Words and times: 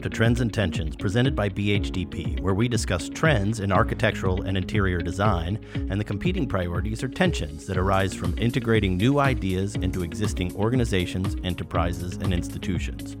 To 0.00 0.08
Trends 0.08 0.40
and 0.40 0.52
Tensions, 0.52 0.96
presented 0.96 1.36
by 1.36 1.50
BHDP, 1.50 2.40
where 2.40 2.54
we 2.54 2.68
discuss 2.68 3.10
trends 3.10 3.60
in 3.60 3.70
architectural 3.70 4.42
and 4.42 4.56
interior 4.56 4.98
design 4.98 5.58
and 5.74 6.00
the 6.00 6.04
competing 6.04 6.48
priorities 6.48 7.02
or 7.04 7.08
tensions 7.08 7.66
that 7.66 7.76
arise 7.76 8.14
from 8.14 8.36
integrating 8.38 8.96
new 8.96 9.18
ideas 9.18 9.74
into 9.74 10.02
existing 10.02 10.56
organizations, 10.56 11.36
enterprises, 11.44 12.14
and 12.16 12.32
institutions. 12.32 13.18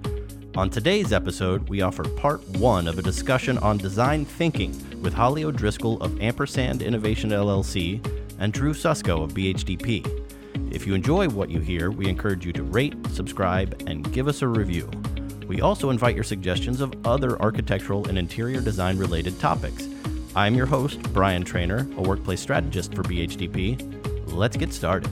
On 0.56 0.70
today's 0.70 1.12
episode, 1.12 1.68
we 1.68 1.82
offer 1.82 2.02
part 2.02 2.46
one 2.56 2.88
of 2.88 2.98
a 2.98 3.02
discussion 3.02 3.58
on 3.58 3.76
design 3.76 4.24
thinking 4.24 4.72
with 5.02 5.12
Holly 5.12 5.44
O'Driscoll 5.44 6.00
of 6.00 6.18
Ampersand 6.22 6.80
Innovation 6.80 7.28
LLC 7.28 8.02
and 8.38 8.54
Drew 8.54 8.72
Susko 8.72 9.22
of 9.22 9.34
BHDP. 9.34 10.06
If 10.72 10.86
you 10.86 10.94
enjoy 10.94 11.28
what 11.28 11.50
you 11.50 11.60
hear, 11.60 11.90
we 11.90 12.08
encourage 12.08 12.46
you 12.46 12.52
to 12.54 12.62
rate, 12.62 12.94
subscribe, 13.10 13.82
and 13.86 14.10
give 14.12 14.28
us 14.28 14.40
a 14.40 14.48
review. 14.48 14.88
We 15.50 15.62
also 15.62 15.90
invite 15.90 16.14
your 16.14 16.22
suggestions 16.22 16.80
of 16.80 16.94
other 17.04 17.36
architectural 17.42 18.06
and 18.06 18.16
interior 18.16 18.60
design 18.60 18.98
related 18.98 19.40
topics. 19.40 19.88
I'm 20.36 20.54
your 20.54 20.66
host, 20.66 21.02
Brian 21.12 21.42
Trainer, 21.42 21.88
a 21.96 22.02
workplace 22.02 22.40
strategist 22.40 22.94
for 22.94 23.02
BHDP. 23.02 24.32
Let's 24.32 24.56
get 24.56 24.72
started. 24.72 25.10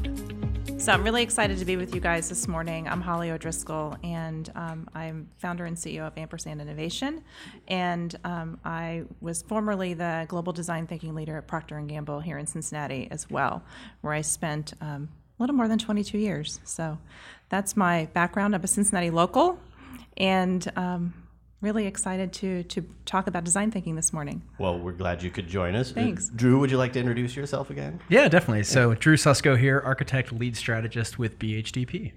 So 0.80 0.92
I'm 0.92 1.02
really 1.02 1.24
excited 1.24 1.58
to 1.58 1.64
be 1.64 1.76
with 1.76 1.92
you 1.92 2.00
guys 2.00 2.28
this 2.28 2.46
morning. 2.46 2.86
I'm 2.86 3.00
Holly 3.00 3.32
O'Driscoll, 3.32 3.96
and 4.04 4.48
um, 4.54 4.88
I'm 4.94 5.28
founder 5.38 5.64
and 5.64 5.76
CEO 5.76 6.06
of 6.06 6.16
Ampersand 6.16 6.60
Innovation. 6.60 7.24
And 7.66 8.14
um, 8.22 8.60
I 8.64 9.02
was 9.20 9.42
formerly 9.42 9.94
the 9.94 10.24
global 10.28 10.52
design 10.52 10.86
thinking 10.86 11.16
leader 11.16 11.36
at 11.36 11.48
Procter 11.48 11.80
& 11.80 11.86
Gamble 11.88 12.20
here 12.20 12.38
in 12.38 12.46
Cincinnati 12.46 13.08
as 13.10 13.28
well, 13.28 13.64
where 14.02 14.12
I 14.12 14.20
spent 14.20 14.74
um, 14.80 15.08
a 15.36 15.42
little 15.42 15.56
more 15.56 15.66
than 15.66 15.80
22 15.80 16.16
years. 16.16 16.60
So 16.62 16.96
that's 17.48 17.76
my 17.76 18.06
background. 18.12 18.54
I'm 18.54 18.62
a 18.62 18.68
Cincinnati 18.68 19.10
local, 19.10 19.58
and 20.18 20.70
um, 20.76 21.14
really 21.60 21.86
excited 21.86 22.32
to 22.34 22.62
to 22.64 22.84
talk 23.06 23.26
about 23.26 23.44
design 23.44 23.70
thinking 23.70 23.96
this 23.96 24.12
morning. 24.12 24.42
Well, 24.58 24.78
we're 24.78 24.92
glad 24.92 25.22
you 25.22 25.30
could 25.30 25.48
join 25.48 25.74
us. 25.74 25.90
Uh, 25.92 25.94
Thanks. 25.94 26.28
Drew, 26.28 26.58
would 26.60 26.70
you 26.70 26.76
like 26.76 26.92
to 26.92 27.00
introduce 27.00 27.34
yourself 27.34 27.70
again? 27.70 28.00
Yeah, 28.08 28.28
definitely. 28.28 28.64
So 28.64 28.94
Drew 28.94 29.16
Susko 29.16 29.58
here, 29.58 29.80
architect, 29.84 30.32
lead 30.32 30.56
strategist 30.56 31.18
with 31.18 31.38
BHDP. 31.38 32.12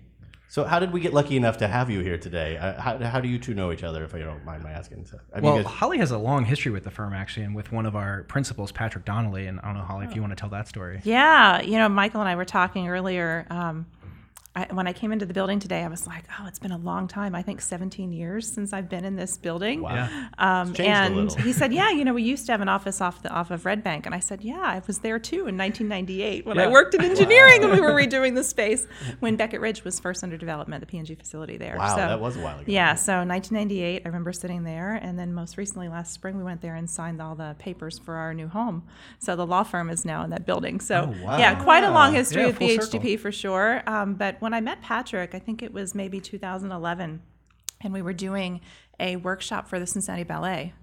So, 0.50 0.66
how 0.66 0.80
did 0.80 0.92
we 0.92 1.00
get 1.00 1.14
lucky 1.14 1.38
enough 1.38 1.56
to 1.60 1.68
have 1.70 1.90
you 1.90 2.02
here 2.02 2.18
today? 2.18 2.58
Uh, 2.58 2.74
how, 2.82 2.98
how 2.98 3.22
do 3.22 3.30
you 3.30 3.40
two 3.40 3.54
know 3.54 3.72
each 3.72 3.84
other, 3.84 4.04
if 4.04 4.12
you 4.12 4.20
don't 4.20 4.44
mind 4.44 4.62
my 4.64 4.72
asking? 4.72 5.06
So, 5.06 5.18
I 5.34 5.40
mean, 5.40 5.44
Well, 5.46 5.64
guys- 5.64 5.72
Holly 5.72 5.98
has 6.00 6.12
a 6.12 6.18
long 6.18 6.44
history 6.44 6.74
with 6.74 6.84
the 6.84 6.92
firm 6.92 7.14
actually, 7.14 7.46
and 7.46 7.56
with 7.56 7.72
one 7.72 7.86
of 7.86 7.96
our 7.96 8.24
principals, 8.24 8.70
Patrick 8.74 9.06
Donnelly. 9.06 9.48
And 9.48 9.62
I 9.62 9.68
don't 9.68 9.76
know, 9.76 9.84
Holly, 9.84 10.06
if 10.08 10.14
you 10.14 10.20
want 10.20 10.32
to 10.32 10.36
tell 10.36 10.50
that 10.50 10.68
story. 10.68 11.00
Yeah, 11.06 11.62
you 11.62 11.78
know, 11.78 11.88
Michael 11.88 12.20
and 12.20 12.28
I 12.30 12.36
were 12.36 12.44
talking 12.44 12.90
earlier. 12.90 13.48
Um, 13.50 13.86
I, 14.54 14.68
when 14.72 14.86
I 14.86 14.92
came 14.92 15.14
into 15.14 15.26
the 15.26 15.34
building 15.34 15.60
today, 15.60 15.82
I 15.82 15.88
was 15.88 16.06
like, 16.06 16.26
"Oh, 16.38 16.46
it's 16.46 16.60
been 16.60 16.74
a 16.74 16.78
long 16.78 17.08
time. 17.08 17.36
I 17.36 17.42
think 17.42 17.62
17 17.62 18.12
years 18.12 18.52
since 18.52 18.74
I've 18.74 18.90
been 18.90 19.06
in 19.06 19.16
this 19.16 19.38
building." 19.38 19.82
Wow. 19.82 19.96
Yeah. 19.96 20.28
Um, 20.38 20.70
It's 20.70 20.78
changed 20.78 20.90
a 20.92 21.38
and 21.38 21.42
he 21.46 21.54
said, 21.54 21.72
"Yeah, 21.80 21.92
you 21.92 22.04
know, 22.04 22.14
we 22.14 22.24
used 22.24 22.46
to 22.48 22.52
have 22.52 22.60
an 22.60 22.68
office 22.68 23.00
off 23.00 23.22
the 23.24 23.30
off 23.30 23.50
of 23.50 23.66
Red 23.66 23.82
Bank." 23.82 24.06
And 24.06 24.14
I 24.14 24.20
said, 24.20 24.42
"Yeah, 24.42 24.60
I 24.60 24.82
was 24.86 25.00
there 25.00 25.20
too 25.20 25.48
in 25.48 25.58
1998 25.58 26.46
when 26.46 26.60
I 26.60 26.68
worked 26.68 26.94
in 26.96 27.02
engineering 27.02 27.64
and 27.64 27.72
we 27.72 27.80
were 27.80 27.92
redoing 28.04 28.36
the 28.36 28.44
space 28.44 28.88
when 29.22 29.38
Beckett 29.38 29.62
Ridge 29.62 29.86
was 29.86 30.02
first 30.02 30.22
under 30.22 30.36
development, 30.36 30.82
the 30.82 30.86
P&G 30.88 31.16
facility 31.16 31.56
there." 31.56 31.78
Wow, 31.78 31.88
so, 31.96 31.96
that 31.96 32.20
was 32.20 32.36
a 32.36 32.42
while 32.42 32.56
ago. 32.60 32.66
Yeah, 32.68 32.96
so 32.96 33.24
1998, 33.24 34.02
I 34.04 34.08
remember 34.10 34.34
sitting 34.34 34.64
there, 34.66 34.96
and 34.96 35.18
then 35.18 35.34
most 35.34 35.56
recently 35.56 35.88
last 35.88 36.12
spring, 36.12 36.38
we 36.38 36.44
went 36.44 36.60
there 36.62 36.76
and 36.76 36.90
signed 36.90 37.22
all 37.22 37.36
the 37.36 37.56
papers 37.58 38.00
for 38.00 38.16
our 38.16 38.34
new 38.34 38.50
home. 38.50 38.84
So 39.20 39.38
the 39.38 39.46
law 39.48 39.64
firm 39.64 39.90
is 39.90 40.04
now 40.04 40.26
in 40.26 40.30
that 40.32 40.46
building. 40.46 40.82
So 40.82 41.14
Oh, 41.16 41.26
wow. 41.26 41.38
yeah, 41.38 41.56
quite 41.64 41.86
a 41.86 41.92
long 41.92 42.14
history 42.14 42.42
Yeah, 42.42 42.48
with 42.48 42.58
full 42.58 42.68
BHDP 42.68 42.92
circle. 43.14 43.18
for 43.18 43.32
sure. 43.32 43.82
Um, 43.88 44.16
but 44.16 44.41
when 44.42 44.56
I 44.56 44.60
met 44.60 44.82
Patrick, 44.82 45.36
I 45.36 45.40
think 45.40 45.62
it 45.62 45.72
was 45.72 45.94
maybe 45.94 46.20
2011, 46.20 47.22
and 47.82 47.94
we 47.94 48.02
were 48.02 48.12
doing 48.12 48.60
a 49.00 49.16
workshop 49.18 49.68
for 49.70 49.80
the 49.80 49.86
Cincinnati 49.86 50.24
Ballet 50.24 50.74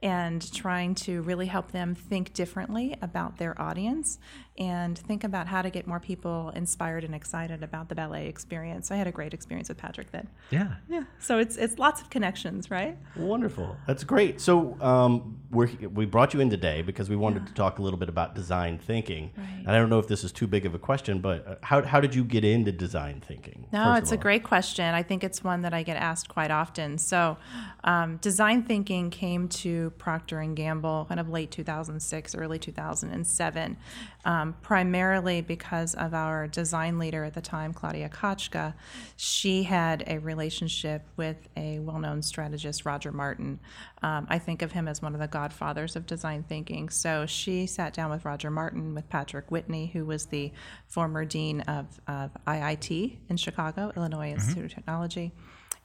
and 0.00 0.52
trying 0.54 0.94
to 0.94 1.20
really 1.22 1.46
help 1.46 1.72
them 1.72 1.96
think 1.96 2.32
differently 2.32 2.96
about 3.02 3.36
their 3.36 3.60
audience 3.60 4.18
and 4.58 4.98
think 4.98 5.24
about 5.24 5.46
how 5.46 5.62
to 5.62 5.70
get 5.70 5.86
more 5.86 6.00
people 6.00 6.52
inspired 6.54 7.04
and 7.04 7.14
excited 7.14 7.62
about 7.62 7.88
the 7.88 7.94
ballet 7.94 8.26
experience. 8.26 8.88
So 8.88 8.94
I 8.94 8.98
had 8.98 9.06
a 9.06 9.12
great 9.12 9.32
experience 9.32 9.68
with 9.68 9.78
Patrick 9.78 10.10
then. 10.10 10.28
Yeah. 10.50 10.74
Yeah. 10.88 11.04
So 11.18 11.38
it's 11.38 11.56
it's 11.56 11.78
lots 11.78 12.00
of 12.00 12.10
connections, 12.10 12.70
right? 12.70 12.98
Wonderful. 13.16 13.76
That's 13.86 14.04
great. 14.04 14.40
So 14.40 14.76
um, 14.80 15.40
we're, 15.50 15.68
we 15.94 16.04
brought 16.04 16.34
you 16.34 16.40
in 16.40 16.50
today 16.50 16.82
because 16.82 17.08
we 17.08 17.16
wanted 17.16 17.46
to 17.46 17.54
talk 17.54 17.78
a 17.78 17.82
little 17.82 17.98
bit 17.98 18.08
about 18.08 18.34
design 18.34 18.78
thinking. 18.78 19.30
Right. 19.36 19.46
And 19.60 19.68
I 19.68 19.78
don't 19.78 19.88
know 19.88 19.98
if 19.98 20.08
this 20.08 20.24
is 20.24 20.32
too 20.32 20.46
big 20.46 20.66
of 20.66 20.74
a 20.74 20.78
question, 20.78 21.20
but 21.20 21.46
uh, 21.46 21.54
how, 21.62 21.82
how 21.82 22.00
did 22.00 22.14
you 22.14 22.24
get 22.24 22.44
into 22.44 22.72
design 22.72 23.22
thinking? 23.26 23.66
No, 23.72 23.94
it's 23.94 24.12
a 24.12 24.16
great 24.16 24.44
question. 24.44 24.94
I 24.94 25.02
think 25.02 25.24
it's 25.24 25.42
one 25.42 25.62
that 25.62 25.74
I 25.74 25.82
get 25.82 25.96
asked 25.96 26.28
quite 26.28 26.50
often. 26.50 26.98
So, 26.98 27.36
um, 27.84 28.18
design 28.18 28.62
thinking 28.62 29.10
came 29.10 29.48
to 29.48 29.90
Procter 29.98 30.40
and 30.40 30.54
Gamble 30.56 31.06
kind 31.08 31.18
of 31.18 31.28
late 31.28 31.50
2006, 31.50 32.34
early 32.34 32.58
2007, 32.58 33.76
um, 34.24 34.54
primarily 34.62 35.40
because 35.40 35.94
of 35.94 36.14
our 36.14 36.46
design 36.46 36.98
leader 36.98 37.24
at 37.24 37.34
the 37.34 37.40
time, 37.40 37.72
Claudia 37.72 38.08
Kotchka. 38.08 38.74
She 39.16 39.62
had 39.62 40.04
a 40.06 40.18
relationship 40.18 41.06
with 41.16 41.36
a 41.56 41.78
well-known 41.78 42.22
strategist, 42.22 42.84
Roger 42.84 43.12
Martin. 43.12 43.60
Um, 44.02 44.26
I 44.28 44.38
think 44.38 44.62
of 44.62 44.72
him 44.72 44.88
as 44.88 45.00
one 45.00 45.14
of 45.14 45.20
the 45.20 45.28
godfathers 45.28 45.96
of 45.96 46.06
design 46.06 46.44
thinking. 46.48 46.90
So 46.90 47.26
she 47.26 47.66
sat 47.66 47.94
down 47.94 48.10
with 48.10 48.24
Roger 48.24 48.50
Martin, 48.50 48.94
with 48.94 49.08
Patrick 49.08 49.50
Whitney, 49.50 49.86
who 49.86 50.04
was 50.04 50.26
the 50.26 50.52
former 50.86 51.24
dean 51.24 51.62
of, 51.62 51.86
of 52.06 52.30
IIT 52.46 53.16
in 53.28 53.36
Chicago, 53.36 53.92
Illinois 53.96 54.32
Institute 54.32 54.64
of 54.66 54.74
Technology, 54.74 55.32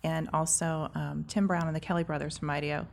and 0.03 0.29
also 0.33 0.91
um, 0.93 1.25
Tim 1.27 1.47
Brown 1.47 1.67
and 1.67 1.75
the 1.75 1.79
Kelley 1.79 2.03
brothers 2.03 2.37
from 2.37 2.49
IDEO. 2.49 2.87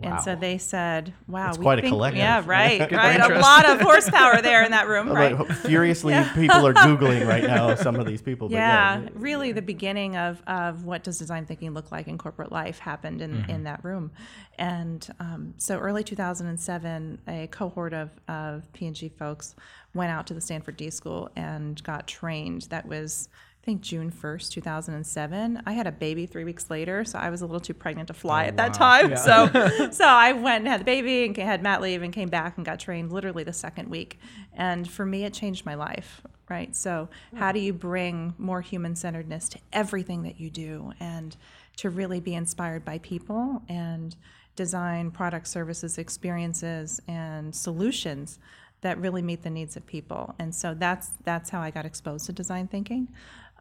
And 0.00 0.20
so 0.20 0.34
they 0.34 0.58
said, 0.58 1.14
"Wow, 1.28 1.52
we 1.52 1.62
quite 1.62 1.78
a 1.78 1.82
think, 1.82 1.92
collective. 1.92 2.18
Yeah, 2.18 2.42
right, 2.44 2.80
right. 2.92 3.20
A 3.20 3.38
lot 3.38 3.64
of 3.64 3.80
horsepower 3.80 4.42
there 4.42 4.64
in 4.64 4.72
that 4.72 4.88
room, 4.88 5.08
right? 5.12 5.38
like, 5.38 5.50
furiously, 5.58 6.14
people 6.34 6.66
are 6.66 6.74
Googling 6.74 7.26
right 7.26 7.44
now 7.44 7.74
some 7.74 7.96
of 7.96 8.04
these 8.04 8.20
people. 8.20 8.48
But 8.48 8.56
yeah, 8.56 9.00
yeah, 9.02 9.08
really 9.14 9.52
the 9.52 9.62
beginning 9.62 10.16
of, 10.16 10.42
of 10.46 10.84
what 10.84 11.04
does 11.04 11.18
design 11.18 11.46
thinking 11.46 11.72
look 11.72 11.92
like 11.92 12.08
in 12.08 12.18
corporate 12.18 12.52
life 12.52 12.80
happened 12.80 13.22
in, 13.22 13.44
in 13.48 13.64
that 13.64 13.84
room 13.84 14.10
and 14.58 15.08
um, 15.20 15.54
so 15.56 15.78
early 15.78 16.04
2007 16.04 17.18
a 17.28 17.46
cohort 17.48 17.92
of, 17.92 18.10
of 18.28 18.72
p&g 18.72 19.08
folks 19.10 19.54
went 19.94 20.10
out 20.10 20.26
to 20.26 20.34
the 20.34 20.40
stanford 20.40 20.76
d 20.76 20.90
school 20.90 21.28
and 21.36 21.82
got 21.82 22.06
trained 22.06 22.62
that 22.62 22.86
was 22.86 23.28
I 23.64 23.66
think 23.66 23.80
June 23.80 24.12
1st, 24.12 24.50
2007. 24.50 25.62
I 25.64 25.72
had 25.72 25.86
a 25.86 25.92
baby 25.92 26.26
three 26.26 26.44
weeks 26.44 26.68
later, 26.68 27.02
so 27.02 27.18
I 27.18 27.30
was 27.30 27.40
a 27.40 27.46
little 27.46 27.62
too 27.62 27.72
pregnant 27.72 28.08
to 28.08 28.12
fly 28.12 28.44
oh, 28.44 28.48
at 28.48 28.58
that 28.58 28.78
wow. 28.78 29.00
time. 29.00 29.10
Yeah. 29.12 29.16
So, 29.16 29.90
so 29.90 30.04
I 30.04 30.34
went 30.34 30.58
and 30.58 30.68
had 30.68 30.80
the 30.80 30.84
baby 30.84 31.24
and 31.24 31.34
had 31.34 31.62
mat 31.62 31.80
leave 31.80 32.02
and 32.02 32.12
came 32.12 32.28
back 32.28 32.58
and 32.58 32.66
got 32.66 32.78
trained 32.78 33.10
literally 33.10 33.42
the 33.42 33.54
second 33.54 33.88
week. 33.88 34.18
And 34.52 34.86
for 34.86 35.06
me, 35.06 35.24
it 35.24 35.32
changed 35.32 35.64
my 35.64 35.76
life, 35.76 36.20
right? 36.50 36.76
So, 36.76 37.08
how 37.36 37.52
do 37.52 37.58
you 37.58 37.72
bring 37.72 38.34
more 38.36 38.60
human 38.60 38.96
centeredness 38.96 39.48
to 39.48 39.58
everything 39.72 40.24
that 40.24 40.38
you 40.38 40.50
do 40.50 40.92
and 41.00 41.34
to 41.78 41.88
really 41.88 42.20
be 42.20 42.34
inspired 42.34 42.84
by 42.84 42.98
people 42.98 43.62
and 43.70 44.14
design 44.56 45.10
product, 45.10 45.48
services, 45.48 45.96
experiences, 45.96 47.00
and 47.08 47.54
solutions 47.54 48.38
that 48.82 48.98
really 48.98 49.22
meet 49.22 49.42
the 49.42 49.48
needs 49.48 49.74
of 49.74 49.86
people? 49.86 50.34
And 50.38 50.54
so 50.54 50.74
that's 50.74 51.12
that's 51.24 51.48
how 51.48 51.62
I 51.62 51.70
got 51.70 51.86
exposed 51.86 52.26
to 52.26 52.32
design 52.32 52.68
thinking. 52.68 53.08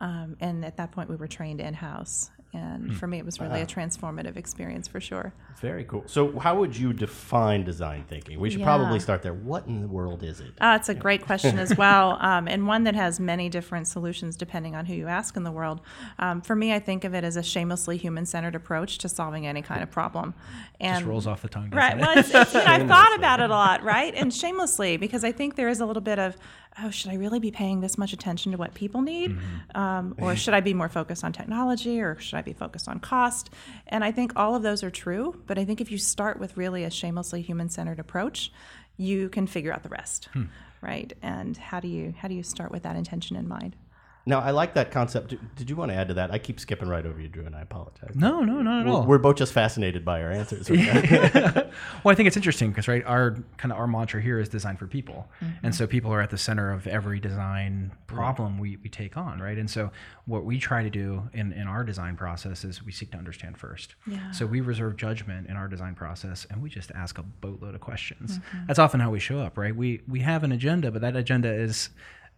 Um, 0.04 0.36
and 0.42 0.66
at 0.66 0.76
that 0.78 0.92
point, 0.92 1.10
we 1.10 1.16
were 1.16 1.28
trained 1.28 1.62
in 1.62 1.74
house. 1.74 2.30
And 2.56 2.96
for 2.96 3.08
me, 3.08 3.18
it 3.18 3.26
was 3.26 3.40
really 3.40 3.62
a 3.62 3.66
transformative 3.66 4.36
experience 4.38 4.88
for 4.88 5.00
sure. 5.00 5.34
very 5.60 5.86
cool. 5.86 6.04
So, 6.08 6.38
how 6.38 6.54
would 6.60 6.76
you 6.78 6.92
define 6.94 7.64
design 7.64 8.04
thinking? 8.08 8.38
We 8.40 8.50
should 8.52 8.60
Yeah. 8.60 8.66
probably 8.66 9.00
start 9.00 9.22
there. 9.24 9.34
What 9.34 9.66
in 9.66 9.82
the 9.82 9.88
world 9.88 10.22
is 10.22 10.40
it? 10.42 10.52
Uh, 10.60 10.78
it's 10.80 10.90
a 10.90 10.94
great 10.94 11.22
question 11.26 11.58
as 11.58 11.76
well, 11.78 12.18
um, 12.30 12.48
and 12.50 12.68
one 12.68 12.84
that 12.84 12.96
has 12.96 13.18
many 13.20 13.48
different 13.50 13.88
solutions 13.88 14.36
depending 14.36 14.76
on 14.76 14.86
who 14.86 14.94
you 14.94 15.08
ask 15.08 15.38
in 15.38 15.44
the 15.44 15.52
world. 15.60 15.80
Um, 16.20 16.42
for 16.42 16.54
me, 16.56 16.74
I 16.74 16.80
think 16.80 17.06
of 17.06 17.16
it 17.16 17.24
as 17.24 17.38
a 17.38 17.44
shamelessly 17.44 17.96
human-centered 17.98 18.56
approach 18.56 18.98
to 19.00 19.10
solving 19.10 19.48
any 19.48 19.62
kind 19.62 19.82
of 19.82 19.90
problem. 19.90 20.34
And 20.82 20.98
Just 20.98 21.08
rolls 21.10 21.28
off 21.28 21.42
the 21.42 21.50
tongue. 21.50 21.70
Right. 21.72 21.98
it? 21.98 22.02
Well, 22.02 22.18
it's, 22.18 22.30
it's, 22.34 22.54
you 22.54 22.60
know, 22.60 22.66
I've 22.68 22.88
thought 22.96 23.16
about 23.16 23.40
it 23.40 23.50
a 23.50 23.54
lot, 23.54 23.84
right? 23.84 24.14
And 24.16 24.32
shamelessly, 24.34 24.98
because 24.98 25.24
I 25.24 25.32
think 25.32 25.56
there 25.56 25.70
is 25.70 25.80
a 25.80 25.86
little 25.86 26.02
bit 26.04 26.20
of, 26.20 26.36
oh, 26.82 26.90
should 26.90 27.12
I 27.12 27.16
really 27.16 27.40
be 27.40 27.52
paying 27.52 27.82
this 27.82 27.98
much 27.98 28.14
attention 28.14 28.52
to 28.52 28.58
what 28.58 28.74
people 28.74 29.02
need? 29.02 29.32
Um, 29.76 30.16
or 30.20 30.36
should 30.36 30.54
I 30.54 30.60
be 30.60 30.74
more 30.74 30.90
focused 30.90 31.24
on 31.24 31.32
technology? 31.34 32.02
Or 32.02 32.20
should 32.20 32.38
I 32.38 32.42
be 32.42 32.54
focused 32.54 32.88
on 32.88 33.00
cost? 33.00 33.50
And 33.88 34.04
I 34.04 34.12
think 34.12 34.34
all 34.36 34.56
of 34.56 34.64
those 34.64 34.84
are 34.84 34.92
true. 34.92 35.40
But 35.46 35.58
I 35.58 35.66
think 35.66 35.82
if 35.82 35.92
you 35.92 35.98
start 35.98 36.40
with 36.40 36.58
really 36.58 36.84
a 36.84 36.90
shamelessly 36.90 37.42
human 37.42 37.70
centered 37.70 38.00
approach, 38.00 38.52
you 38.98 39.30
can 39.30 39.48
figure 39.48 39.74
out 39.74 39.84
the 39.84 39.90
rest. 39.90 40.30
Right. 40.82 41.14
And 41.22 41.56
how 41.56 41.80
do 41.80 41.88
you 41.88 42.14
how 42.18 42.28
do 42.28 42.36
you 42.36 42.44
start 42.44 42.72
with 42.72 42.84
that 42.84 42.96
intention 42.96 43.36
in 43.38 43.48
mind? 43.48 43.76
Now, 44.26 44.40
I 44.40 44.52
like 44.52 44.74
that 44.76 44.92
concept. 44.92 45.30
Did- 45.30 45.56
Did 45.56 45.70
you 45.70 45.76
want 45.76 45.92
to 45.92 45.96
add 45.96 46.08
to 46.08 46.14
that? 46.16 46.32
I 46.32 46.38
keep 46.38 46.60
skipping 46.60 46.88
right 46.88 47.06
over 47.06 47.20
you, 47.20 47.28
Drew, 47.28 47.46
and 47.46 47.56
I 47.56 47.62
apologize. 47.62 48.16
No, 48.16 48.42
no, 48.42 48.62
not 48.62 48.82
at 48.82 48.86
We're, 48.86 48.92
all. 48.92 49.06
we're 49.06 49.18
both 49.18 49.36
just 49.36 49.52
fascinated 49.52 50.06
by 50.06 50.22
our 50.22 50.32
answers. 50.32 50.70
well, 50.70 51.72
I 52.06 52.16
think 52.16 52.28
it's 52.28 52.38
interesting 52.38 52.70
because 52.70 52.88
right, 52.88 53.04
our 53.06 53.38
kind 53.58 53.72
of 53.72 53.78
our 53.78 53.88
mantra 53.88 54.22
here 54.22 54.40
is 54.40 54.48
design 54.48 54.78
for 54.78 54.88
people, 54.88 55.28
mm-hmm. 55.42 55.66
and 55.66 55.76
so 55.76 55.86
people 55.88 56.12
are 56.14 56.22
at 56.22 56.30
the 56.30 56.38
center 56.38 56.72
of 56.72 56.88
every 56.88 57.20
design 57.20 57.92
problem 58.08 58.60
we, 58.60 58.78
we 58.78 58.90
take 58.90 59.18
on, 59.18 59.40
right? 59.40 59.58
And 59.58 59.70
so 59.70 59.92
what 60.26 60.46
we 60.46 60.58
try 60.58 60.84
to 60.84 60.90
do 60.90 61.30
in, 61.34 61.52
in 61.52 61.68
our 61.68 61.84
design 61.84 62.16
process 62.16 62.64
is 62.64 62.84
we 62.84 62.92
seek 62.94 63.12
to 63.12 63.18
understand 63.18 63.58
first. 63.58 63.96
Yeah. 64.08 64.32
So 64.32 64.46
we 64.46 64.62
reserve 64.62 64.96
judgment 64.96 65.48
in 65.50 65.58
our 65.58 65.68
design 65.68 65.96
process, 65.96 66.48
and 66.50 66.62
we 66.62 66.70
just 66.70 66.92
ask 66.92 67.18
a 67.18 67.24
boatload 67.24 67.76
of 67.76 67.82
questions. 67.82 68.38
Mm-hmm. 68.38 68.68
That's 68.68 68.80
often 68.80 69.02
how 69.02 69.12
we 69.12 69.20
show 69.20 69.40
up, 69.40 69.58
right? 69.58 69.76
We 69.76 70.02
we 70.08 70.22
have 70.22 70.44
an 70.44 70.54
agenda, 70.54 70.92
but 70.92 71.02
that 71.02 71.16
agenda 71.18 71.52
is 71.52 71.90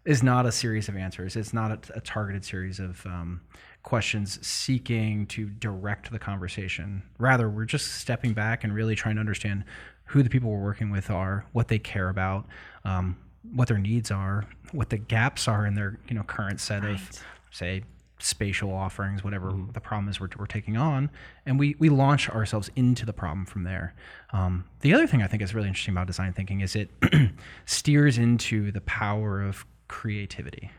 is 0.05 0.21
not 0.21 0.45
a 0.45 0.51
series 0.51 0.87
of 0.87 0.95
answers. 0.95 1.35
It's 1.35 1.53
not 1.53 1.71
a, 1.71 1.97
a 1.97 2.01
targeted 2.01 2.45
series 2.45 2.79
of 2.79 3.05
um, 3.05 3.41
questions 3.83 4.45
seeking 4.45 5.25
to 5.27 5.45
direct 5.45 6.11
the 6.11 6.19
conversation. 6.19 7.03
Rather, 7.17 7.49
we're 7.49 7.65
just 7.65 7.95
stepping 7.95 8.33
back 8.33 8.63
and 8.63 8.73
really 8.73 8.95
trying 8.95 9.15
to 9.15 9.19
understand 9.19 9.63
who 10.05 10.21
the 10.21 10.29
people 10.29 10.51
we're 10.51 10.63
working 10.63 10.91
with 10.91 11.09
are, 11.09 11.45
what 11.53 11.67
they 11.67 11.79
care 11.79 12.09
about, 12.09 12.45
um, 12.83 13.17
what 13.53 13.67
their 13.67 13.79
needs 13.79 14.11
are, 14.11 14.45
what 14.71 14.89
the 14.89 14.97
gaps 14.97 15.47
are 15.47 15.65
in 15.65 15.73
their 15.73 15.99
you 16.07 16.15
know 16.15 16.23
current 16.23 16.59
set 16.59 16.83
of 16.83 17.23
say 17.51 17.83
spatial 18.19 18.73
offerings, 18.73 19.23
whatever 19.23 19.53
the 19.73 19.81
problem 19.81 20.07
is 20.09 20.19
we're, 20.19 20.29
we're 20.37 20.45
taking 20.45 20.77
on, 20.77 21.09
and 21.45 21.59
we 21.59 21.75
we 21.79 21.89
launch 21.89 22.29
ourselves 22.29 22.69
into 22.75 23.05
the 23.05 23.13
problem 23.13 23.45
from 23.45 23.63
there. 23.63 23.93
Um, 24.33 24.65
the 24.81 24.93
other 24.93 25.07
thing 25.07 25.21
I 25.21 25.27
think 25.27 25.41
is 25.41 25.53
really 25.53 25.67
interesting 25.67 25.93
about 25.93 26.07
design 26.07 26.33
thinking 26.33 26.61
is 26.61 26.75
it 26.75 26.89
steers 27.65 28.17
into 28.17 28.71
the 28.71 28.81
power 28.81 29.41
of 29.41 29.65
creativity. 29.87 30.71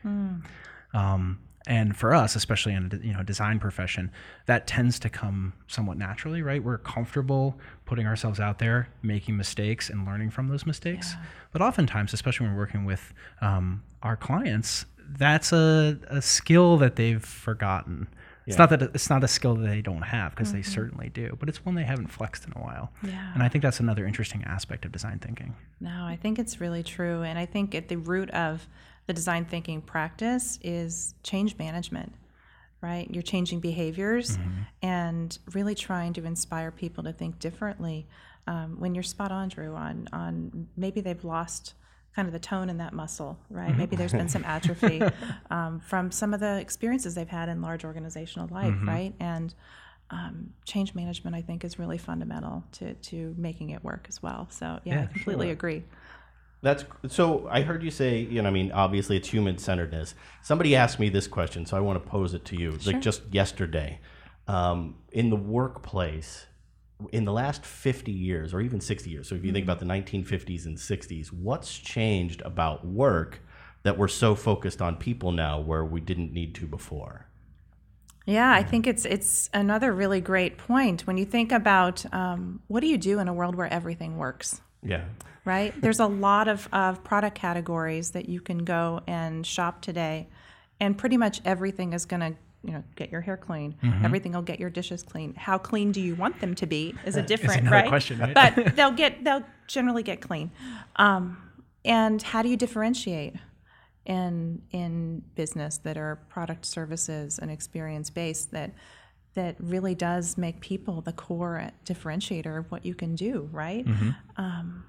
Um, 0.93 1.39
and 1.67 1.97
for 1.97 2.15
us, 2.15 2.35
especially 2.35 2.73
in 2.73 2.89
a 2.91 3.05
you 3.05 3.13
know 3.13 3.23
design 3.23 3.59
profession, 3.59 4.09
that 4.45 4.67
tends 4.67 4.99
to 4.99 5.09
come 5.09 5.53
somewhat 5.67 5.97
naturally, 5.97 6.41
right? 6.41 6.63
We're 6.63 6.77
comfortable 6.77 7.59
putting 7.85 8.07
ourselves 8.07 8.39
out 8.39 8.59
there, 8.59 8.87
making 9.03 9.35
mistakes, 9.35 9.89
and 9.89 10.05
learning 10.05 10.31
from 10.31 10.47
those 10.47 10.65
mistakes. 10.65 11.13
But 11.51 11.61
oftentimes, 11.61 12.13
especially 12.13 12.45
when 12.45 12.55
we're 12.55 12.61
working 12.61 12.85
with 12.85 13.13
um, 13.41 13.83
our 14.01 14.15
clients, 14.15 14.85
that's 15.17 15.51
a, 15.51 15.99
a 16.07 16.21
skill 16.21 16.77
that 16.77 16.95
they've 16.95 17.23
forgotten. 17.23 18.07
It's 18.45 18.57
not 18.57 18.69
that 18.69 18.81
it's 18.81 19.09
not 19.09 19.25
a 19.25 19.27
skill 19.27 19.55
that 19.55 19.67
they 19.67 19.81
don't 19.81 20.03
have 20.03 20.31
because 20.33 20.53
they 20.53 20.61
certainly 20.61 21.09
do, 21.09 21.35
but 21.37 21.49
it's 21.49 21.65
one 21.65 21.75
they 21.75 21.83
haven't 21.83 22.07
flexed 22.07 22.45
in 22.45 22.53
a 22.55 22.63
while. 22.63 22.93
Yeah. 23.03 23.33
And 23.33 23.43
I 23.43 23.49
think 23.49 23.61
that's 23.61 23.81
another 23.81 24.07
interesting 24.07 24.41
aspect 24.45 24.85
of 24.85 24.93
design 24.93 25.19
thinking. 25.19 25.53
No, 25.81 26.05
I 26.05 26.15
think 26.15 26.39
it's 26.39 26.61
really 26.61 26.81
true. 26.81 27.23
And 27.23 27.37
I 27.37 27.45
think 27.45 27.75
at 27.75 27.89
the 27.89 27.97
root 27.97 28.29
of 28.31 28.65
the 29.07 29.13
design 29.13 29.45
thinking 29.45 29.81
practice 29.81 30.59
is 30.63 31.15
change 31.23 31.57
management, 31.57 32.13
right? 32.81 33.09
You're 33.09 33.23
changing 33.23 33.59
behaviors 33.61 34.37
and 34.81 35.37
really 35.53 35.75
trying 35.75 36.13
to 36.13 36.25
inspire 36.25 36.71
people 36.71 37.03
to 37.05 37.13
think 37.13 37.39
differently. 37.39 38.05
Um, 38.45 38.79
when 38.79 38.93
you're 38.93 39.03
spot 39.03 39.31
on, 39.31 39.49
Drew, 39.49 39.73
on, 39.75 40.07
on 40.13 40.67
maybe 40.77 41.01
they've 41.01 41.23
lost 41.23 41.73
kind 42.15 42.27
of 42.27 42.33
the 42.33 42.39
tone 42.39 42.69
in 42.69 42.77
that 42.77 42.93
muscle, 42.93 43.37
right? 43.49 43.77
Maybe 43.77 43.95
there's 43.95 44.11
been 44.13 44.29
some 44.29 44.43
atrophy 44.43 45.01
um, 45.51 45.79
from 45.79 46.11
some 46.11 46.33
of 46.33 46.39
the 46.39 46.59
experiences 46.59 47.15
they've 47.15 47.27
had 47.27 47.47
in 47.49 47.61
large 47.61 47.85
organizational 47.85 48.47
life, 48.49 48.73
right? 48.87 49.13
And 49.19 49.53
um, 50.09 50.53
change 50.65 50.95
management, 50.95 51.35
I 51.35 51.41
think, 51.41 51.63
is 51.63 51.77
really 51.77 51.97
fundamental 51.97 52.63
to, 52.73 52.93
to 52.93 53.35
making 53.37 53.71
it 53.71 53.83
work 53.83 54.05
as 54.09 54.23
well. 54.23 54.47
So, 54.49 54.79
yeah, 54.83 54.93
I 54.93 55.01
Yeah, 55.01 55.05
completely 55.07 55.49
agree. 55.51 55.83
That's 56.61 56.85
so. 57.07 57.47
I 57.49 57.61
heard 57.61 57.83
you 57.83 57.91
say, 57.91 58.19
you 58.19 58.41
know, 58.41 58.49
I 58.49 58.51
mean, 58.51 58.71
obviously 58.71 59.15
it's 59.15 59.29
human 59.29 59.57
centeredness. 59.57 60.15
Somebody 60.41 60.75
asked 60.75 60.99
me 60.99 61.09
this 61.09 61.27
question, 61.27 61.65
so 61.65 61.77
I 61.77 61.79
want 61.81 62.03
to 62.03 62.09
pose 62.09 62.33
it 62.33 62.45
to 62.45 62.55
you. 62.55 62.79
Sure. 62.79 62.93
Like 62.93 63.01
just 63.01 63.21
yesterday, 63.31 63.99
um, 64.47 64.95
in 65.11 65.29
the 65.29 65.35
workplace, 65.35 66.47
in 67.11 67.25
the 67.25 67.31
last 67.31 67.65
50 67.65 68.11
years 68.11 68.53
or 68.53 68.61
even 68.61 68.81
60 68.81 69.09
years. 69.09 69.27
So 69.29 69.35
if 69.35 69.45
you 69.45 69.51
think 69.51 69.63
about 69.63 69.79
the 69.79 69.85
1950s 69.85 70.65
and 70.65 70.77
60s, 70.77 71.31
what's 71.31 71.77
changed 71.77 72.41
about 72.41 72.85
work 72.85 73.39
that 73.83 73.97
we're 73.97 74.07
so 74.07 74.35
focused 74.35 74.81
on 74.81 74.95
people 74.95 75.31
now 75.31 75.59
where 75.59 75.85
we 75.85 76.01
didn't 76.01 76.33
need 76.33 76.55
to 76.55 76.65
before? 76.65 77.27
Yeah, 78.25 78.51
I 78.51 78.61
think 78.61 78.87
it's 78.87 79.05
it's 79.05 79.49
another 79.53 79.93
really 79.93 80.19
great 80.19 80.57
point 80.57 81.07
when 81.07 81.17
you 81.17 81.23
think 81.23 81.53
about 81.53 82.05
um, 82.13 82.61
what 82.67 82.81
do 82.81 82.87
you 82.87 82.97
do 82.97 83.19
in 83.19 83.29
a 83.29 83.33
world 83.33 83.55
where 83.55 83.71
everything 83.71 84.17
works, 84.17 84.59
Yeah. 84.83 85.05
right? 85.45 85.73
There's 85.81 85.99
a 85.99 86.07
lot 86.07 86.47
of, 86.47 86.67
of 86.71 87.03
product 87.03 87.35
categories 87.35 88.11
that 88.11 88.29
you 88.29 88.41
can 88.41 88.59
go 88.59 89.01
and 89.07 89.45
shop 89.45 89.81
today, 89.81 90.27
and 90.79 90.97
pretty 90.97 91.17
much 91.17 91.41
everything 91.45 91.93
is 91.93 92.05
going 92.05 92.19
to 92.19 92.35
you 92.63 92.73
know 92.73 92.83
get 92.95 93.11
your 93.11 93.21
hair 93.21 93.37
clean. 93.37 93.75
Everything 94.03 94.33
will 94.33 94.41
get 94.41 94.59
your 94.59 94.69
dishes 94.69 95.03
clean. 95.03 95.33
How 95.35 95.57
clean 95.57 95.91
do 95.91 96.01
you 96.01 96.15
want 96.15 96.39
them 96.41 96.53
to 96.55 96.65
be 96.65 96.95
is 97.05 97.15
a 97.15 97.21
different 97.21 97.69
right? 97.69 97.87
question, 97.87 98.19
right? 98.19 98.33
But 98.33 98.75
they'll 98.75 98.91
get 98.91 99.23
they'll 99.23 99.43
generally 99.67 100.03
get 100.03 100.21
clean. 100.21 100.51
Um, 100.97 101.37
and 101.85 102.21
how 102.21 102.41
do 102.41 102.49
you 102.49 102.57
differentiate? 102.57 103.35
in 104.07 104.61
in 104.71 105.21
business 105.35 105.77
that 105.79 105.97
are 105.97 106.15
product 106.29 106.65
services 106.65 107.39
and 107.39 107.51
experience 107.51 108.09
based 108.09 108.51
that 108.51 108.71
that 109.37 109.55
really 109.59 109.95
does 109.95 110.37
make 110.37 110.59
people 110.59 111.01
the 111.01 111.13
core 111.13 111.69
differentiator 111.85 112.57
of 112.59 112.71
what 112.71 112.85
you 112.85 112.95
can 112.95 113.15
do 113.15 113.47
right? 113.51 113.85
Um, 114.37 114.83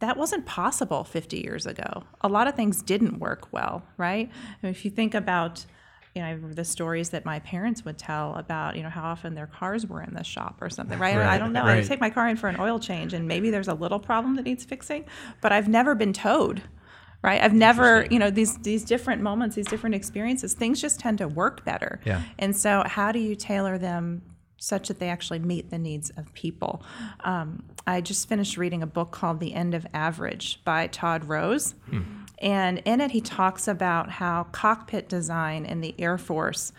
that 0.00 0.16
wasn't 0.16 0.44
possible 0.46 1.04
50 1.04 1.38
years 1.38 1.66
ago. 1.66 2.04
A 2.20 2.28
lot 2.28 2.46
of 2.46 2.54
things 2.54 2.82
didn't 2.82 3.18
work 3.18 3.52
well 3.52 3.82
right? 3.96 4.30
I 4.30 4.56
mean, 4.66 4.70
if 4.70 4.84
you 4.84 4.90
think 4.90 5.14
about 5.14 5.66
you 6.14 6.22
know 6.22 6.38
the 6.52 6.64
stories 6.64 7.10
that 7.10 7.24
my 7.24 7.40
parents 7.40 7.84
would 7.84 7.98
tell 7.98 8.36
about 8.36 8.76
you 8.76 8.82
know 8.84 8.88
how 8.88 9.02
often 9.02 9.34
their 9.34 9.48
cars 9.48 9.84
were 9.86 10.00
in 10.00 10.14
the 10.14 10.22
shop 10.22 10.58
or 10.60 10.70
something 10.70 10.98
right, 10.98 11.16
i 11.16 11.38
don't 11.38 11.52
know. 11.52 11.64
I 11.64 11.82
take 11.82 12.00
my 12.00 12.10
car 12.10 12.28
in 12.28 12.36
for 12.36 12.48
an 12.48 12.58
oil 12.60 12.78
change 12.78 13.14
and 13.14 13.26
maybe 13.26 13.50
there's 13.50 13.66
a 13.68 13.74
little 13.74 13.98
problem 13.98 14.36
that 14.36 14.44
needs 14.44 14.64
fixing 14.64 15.06
but 15.40 15.50
i've 15.50 15.66
never 15.66 15.96
been 15.96 16.12
towed 16.12 16.62
right? 17.24 17.42
I've 17.42 17.54
never 17.54 18.06
you 18.10 18.18
know 18.18 18.30
these 18.30 18.58
these 18.58 18.84
different 18.84 19.22
moments 19.22 19.56
these 19.56 19.66
different 19.66 19.96
experiences 19.96 20.52
things 20.52 20.80
just 20.80 21.00
tend 21.00 21.18
to 21.18 21.26
work 21.26 21.64
better. 21.64 21.98
Yeah. 22.04 22.22
and 22.38 22.54
so 22.54 22.82
how 22.86 23.10
do 23.12 23.18
you 23.18 23.34
tailor 23.34 23.78
them 23.78 24.22
such 24.58 24.88
that 24.88 24.98
they 24.98 25.08
actually 25.08 25.38
meet 25.38 25.70
the 25.70 25.78
needs 25.78 26.10
of 26.10 26.32
people? 26.34 26.82
Um, 27.20 27.64
i 27.86 28.00
just 28.00 28.28
finished 28.28 28.56
reading 28.58 28.82
a 28.82 28.86
book 28.86 29.10
called 29.10 29.40
the 29.40 29.54
end 29.54 29.74
of 29.74 29.86
average 29.94 30.62
by 30.64 30.86
todd 30.86 31.24
rose. 31.24 31.74
And 32.40 32.82
in 32.84 33.00
it 33.00 33.12
he 33.12 33.22
talks 33.22 33.66
about 33.66 34.10
how 34.10 34.44
cockpit 34.52 35.08
design 35.08 35.64
in 35.64 35.80
the 35.80 35.94
air 35.98 36.18
force 36.18 36.72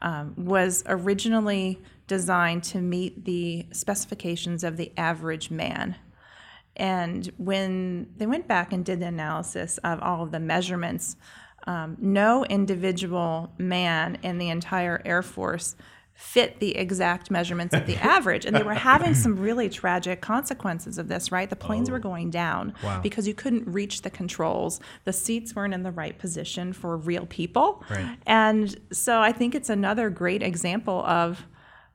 um, 0.00 0.32
was 0.36 0.82
originally 0.86 1.78
designed 2.06 2.64
to 2.64 2.80
meet 2.80 3.26
the 3.26 3.66
specifications 3.70 4.64
of 4.64 4.78
the 4.78 4.92
average 4.96 5.50
man 5.50 5.96
and 6.76 7.30
when 7.36 8.08
they 8.16 8.26
went 8.26 8.46
back 8.48 8.72
and 8.72 8.84
did 8.84 9.00
the 9.00 9.06
analysis 9.06 9.78
of 9.78 10.00
all 10.00 10.22
of 10.22 10.30
the 10.30 10.40
measurements, 10.40 11.16
um, 11.66 11.96
no 12.00 12.44
individual 12.46 13.52
man 13.58 14.18
in 14.22 14.38
the 14.38 14.48
entire 14.48 15.02
Air 15.04 15.22
Force 15.22 15.76
fit 16.14 16.60
the 16.60 16.76
exact 16.76 17.30
measurements 17.30 17.74
of 17.74 17.86
the 17.86 17.96
average. 18.02 18.44
And 18.44 18.54
they 18.54 18.62
were 18.62 18.74
having 18.74 19.14
some 19.14 19.38
really 19.38 19.70
tragic 19.70 20.20
consequences 20.20 20.98
of 20.98 21.08
this, 21.08 21.32
right? 21.32 21.48
The 21.48 21.56
planes 21.56 21.90
were 21.90 21.98
going 21.98 22.28
down 22.30 22.74
Wow. 22.84 23.00
because 23.02 23.26
you 23.26 23.32
couldn't 23.34 23.66
reach 23.66 24.02
the 24.02 24.10
controls. 24.10 24.80
The 25.04 25.14
seats 25.14 25.54
weren't 25.56 25.72
in 25.72 25.82
the 25.82 25.90
right 25.90 26.18
position 26.18 26.74
for 26.74 26.96
real 26.98 27.24
people. 27.24 27.82
Right. 27.88 28.18
And 28.26 28.78
so 28.92 29.20
I 29.20 29.32
think 29.32 29.54
it's 29.54 29.70
another 29.70 30.10
great 30.10 30.42
example 30.42 31.02
of 31.06 31.46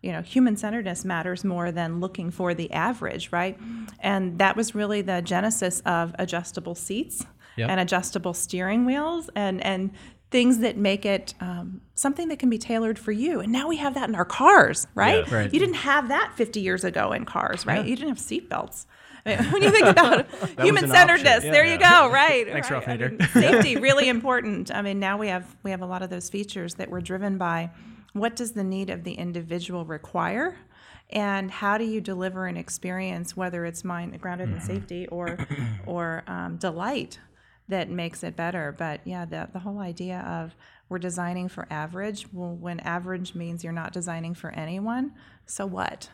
you 0.05 0.11
know, 0.11 0.21
human 0.21 0.55
centeredness 0.55 1.03
matters 1.03 1.43
more 1.43 1.71
than 1.71 1.99
looking 1.99 2.29
for 2.29 2.53
the 2.53 2.71
average, 2.71 3.31
right? 3.31 3.57
And 3.99 4.37
that 4.37 4.55
was 4.55 4.75
really 4.75 5.01
the 5.01 5.19
genesis 5.23 5.81
of 5.81 6.13
adjustable 6.19 6.75
seats 6.75 7.25
Yep. 7.57 7.69
and 7.69 7.79
adjustable 7.79 8.33
steering 8.33 8.83
wheels 8.85 9.29
and, 9.33 9.65
and 9.65 9.91
things 10.29 10.59
that 10.59 10.75
make 10.75 11.05
it 11.05 11.33
um, 11.39 11.79
something 11.93 12.27
that 12.27 12.37
can 12.37 12.49
be 12.49 12.57
tailored 12.57 12.99
for 12.99 13.13
you. 13.13 13.39
And 13.39 13.49
now 13.49 13.69
we 13.69 13.77
have 13.77 13.93
that 13.93 14.09
in 14.09 14.15
our 14.15 14.25
cars, 14.25 14.87
right? 14.93 15.25
Yeah. 15.25 15.35
Right. 15.35 15.53
You 15.53 15.59
didn't 15.59 15.75
have 15.75 16.09
that 16.09 16.33
50 16.35 16.59
years 16.59 16.83
ago 16.83 17.13
in 17.13 17.23
cars, 17.23 17.65
right? 17.65 17.77
Yeah. 17.77 17.89
You 17.89 17.95
didn't 17.95 18.09
have 18.09 18.17
seatbelts. 18.17 18.87
I 19.25 19.37
mean, 19.37 19.37
when 19.53 19.63
you 19.63 19.71
think 19.71 19.87
about 19.87 20.27
human 20.59 20.89
centeredness, 20.89 21.37
option, 21.37 21.51
there 21.53 21.65
yeah. 21.65 21.73
you 21.73 21.79
go, 21.79 22.11
right? 22.11 22.45
Thanks, 22.45 22.69
right. 22.69 22.85
Ralph 22.85 23.01
I 23.01 23.07
mean, 23.07 23.19
safety 23.29 23.77
really 23.87 24.09
important. 24.09 24.69
I 24.69 24.81
mean, 24.81 24.99
now 24.99 25.17
we 25.17 25.29
have 25.29 25.55
we 25.63 25.71
have 25.71 25.81
a 25.81 25.87
lot 25.87 26.01
of 26.01 26.09
those 26.09 26.29
features 26.29 26.75
that 26.75 26.89
were 26.89 27.01
driven 27.01 27.37
by 27.37 27.71
what 28.15 28.35
does 28.35 28.53
the 28.53 28.63
need 28.63 28.89
of 28.89 29.03
the 29.03 29.13
individual 29.13 29.83
require, 29.83 30.57
and 31.09 31.51
how 31.51 31.77
do 31.77 31.83
you 31.83 31.99
deliver 31.99 32.47
an 32.47 32.55
experience, 32.55 33.35
whether 33.35 33.65
it's 33.65 33.83
mind 33.83 34.19
grounded 34.21 34.49
in 34.49 34.61
safety 34.61 35.05
or 35.07 35.37
or 35.85 36.23
um, 36.25 36.55
delight, 36.55 37.19
that 37.67 37.89
makes 37.89 38.23
it 38.23 38.35
better. 38.37 38.73
But 38.77 39.01
yeah, 39.03 39.25
the 39.25 39.49
the 39.51 39.59
whole 39.59 39.79
idea 39.79 40.19
of 40.19 40.55
we're 40.87 40.99
designing 40.99 41.49
for 41.49 41.67
average. 41.69 42.27
Well, 42.31 42.55
when 42.55 42.79
average 42.79 43.35
means 43.35 43.63
you're 43.65 43.73
not 43.73 43.91
designing 43.91 44.33
for 44.33 44.49
anyone, 44.51 45.11
so 45.45 45.65
what? 45.65 46.09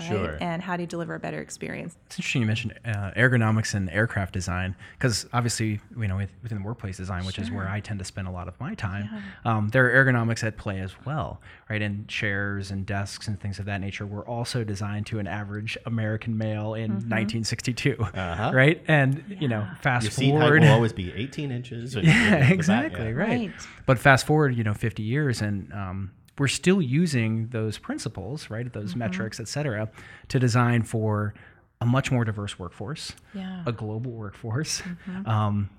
Right? 0.00 0.08
Sure. 0.08 0.36
And 0.40 0.60
how 0.62 0.76
do 0.76 0.82
you 0.82 0.86
deliver 0.86 1.14
a 1.14 1.20
better 1.20 1.40
experience? 1.40 1.96
It's 2.06 2.18
interesting 2.18 2.42
you 2.42 2.46
mentioned 2.46 2.74
uh, 2.84 3.12
ergonomics 3.16 3.74
and 3.74 3.88
aircraft 3.90 4.32
design 4.32 4.74
because 4.98 5.26
obviously, 5.32 5.80
you 5.98 6.08
know, 6.08 6.16
with, 6.16 6.30
within 6.42 6.58
the 6.58 6.64
workplace 6.64 6.96
design, 6.96 7.24
which 7.26 7.38
is 7.38 7.50
where 7.50 7.68
I 7.68 7.80
tend 7.80 7.98
to 8.00 8.04
spend 8.04 8.26
a 8.28 8.30
lot 8.30 8.48
of 8.48 8.58
my 8.60 8.74
time, 8.74 9.08
um, 9.44 9.68
there 9.68 9.86
are 9.86 10.04
ergonomics 10.04 10.42
at 10.44 10.56
play 10.56 10.80
as 10.80 10.92
well, 11.04 11.40
right? 11.70 11.80
And 11.82 12.08
chairs 12.08 12.70
and 12.70 12.84
desks 12.84 13.28
and 13.28 13.40
things 13.40 13.58
of 13.58 13.66
that 13.66 13.80
nature 13.80 14.06
were 14.06 14.26
also 14.26 14.64
designed 14.64 15.06
to 15.06 15.18
an 15.18 15.26
average 15.26 15.78
American 15.86 16.36
male 16.36 16.74
in 16.74 16.92
1962, 16.92 17.96
Uh-huh. 18.00 18.50
right? 18.54 18.82
And 18.88 19.24
you 19.40 19.48
know, 19.48 19.66
fast 19.80 20.04
Your 20.04 20.10
seat 20.10 20.30
height 20.32 20.40
forward, 20.40 20.62
will 20.62 20.70
always 20.72 20.92
be 20.92 21.12
18 21.12 21.50
inches. 21.50 21.94
you 21.94 22.02
get 22.02 22.08
yeah, 22.08 22.14
into 22.22 22.30
the 22.34 22.40
back, 22.40 22.52
exactly, 22.52 23.04
yeah. 23.06 23.10
right. 23.12 23.28
Right. 23.34 23.52
But 23.86 23.98
fast 23.98 24.26
forward, 24.26 24.54
you 24.56 24.64
know, 24.64 24.74
50 24.74 25.02
years, 25.02 25.40
and 25.42 25.72
um, 25.72 26.10
we're 26.38 26.48
still 26.48 26.82
using 26.82 27.48
those 27.48 27.78
principles, 27.78 28.50
right? 28.50 28.72
Those 28.72 28.90
Mm-hmm. 28.90 28.98
metrics, 29.00 29.40
et 29.40 29.48
cetera, 29.48 29.88
to 30.28 30.38
design 30.38 30.82
for 30.82 31.34
a 31.80 31.86
much 31.86 32.10
more 32.10 32.24
diverse 32.24 32.58
workforce, 32.58 33.12
Yeah. 33.34 33.62
a 33.66 33.72
global 33.72 34.10
workforce. 34.12 34.82
Um, 35.26 35.70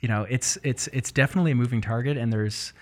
you 0.00 0.08
know, 0.08 0.24
it's 0.28 0.58
it's 0.62 0.88
it's 0.88 1.10
definitely 1.12 1.52
a 1.52 1.54
moving 1.54 1.80
target, 1.80 2.16
and 2.16 2.32
there's 2.32 2.72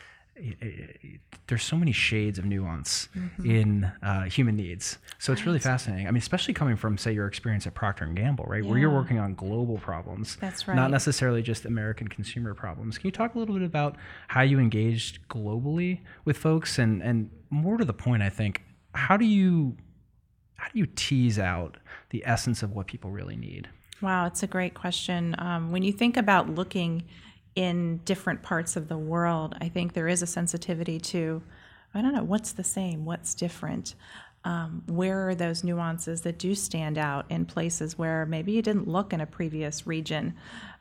there's 1.46 1.62
so 1.62 1.76
many 1.76 1.92
shades 1.92 2.38
of 2.38 2.44
nuance 2.44 3.08
in 3.44 3.90
uh, 4.02 4.22
human 4.22 4.56
needs. 4.56 4.98
So 5.18 5.32
it's 5.32 5.44
really 5.44 5.58
fascinating. 5.58 6.06
I 6.06 6.10
mean, 6.10 6.18
especially 6.18 6.54
coming 6.54 6.76
from, 6.76 6.96
say, 6.96 7.12
your 7.12 7.26
experience 7.26 7.66
at 7.66 7.74
Procter 7.74 8.04
and 8.04 8.16
Gamble, 8.16 8.46
right, 8.46 8.64
where 8.64 8.78
you're 8.78 8.90
working 8.90 9.18
on 9.18 9.34
global 9.34 9.78
problems, 9.78 10.36
That's 10.36 10.66
right, 10.66 10.74
not 10.74 10.90
necessarily 10.90 11.42
just 11.42 11.64
American 11.64 12.08
consumer 12.08 12.54
problems. 12.54 12.98
Can 12.98 13.08
you 13.08 13.12
talk 13.12 13.34
a 13.34 13.38
little 13.38 13.54
bit 13.54 13.64
about 13.64 13.96
how 14.28 14.42
you 14.42 14.58
engaged 14.58 15.28
globally 15.28 16.00
with 16.24 16.38
folks, 16.38 16.78
and 16.78 17.02
and 17.02 17.30
more 17.50 17.76
to 17.76 17.84
the 17.84 17.92
point, 17.92 18.22
I 18.22 18.30
think, 18.30 18.62
how 18.94 19.16
do 19.16 19.24
you 19.24 19.76
how 20.56 20.68
do 20.72 20.78
you 20.78 20.86
tease 20.86 21.38
out 21.38 21.76
the 22.10 22.22
essence 22.24 22.62
of 22.62 22.72
what 22.72 22.86
people 22.86 23.10
really 23.10 23.36
need? 23.36 23.68
Wow, 24.00 24.26
it's 24.26 24.42
a 24.42 24.46
great 24.46 24.74
question. 24.74 25.34
Um, 25.38 25.70
when 25.72 25.82
you 25.82 25.92
think 25.92 26.16
about 26.16 26.48
looking 26.48 27.04
in 27.54 27.98
different 27.98 28.42
parts 28.42 28.76
of 28.76 28.88
the 28.88 28.96
world, 28.96 29.56
I 29.60 29.68
think 29.68 29.92
there 29.92 30.08
is 30.08 30.22
a 30.22 30.26
sensitivity 30.26 30.98
to, 31.00 31.42
I 31.94 32.02
don't 32.02 32.14
know, 32.14 32.24
what's 32.24 32.52
the 32.52 32.64
same, 32.64 33.04
what's 33.04 33.34
different. 33.34 33.94
Um, 34.44 34.82
where 34.86 35.28
are 35.28 35.34
those 35.36 35.62
nuances 35.62 36.22
that 36.22 36.38
do 36.38 36.54
stand 36.54 36.98
out 36.98 37.26
in 37.30 37.44
places 37.44 37.96
where 37.96 38.26
maybe 38.26 38.52
you 38.52 38.62
didn't 38.62 38.88
look 38.88 39.12
in 39.12 39.20
a 39.20 39.26
previous 39.26 39.86
region? 39.86 40.34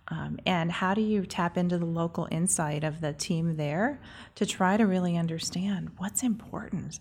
Um, 0.08 0.40
and 0.46 0.72
how 0.72 0.94
do 0.94 1.02
you 1.02 1.26
tap 1.26 1.58
into 1.58 1.78
the 1.78 1.86
local 1.86 2.28
insight 2.32 2.84
of 2.84 3.02
the 3.02 3.14
team 3.14 3.56
there 3.56 4.02
to 4.36 4.46
try 4.46 4.78
to 4.78 4.86
really 4.86 5.16
understand 5.16 5.92
what's 5.98 6.24
important? 6.24 7.00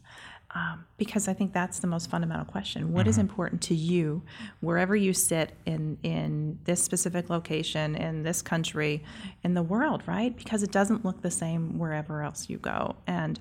Um, 0.52 0.84
because 0.98 1.28
I 1.28 1.32
think 1.32 1.52
that's 1.52 1.78
the 1.78 1.86
most 1.86 2.10
fundamental 2.10 2.44
question. 2.44 2.92
What 2.92 3.06
is 3.06 3.18
important 3.18 3.62
to 3.62 3.74
you, 3.74 4.22
wherever 4.60 4.96
you 4.96 5.12
sit 5.14 5.52
in 5.64 5.96
in 6.02 6.58
this 6.64 6.82
specific 6.82 7.30
location, 7.30 7.94
in 7.94 8.24
this 8.24 8.42
country, 8.42 9.04
in 9.44 9.54
the 9.54 9.62
world, 9.62 10.02
right? 10.06 10.36
Because 10.36 10.64
it 10.64 10.72
doesn't 10.72 11.04
look 11.04 11.22
the 11.22 11.30
same 11.30 11.78
wherever 11.78 12.22
else 12.24 12.50
you 12.50 12.58
go, 12.58 12.96
and 13.06 13.38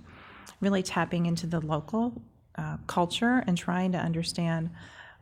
really 0.62 0.84
tapping 0.84 1.26
into 1.26 1.48
the 1.48 1.60
local 1.60 2.22
uh, 2.56 2.78
culture 2.86 3.44
and 3.48 3.58
trying 3.58 3.92
to 3.94 3.98
understand 3.98 4.70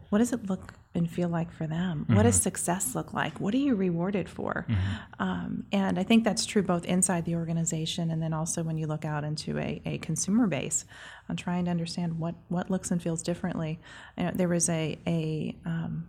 what 0.10 0.20
does 0.20 0.34
it 0.34 0.50
look 0.50 0.74
and 0.96 1.10
feel 1.10 1.30
like 1.30 1.52
for 1.52 1.68
them? 1.68 2.06
What 2.10 2.24
does 2.24 2.42
success 2.42 2.96
look 2.96 3.14
like? 3.14 3.40
What 3.40 3.54
are 3.54 3.58
you 3.58 3.76
rewarded 3.76 4.28
for? 4.28 4.66
Um, 5.20 5.66
and 5.72 6.00
I 6.00 6.04
think 6.04 6.24
that's 6.24 6.46
true 6.46 6.64
both 6.64 6.86
inside 6.86 7.26
the 7.26 7.36
organization 7.36 8.10
and 8.10 8.22
then 8.22 8.34
also 8.34 8.64
when 8.64 8.78
you 8.78 8.88
look 8.88 9.06
out 9.06 9.24
into 9.24 9.58
a, 9.60 9.82
a 9.86 9.98
consumer 10.00 10.48
base 10.48 10.86
on 11.30 11.36
trying 11.36 11.66
to 11.66 11.72
understand 11.72 12.20
what, 12.20 12.36
what 12.48 12.72
looks 12.72 12.90
and 12.90 13.02
feels 13.02 13.22
differently. 13.22 13.80
You 14.18 14.26
know, 14.26 14.32
there 14.34 14.48
was 14.48 14.70
a, 14.70 14.98
a 15.06 15.56
um, 15.66 16.08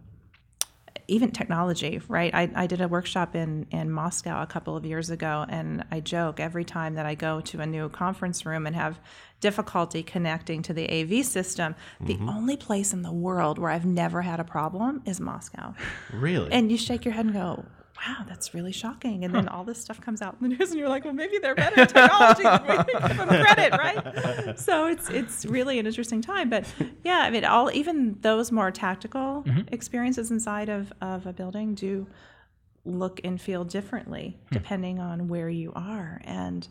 even 1.09 1.31
technology, 1.31 2.01
right? 2.07 2.33
I, 2.35 2.51
I 2.55 2.67
did 2.67 2.81
a 2.83 2.87
workshop 2.87 3.35
in, 3.35 3.67
in 3.71 3.91
Moscow 3.91 4.43
a 4.43 4.47
couple 4.47 4.77
of 4.77 4.85
years 4.85 5.09
ago, 5.09 5.47
and 5.49 5.85
I 5.91 6.01
joke 6.01 6.39
every 6.39 6.65
time 6.65 6.95
that 6.95 7.07
I 7.07 7.15
go 7.15 7.41
to 7.41 7.61
a 7.61 7.67
new 7.67 7.89
conference 7.89 8.45
room 8.45 8.67
and 8.67 8.77
have 8.77 9.01
difficulty 9.41 10.03
connecting 10.03 10.63
to 10.63 10.75
the 10.75 10.89
AV 10.91 11.25
system, 11.25 11.75
the 12.01 12.15
mm-hmm. 12.15 12.29
only 12.29 12.57
place 12.57 12.93
in 12.93 13.03
the 13.03 13.13
world 13.13 13.59
where 13.59 13.71
I've 13.71 13.87
never 13.87 14.23
had 14.23 14.39
a 14.39 14.45
problem 14.45 15.03
is 15.07 15.19
Moscow. 15.19 15.75
Really? 16.13 16.53
And 16.53 16.71
you 16.71 16.77
shake 16.77 17.05
your 17.05 17.15
head 17.15 17.25
and 17.25 17.35
go, 17.35 17.65
wow, 18.07 18.25
that's 18.27 18.55
really 18.55 18.73
shocking. 18.73 19.25
And 19.25 19.35
then 19.35 19.49
all 19.49 19.65
this 19.65 19.81
stuff 19.81 20.01
comes 20.01 20.23
out 20.23 20.37
in 20.41 20.49
the 20.49 20.57
news, 20.57 20.71
and 20.71 20.79
you're 20.79 20.89
like, 20.89 21.05
well, 21.05 21.15
maybe 21.15 21.39
they're 21.39 21.55
better 21.55 21.81
at 21.81 21.89
technology 21.89 22.43
than 22.43 22.63
we 22.67 22.93
give 22.93 23.17
them 23.17 23.29
credit, 23.29 23.73
right? 23.73 24.59
So 24.59 24.87
it's 24.87 25.09
it's 25.11 25.47
really 25.47 25.79
an 25.79 25.87
interesting 25.87 26.23
time. 26.23 26.51
But 26.51 26.67
yeah, 27.05 27.19
I 27.19 27.31
mean, 27.31 27.45
all 27.45 27.71
even 27.73 28.17
those 28.21 28.53
more 28.53 28.71
tactical 28.71 29.45
mm-hmm. 29.47 29.73
experiences 29.73 30.31
inside 30.31 30.69
of, 30.69 30.93
of 31.01 31.27
a 31.27 31.33
building 31.33 31.75
do 31.75 32.07
look 32.85 33.21
and 33.25 33.41
feel 33.41 33.65
differently 33.65 34.39
hmm. 34.49 34.55
depending 34.55 34.99
on 34.99 35.29
where 35.29 35.49
you 35.49 35.73
are. 35.75 36.21
And 36.25 36.67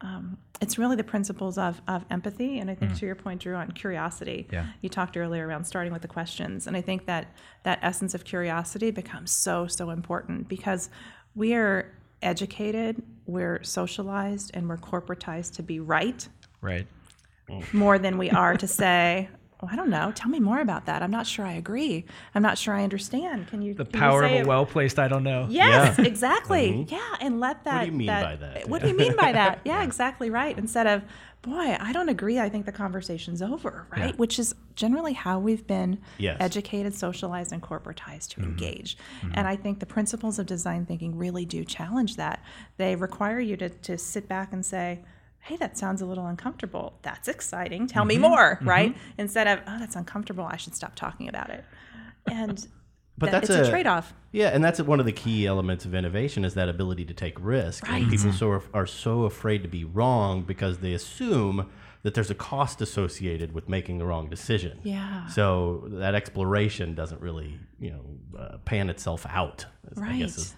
um, 0.00 0.36
it's 0.60 0.78
really 0.78 0.96
the 0.96 1.04
principles 1.04 1.58
of, 1.58 1.80
of 1.88 2.04
empathy. 2.10 2.58
And 2.58 2.70
I 2.70 2.74
think 2.74 2.96
to 2.98 3.06
your 3.06 3.14
point, 3.14 3.40
Drew, 3.40 3.54
on 3.54 3.70
curiosity, 3.72 4.46
Yeah. 4.52 4.66
you 4.80 4.88
talked 4.88 5.16
earlier 5.16 5.46
around 5.46 5.64
starting 5.64 5.92
with 5.92 6.02
the 6.02 6.08
questions. 6.08 6.66
And 6.66 6.76
I 6.76 6.80
think 6.80 7.06
that 7.06 7.28
that 7.64 7.78
essence 7.82 8.14
of 8.14 8.24
curiosity 8.24 8.90
becomes 8.90 9.30
so, 9.30 9.66
so 9.66 9.90
important 9.90 10.48
because 10.48 10.90
we 11.34 11.54
are 11.54 11.92
educated, 12.22 13.02
we're 13.26 13.62
socialized, 13.62 14.50
and 14.54 14.68
we're 14.68 14.78
corporatized 14.78 15.54
to 15.56 15.62
be 15.62 15.80
right 15.80 16.28
Right. 16.62 16.86
more 17.72 17.98
than 17.98 18.18
we 18.18 18.30
are 18.30 18.56
to 18.56 18.66
say, 18.66 19.28
oh, 19.62 19.68
I 19.70 19.76
don't 19.76 19.90
know. 19.90 20.12
Tell 20.14 20.28
me 20.30 20.40
more 20.40 20.60
about 20.60 20.86
that. 20.86 21.02
I'm 21.02 21.10
not 21.10 21.26
sure 21.26 21.44
I 21.46 21.52
agree. 21.52 22.04
I'm 22.34 22.42
not 22.42 22.58
sure 22.58 22.74
I 22.74 22.82
understand. 22.84 23.48
Can 23.48 23.62
you? 23.62 23.74
The 23.74 23.84
can 23.84 23.94
you 23.94 24.00
power 24.00 24.22
of 24.24 24.30
a 24.32 24.44
well 24.44 24.66
placed 24.66 24.98
I 24.98 25.08
don't 25.08 25.22
know. 25.24 25.46
Yes, 25.48 25.98
exactly. 25.98 26.86
Yeah, 26.88 27.00
and 27.20 27.40
let 27.40 27.64
that. 27.64 27.74
What 27.74 27.80
do 27.84 27.86
you 27.92 27.92
mean 27.98 28.06
that- 28.06 28.22
by 28.22 28.36
that? 28.36 28.68
What 28.68 28.80
Yeah. 28.82 28.86
do 28.86 28.92
you 28.92 28.98
mean 28.98 29.16
by 29.16 29.32
that? 29.32 29.60
Yeah, 29.64 29.82
exactly 29.82 30.30
right. 30.30 30.56
Instead 30.56 30.86
of, 30.86 31.02
boy, 31.42 31.76
I 31.80 31.92
don't 31.92 32.08
agree. 32.08 32.38
I 32.38 32.48
think 32.48 32.66
the 32.66 32.72
conversation's 32.72 33.40
over, 33.42 33.86
right? 33.90 34.10
Yeah. 34.10 34.16
Which 34.16 34.38
is 34.38 34.54
generally 34.74 35.12
how 35.14 35.38
we've 35.38 35.66
been 35.66 35.98
Yes. 36.18 36.36
educated, 36.40 36.94
socialized, 36.94 37.52
and 37.52 37.62
corporatized 37.62 38.34
Mm-hmm. 38.34 38.42
to 38.42 38.48
engage. 38.48 38.96
And 39.34 39.46
I 39.48 39.56
think 39.56 39.80
the 39.80 39.86
principles 39.86 40.38
of 40.38 40.46
design 40.46 40.86
thinking 40.86 41.16
really 41.16 41.44
do 41.44 41.64
challenge 41.64 42.16
that. 42.16 42.42
They 42.76 42.94
require 42.96 43.40
you 43.40 43.56
to 43.56 43.68
to 43.70 43.96
sit 43.98 44.28
back 44.28 44.52
and 44.52 44.64
say. 44.64 45.00
Hey, 45.46 45.56
that 45.56 45.78
sounds 45.78 46.02
a 46.02 46.06
little 46.06 46.26
uncomfortable. 46.26 46.98
That's 47.02 47.28
exciting. 47.28 47.86
Tell 47.86 48.02
Mm-hmm. 48.02 48.08
me 48.08 48.18
more, 48.18 48.58
right? 48.62 48.96
Instead 49.16 49.46
of, 49.46 49.60
oh, 49.66 49.78
that's 49.78 49.94
uncomfortable. 49.96 50.44
I 50.44 50.56
should 50.56 50.74
stop 50.74 50.94
talking 50.96 51.28
about 51.28 51.50
it. 51.50 51.64
And 52.26 52.66
But 53.18 53.30
that- 53.30 53.40
that's 53.46 53.50
it's 53.50 53.58
a, 53.60 53.62
a- 53.68 53.70
trade-off. 53.70 54.12
Yeah, 54.32 54.48
and 54.48 54.62
that's 54.62 54.80
one 54.82 55.00
of 55.00 55.06
the 55.06 55.12
key 55.12 55.46
elements 55.46 55.84
of 55.86 55.94
innovation 55.94 56.44
is 56.44 56.52
that 56.54 56.68
ability 56.68 57.06
to 57.06 57.14
take 57.14 57.36
risk. 57.40 57.88
And 57.88 58.02
Right. 58.02 58.10
people 58.10 58.32
so 58.32 58.60
are 58.74 58.86
so 58.86 59.22
afraid 59.22 59.62
to 59.62 59.68
be 59.68 59.84
wrong 59.84 60.42
because 60.42 60.78
they 60.78 60.92
assume 60.92 61.70
that 62.02 62.12
there's 62.14 62.30
a 62.30 62.34
cost 62.34 62.82
associated 62.82 63.52
with 63.54 63.68
making 63.68 63.98
the 63.98 64.04
wrong 64.04 64.28
decision. 64.28 64.78
Yeah. 64.82 65.26
So 65.28 65.84
that 65.92 66.14
exploration 66.14 66.94
doesn't 66.94 67.20
really, 67.22 67.58
you 67.80 67.90
know, 67.92 68.38
uh, 68.38 68.58
pan 68.58 68.90
itself 68.90 69.24
out. 69.30 69.64
is- 69.90 69.98
I 70.02 70.18
guess 70.18 70.36
is 70.36 70.54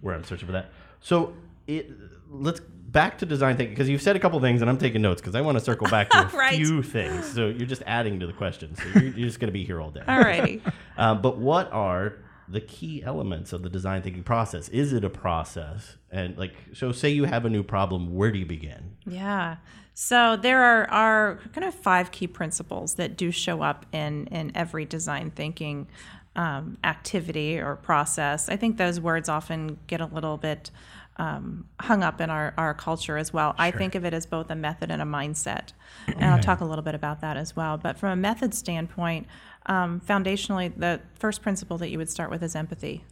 where 0.00 0.14
I'm 0.16 0.24
searching 0.24 0.46
for 0.46 0.52
that. 0.52 0.70
So 1.00 1.34
it 1.68 1.90
let's 2.28 2.60
back 2.94 3.18
to 3.18 3.26
design 3.26 3.56
thinking 3.58 3.74
because 3.74 3.90
you've 3.90 4.00
said 4.00 4.16
a 4.16 4.18
couple 4.18 4.40
things 4.40 4.62
and 4.62 4.70
I'm 4.70 4.78
taking 4.78 5.02
notes 5.02 5.20
because 5.20 5.34
I 5.34 5.42
want 5.42 5.58
to 5.58 5.64
circle 5.64 5.86
back 5.88 6.08
to 6.10 6.18
a 6.22 6.26
Right. 6.28 6.54
few 6.56 6.82
things. 6.82 7.26
So 7.26 7.48
you're 7.48 7.66
just 7.66 7.82
adding 7.86 8.18
to 8.20 8.26
the 8.26 8.32
question. 8.32 8.74
So 8.76 8.84
you're, 8.94 9.02
you're 9.12 9.26
just 9.28 9.40
going 9.40 9.48
to 9.48 9.52
be 9.52 9.64
here 9.64 9.80
all 9.82 9.90
day. 9.90 10.02
All 10.08 10.18
righty. 10.20 10.62
Um, 10.96 11.20
but 11.26 11.36
what 11.36 11.70
are 11.72 12.14
the 12.48 12.60
key 12.60 13.02
elements 13.02 13.52
of 13.52 13.62
the 13.62 13.68
design 13.68 14.00
thinking 14.02 14.22
process? 14.22 14.68
Is 14.70 14.92
it 14.94 15.04
a 15.04 15.10
process? 15.10 15.96
And 16.10 16.38
like, 16.38 16.54
so 16.72 16.92
say 16.92 17.10
you 17.10 17.24
have 17.24 17.44
a 17.44 17.50
new 17.50 17.62
problem, 17.62 18.14
where 18.14 18.30
do 18.30 18.38
you 18.38 18.46
begin? 18.46 18.96
Yeah. 19.06 19.56
So 19.94 20.36
there 20.36 20.62
are, 20.62 20.88
are 20.90 21.40
kind 21.52 21.64
of 21.66 21.74
five 21.74 22.10
key 22.10 22.26
principles 22.26 22.94
that 22.94 23.16
do 23.16 23.30
show 23.30 23.62
up 23.62 23.86
in, 23.92 24.26
in 24.28 24.52
every 24.54 24.84
design 24.84 25.30
thinking 25.30 25.88
um, 26.36 26.78
activity 26.82 27.58
or 27.60 27.76
process. 27.76 28.48
I 28.48 28.56
think 28.56 28.76
those 28.76 29.00
words 29.00 29.28
often 29.28 29.78
get 29.86 30.00
a 30.00 30.06
little 30.06 30.36
bit 30.36 30.70
um, 31.16 31.66
hung 31.80 32.02
up 32.02 32.20
in 32.20 32.30
our, 32.30 32.54
our 32.56 32.74
culture 32.74 33.16
as 33.16 33.32
well. 33.32 33.54
I 33.58 33.70
think 33.70 33.94
of 33.94 34.04
it 34.04 34.12
as 34.12 34.26
both 34.26 34.50
a 34.50 34.56
method 34.56 34.90
and 34.90 35.00
a 35.00 35.04
mindset. 35.04 35.68
And 36.08 36.24
I'll 36.24 36.40
talk 36.40 36.60
a 36.60 36.64
little 36.64 36.82
bit 36.82 36.94
about 36.94 37.20
that 37.20 37.36
as 37.36 37.54
well. 37.54 37.78
But 37.78 37.98
from 37.98 38.10
a 38.10 38.16
method 38.16 38.54
standpoint, 38.54 39.26
um, 39.66 40.00
foundationally, 40.00 40.72
the 40.76 41.00
first 41.14 41.40
principle 41.42 41.78
that 41.78 41.90
you 41.90 41.98
would 41.98 42.10
start 42.10 42.30
with 42.30 42.42
is 42.42 42.56
empathy 42.56 43.04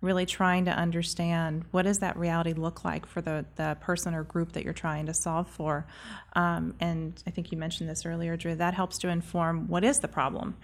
really 0.00 0.26
trying 0.26 0.66
to 0.66 0.70
understand 0.70 1.64
what 1.70 1.82
does 1.82 2.00
that 2.00 2.16
reality 2.16 2.52
look 2.52 2.84
like 2.84 3.06
for 3.06 3.20
the, 3.20 3.44
the 3.56 3.76
person 3.80 4.14
or 4.14 4.22
group 4.22 4.52
that 4.52 4.62
you're 4.62 4.74
trying 4.74 5.06
to 5.06 5.14
solve 5.14 5.48
for 5.48 5.86
um, 6.34 6.74
and 6.80 7.22
i 7.26 7.30
think 7.30 7.50
you 7.50 7.58
mentioned 7.58 7.88
this 7.88 8.04
earlier 8.04 8.36
drew 8.36 8.54
that 8.54 8.74
helps 8.74 8.98
to 8.98 9.08
inform 9.08 9.66
what 9.68 9.84
is 9.84 10.00
the 10.00 10.08
problem 10.08 10.54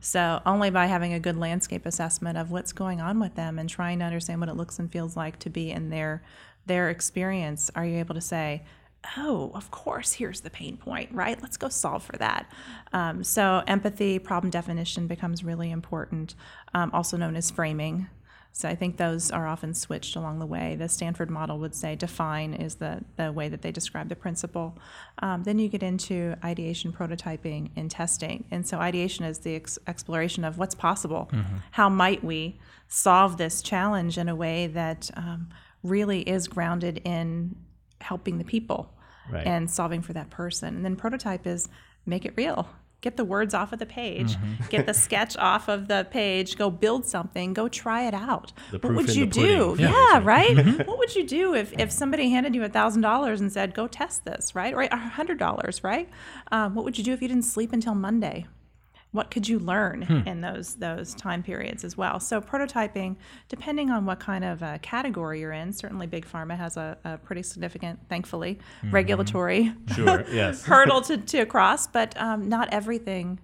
so 0.00 0.40
only 0.44 0.70
by 0.70 0.86
having 0.86 1.12
a 1.14 1.20
good 1.20 1.36
landscape 1.36 1.86
assessment 1.86 2.36
of 2.36 2.50
what's 2.50 2.72
going 2.72 3.00
on 3.00 3.18
with 3.18 3.34
them 3.34 3.58
and 3.58 3.68
trying 3.68 3.98
to 3.98 4.04
understand 4.04 4.40
what 4.40 4.48
it 4.48 4.56
looks 4.56 4.78
and 4.78 4.92
feels 4.92 5.16
like 5.16 5.38
to 5.38 5.48
be 5.48 5.70
in 5.70 5.90
their 5.90 6.22
their 6.66 6.90
experience 6.90 7.70
are 7.74 7.84
you 7.86 7.98
able 7.98 8.14
to 8.14 8.20
say 8.20 8.62
oh, 9.16 9.50
of 9.54 9.70
course, 9.70 10.12
here's 10.12 10.42
the 10.42 10.50
pain 10.50 10.76
point, 10.76 11.10
right? 11.12 11.40
Let's 11.42 11.56
go 11.56 11.68
solve 11.68 12.04
for 12.04 12.16
that. 12.18 12.46
Um, 12.92 13.24
so, 13.24 13.62
empathy, 13.66 14.18
problem 14.18 14.50
definition 14.50 15.06
becomes 15.06 15.42
really 15.42 15.70
important, 15.70 16.34
um, 16.74 16.90
also 16.92 17.16
known 17.16 17.36
as 17.36 17.50
framing. 17.50 18.06
So, 18.54 18.68
I 18.68 18.74
think 18.74 18.96
those 18.98 19.30
are 19.30 19.46
often 19.46 19.72
switched 19.74 20.14
along 20.14 20.38
the 20.38 20.46
way. 20.46 20.76
The 20.76 20.88
Stanford 20.88 21.30
model 21.30 21.58
would 21.58 21.74
say 21.74 21.96
define 21.96 22.52
is 22.52 22.74
the, 22.76 23.02
the 23.16 23.32
way 23.32 23.48
that 23.48 23.62
they 23.62 23.72
describe 23.72 24.08
the 24.08 24.16
principle. 24.16 24.76
Um, 25.20 25.42
then 25.44 25.58
you 25.58 25.68
get 25.68 25.82
into 25.82 26.36
ideation, 26.44 26.92
prototyping, 26.92 27.70
and 27.76 27.90
testing. 27.90 28.44
And 28.50 28.66
so, 28.66 28.78
ideation 28.78 29.24
is 29.24 29.38
the 29.38 29.54
ex- 29.56 29.78
exploration 29.86 30.44
of 30.44 30.58
what's 30.58 30.74
possible. 30.74 31.30
How 31.72 31.88
might 31.88 32.22
we 32.22 32.58
solve 32.88 33.38
this 33.38 33.62
challenge 33.62 34.18
in 34.18 34.28
a 34.28 34.36
way 34.36 34.66
that 34.66 35.10
um, 35.16 35.48
really 35.82 36.20
is 36.20 36.46
grounded 36.46 37.00
in 37.04 37.56
helping 38.00 38.38
the 38.38 38.44
people 38.44 38.92
Right. 39.30 39.46
and 39.46 39.70
solving 39.70 40.02
for 40.02 40.12
that 40.14 40.30
person. 40.30 40.74
And 40.74 40.84
then 40.84 40.96
prototype 40.96 41.46
is 41.46 41.68
make 42.04 42.24
it 42.24 42.34
real. 42.36 42.68
Get 43.02 43.16
the 43.18 43.24
words 43.24 43.52
off 43.52 43.72
of 43.74 43.78
the 43.80 43.84
page, 43.86 44.36
Mm-hmm. 44.36 44.64
get 44.70 44.86
the 44.86 44.94
sketch 45.06 45.36
off 45.36 45.68
of 45.68 45.88
the 45.88 46.06
page, 46.10 46.56
go 46.56 46.70
build 46.70 47.04
something, 47.04 47.52
go 47.52 47.68
try 47.68 48.06
it 48.06 48.14
out. 48.14 48.52
The 48.70 48.78
what 48.78 48.94
would 48.94 49.14
you 49.14 49.26
do? 49.26 49.76
Yeah, 49.78 49.90
Yeah. 49.90 50.20
right? 50.22 50.86
what 50.86 50.98
would 50.98 51.14
you 51.14 51.26
do 51.26 51.54
if, 51.54 51.72
if 51.78 51.90
somebody 51.92 52.30
handed 52.30 52.54
you 52.54 52.62
a 52.64 52.68
thousand 52.68 53.02
dollars 53.02 53.40
and 53.40 53.52
said, 53.52 53.74
go 53.74 53.86
test 53.88 54.24
this, 54.24 54.54
right? 54.54 54.72
Or 54.72 54.80
a 54.82 54.96
hundred 54.96 55.38
dollars, 55.38 55.82
right? 55.84 56.08
Um, 56.50 56.74
what 56.74 56.84
would 56.84 56.96
you 56.96 57.04
do 57.04 57.12
if 57.12 57.20
you 57.20 57.28
didn't 57.28 57.42
sleep 57.44 57.72
until 57.72 57.94
Monday? 57.94 58.46
What 59.12 59.30
could 59.30 59.46
you 59.48 59.58
learn 59.58 60.02
in 60.26 60.40
those 60.40 60.74
those 60.76 61.14
time 61.14 61.42
periods 61.42 61.84
as 61.84 61.96
well? 61.96 62.18
So 62.18 62.40
prototyping, 62.40 63.16
depending 63.48 63.90
on 63.90 64.06
what 64.06 64.20
kind 64.20 64.44
of 64.44 64.62
uh, 64.62 64.78
category 64.78 65.40
you're 65.40 65.52
in, 65.52 65.72
certainly 65.72 66.06
big 66.06 66.26
pharma 66.26 66.56
has 66.56 66.76
a, 66.76 66.96
a 67.04 67.18
pretty 67.18 67.42
significant, 67.42 68.00
thankfully, 68.08 68.58
regulatory 68.90 69.72
Sure. 69.94 70.24
Yes. 70.32 70.64
hurdle 70.64 71.02
to, 71.02 71.18
to 71.18 71.44
cross, 71.46 71.86
but 71.86 72.18
um, 72.20 72.48
not 72.48 72.68
everything 72.72 73.38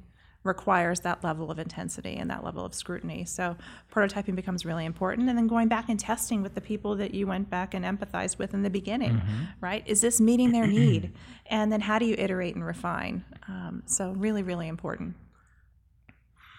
requires 0.45 1.01
that 1.01 1.23
level 1.23 1.51
of 1.51 1.59
intensity 1.59 2.15
and 2.17 2.31
that 2.31 2.43
level 2.45 2.65
of 2.65 2.73
scrutiny. 2.73 3.25
So 3.25 3.57
prototyping 3.93 4.35
becomes 4.35 4.65
really 4.65 4.87
important. 4.87 5.29
And 5.29 5.37
then 5.37 5.47
going 5.49 5.69
back 5.69 5.89
and 5.91 5.99
testing 6.01 6.43
with 6.43 6.55
the 6.55 6.61
people 6.61 6.95
that 6.97 7.13
you 7.13 7.27
went 7.27 7.51
back 7.51 7.75
and 7.75 7.85
empathized 7.85 8.39
with 8.39 8.55
in 8.55 8.63
the 8.63 8.71
beginning, 8.71 9.21
right? 9.61 9.83
Is 9.87 10.01
this 10.01 10.21
meeting 10.21 10.53
their 10.53 10.67
need? 10.81 11.13
And 11.47 11.71
then 11.71 11.81
how 11.83 11.99
do 11.99 12.07
you 12.07 12.15
iterate 12.17 12.55
and 12.55 12.65
refine? 12.65 13.25
Um, 13.49 13.83
so 13.87 14.13
really, 14.13 14.43
really 14.43 14.69
important. 14.69 15.17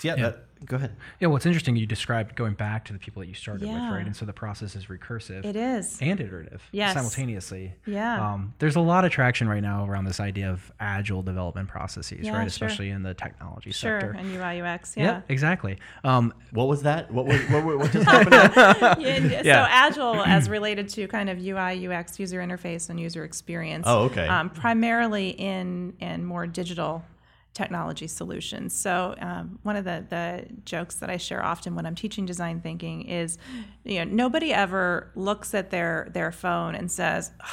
Yeah. 0.03 0.15
That, 0.15 0.45
go 0.65 0.75
ahead. 0.75 0.95
Yeah, 1.19 1.27
well, 1.27 1.37
it's 1.37 1.45
interesting 1.45 1.75
you 1.77 1.85
described 1.85 2.35
going 2.35 2.53
back 2.53 2.83
to 2.85 2.93
the 2.93 2.99
people 2.99 3.21
that 3.21 3.27
you 3.27 3.33
started 3.33 3.61
with, 3.67 3.71
right? 3.77 4.05
And 4.05 4.15
so 4.15 4.25
the 4.25 4.33
process 4.33 4.75
is 4.75 4.85
recursive 4.87 5.45
It 5.45 5.55
is. 5.55 5.97
and 6.01 6.19
iterative 6.19 6.61
Yes. 6.71 6.93
simultaneously. 6.95 7.73
Yeah. 7.85 8.33
Um, 8.33 8.53
there's 8.59 8.75
a 8.75 8.81
lot 8.81 9.05
of 9.05 9.11
traction 9.11 9.47
right 9.47 9.61
now 9.61 9.85
around 9.85 10.03
this 10.05 10.19
idea 10.19 10.51
of 10.51 10.71
agile 10.79 11.21
development 11.21 11.69
processes, 11.69 12.19
Yeah, 12.21 12.31
right? 12.31 12.39
sure. 12.39 12.47
Especially 12.67 12.89
in 12.89 13.03
the 13.03 13.13
technology 13.13 13.71
Sure. 13.71 14.01
sector. 14.01 14.15
And 14.17 14.31
UI 14.35 14.61
UX, 14.61 14.95
Yeah, 14.97 15.03
yeah. 15.03 15.21
exactly. 15.29 15.77
Um, 16.03 16.33
What 16.51 16.67
was 16.67 16.81
that? 16.83 17.09
What 17.11 17.25
was 17.25 17.39
what, 17.49 17.63
what 17.77 17.91
just 17.91 18.05
happened? 18.09 19.01
Yeah, 19.01 19.41
Yeah. 19.43 19.65
So 19.65 19.71
agile 19.71 20.23
as 20.23 20.49
related 20.49 20.89
to 20.89 21.07
kind 21.07 21.29
of 21.29 21.39
UI, 21.39 21.87
UX, 21.87 22.19
user 22.19 22.39
interface, 22.39 22.89
and 22.89 22.99
user 22.99 23.23
experience. 23.23 23.85
Oh, 23.87 24.03
okay. 24.05 24.27
Um, 24.27 24.49
primarily 24.49 25.29
in 25.29 25.93
in 25.99 26.25
more 26.25 26.47
digital 26.47 27.03
technology 27.53 28.07
solutions. 28.07 28.73
So 28.75 29.15
um, 29.19 29.59
one 29.63 29.75
of 29.75 29.83
the 29.85 30.05
the 30.09 30.45
jokes 30.65 30.95
that 30.95 31.09
I 31.09 31.17
share 31.17 31.43
often 31.43 31.75
when 31.75 31.85
I'm 31.85 31.95
teaching 31.95 32.25
design 32.25 32.61
thinking 32.61 33.03
is, 33.03 33.37
you 33.83 33.99
know, 34.05 34.11
nobody 34.11 34.53
ever 34.53 35.11
looks 35.15 35.53
at 35.53 35.69
their 35.71 36.09
their 36.13 36.31
phone 36.31 36.75
and 36.75 36.91
says. 36.91 37.31
"Ugh, 37.41 37.47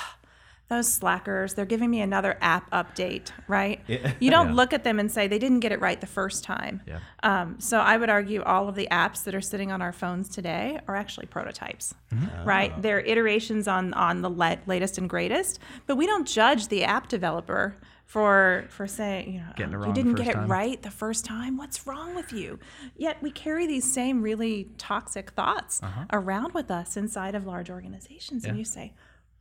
those 0.69 0.93
slackers, 0.93 1.55
they're 1.55 1.65
giving 1.65 1.89
me 1.91 2.01
another 2.01 2.37
app 2.41 2.69
update, 2.73 3.31
right? 3.47 3.81
Yeah. 3.87 4.15
You 4.19 4.33
don't 4.33 4.49
Yeah. 4.49 4.55
look 4.55 4.73
at 4.73 4.83
them 4.83 4.99
and 4.99 5.09
say 5.13 5.29
they 5.29 5.39
didn't 5.39 5.61
get 5.61 5.71
it 5.71 5.81
right 5.81 6.01
the 6.01 6.09
first 6.09 6.43
time. 6.43 6.83
Yeah. 6.89 6.99
Um, 7.23 7.61
so 7.61 7.79
I 7.79 7.97
would 7.97 8.11
argue 8.11 8.43
all 8.43 8.69
of 8.69 8.75
the 8.75 8.89
apps 8.91 9.23
that 9.25 9.35
are 9.37 9.41
sitting 9.41 9.71
on 9.71 9.81
our 9.81 9.93
phones 9.93 10.29
today 10.29 10.81
are 10.89 10.97
actually 10.97 11.27
prototypes, 11.27 11.95
Mm-hmm. 12.13 12.45
right? 12.49 12.83
They're 12.83 12.99
iterations 12.99 13.69
on 13.69 13.95
on 13.95 14.23
the 14.23 14.31
la- 14.31 14.57
latest 14.67 14.99
and 14.99 15.09
greatest, 15.09 15.61
but 15.87 15.95
we 15.97 16.05
don't 16.05 16.27
judge 16.27 16.67
the 16.67 16.83
app 16.83 17.07
developer 17.09 17.77
for 18.07 18.65
for 18.71 18.87
saying 18.87 19.35
you 19.35 19.41
know 19.41 19.47
Getting 19.57 19.73
it 19.75 19.77
"Oh, 19.77 19.79
wrong 19.81 19.89
you 19.89 19.95
didn't 19.95 20.15
get 20.15 20.29
it 20.29 20.33
time." 20.35 20.49
right 20.49 20.81
the 20.81 20.91
first 20.93 21.25
time. 21.25 21.57
What's 21.57 21.87
wrong 21.87 22.15
with 22.15 22.33
you? 22.33 22.59
Yet 22.97 23.21
we 23.21 23.31
carry 23.31 23.67
these 23.67 23.93
same 23.93 24.23
really 24.23 24.69
toxic 24.79 25.33
thoughts 25.33 25.81
around 26.13 26.55
with 26.55 26.71
us 26.71 26.97
inside 26.97 27.35
of 27.35 27.47
large 27.47 27.69
organizations, 27.69 28.45
and 28.45 28.53
Uh-huh. 28.53 28.59
You 28.59 28.65
say. 28.65 28.93